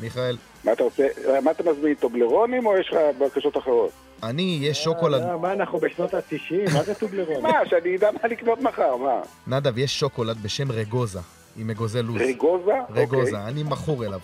מיכאל, 0.00 0.36
מה 0.64 0.72
אתה 0.72 0.82
רוצה, 0.82 1.06
מה 1.44 1.50
אתה 1.50 1.62
מזמין, 1.70 1.94
טובלרונים 1.94 2.66
או 2.66 2.76
יש 2.78 2.90
לך 2.92 2.96
בקשות 3.18 3.56
אחרות? 3.56 3.90
אני, 4.22 4.58
יש 4.62 4.84
שוקולד, 4.84 5.22
אה, 5.22 5.36
מה, 5.36 5.52
אנחנו 5.52 5.78
בשנות 5.78 6.14
ה-90? 6.14 6.72
מה 6.74 6.82
זה 6.82 6.94
טובלרון? 6.94 7.42
מה, 7.52 7.52
שאני 7.70 7.96
אדע 7.96 8.10
מה 8.22 8.28
לקנות 8.28 8.60
מחר, 8.60 8.96
מה? 8.96 9.20
נדב, 9.46 9.78
יש 9.78 10.00
שוקולד 10.00 10.42
בשם 10.42 10.72
רגוזה, 10.72 11.20
עם 11.56 11.70
אגוזי 11.70 12.02
לוז. 12.02 12.16
רגוזה? 12.20 12.72
רגוזה, 12.90 13.30
אוקיי. 13.36 13.48
אני 13.48 13.62
מכור 13.62 14.04
אליו. 14.04 14.20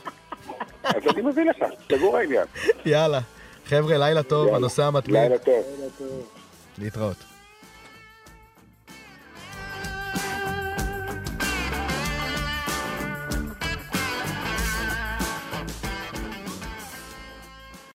אז 0.96 1.02
אני 1.14 1.22
מביא 1.22 1.44
לך, 1.44 1.56
סגור 1.92 2.16
העניין. 2.16 2.46
יאללה. 2.86 3.20
חבר'ה, 3.66 3.98
לילה 3.98 4.22
טוב. 4.22 4.54
הנושא 4.54 4.84
המתמיד. 4.84 5.16
לילה 5.16 5.38
טוב. 5.38 5.64
להתראות. 6.78 7.27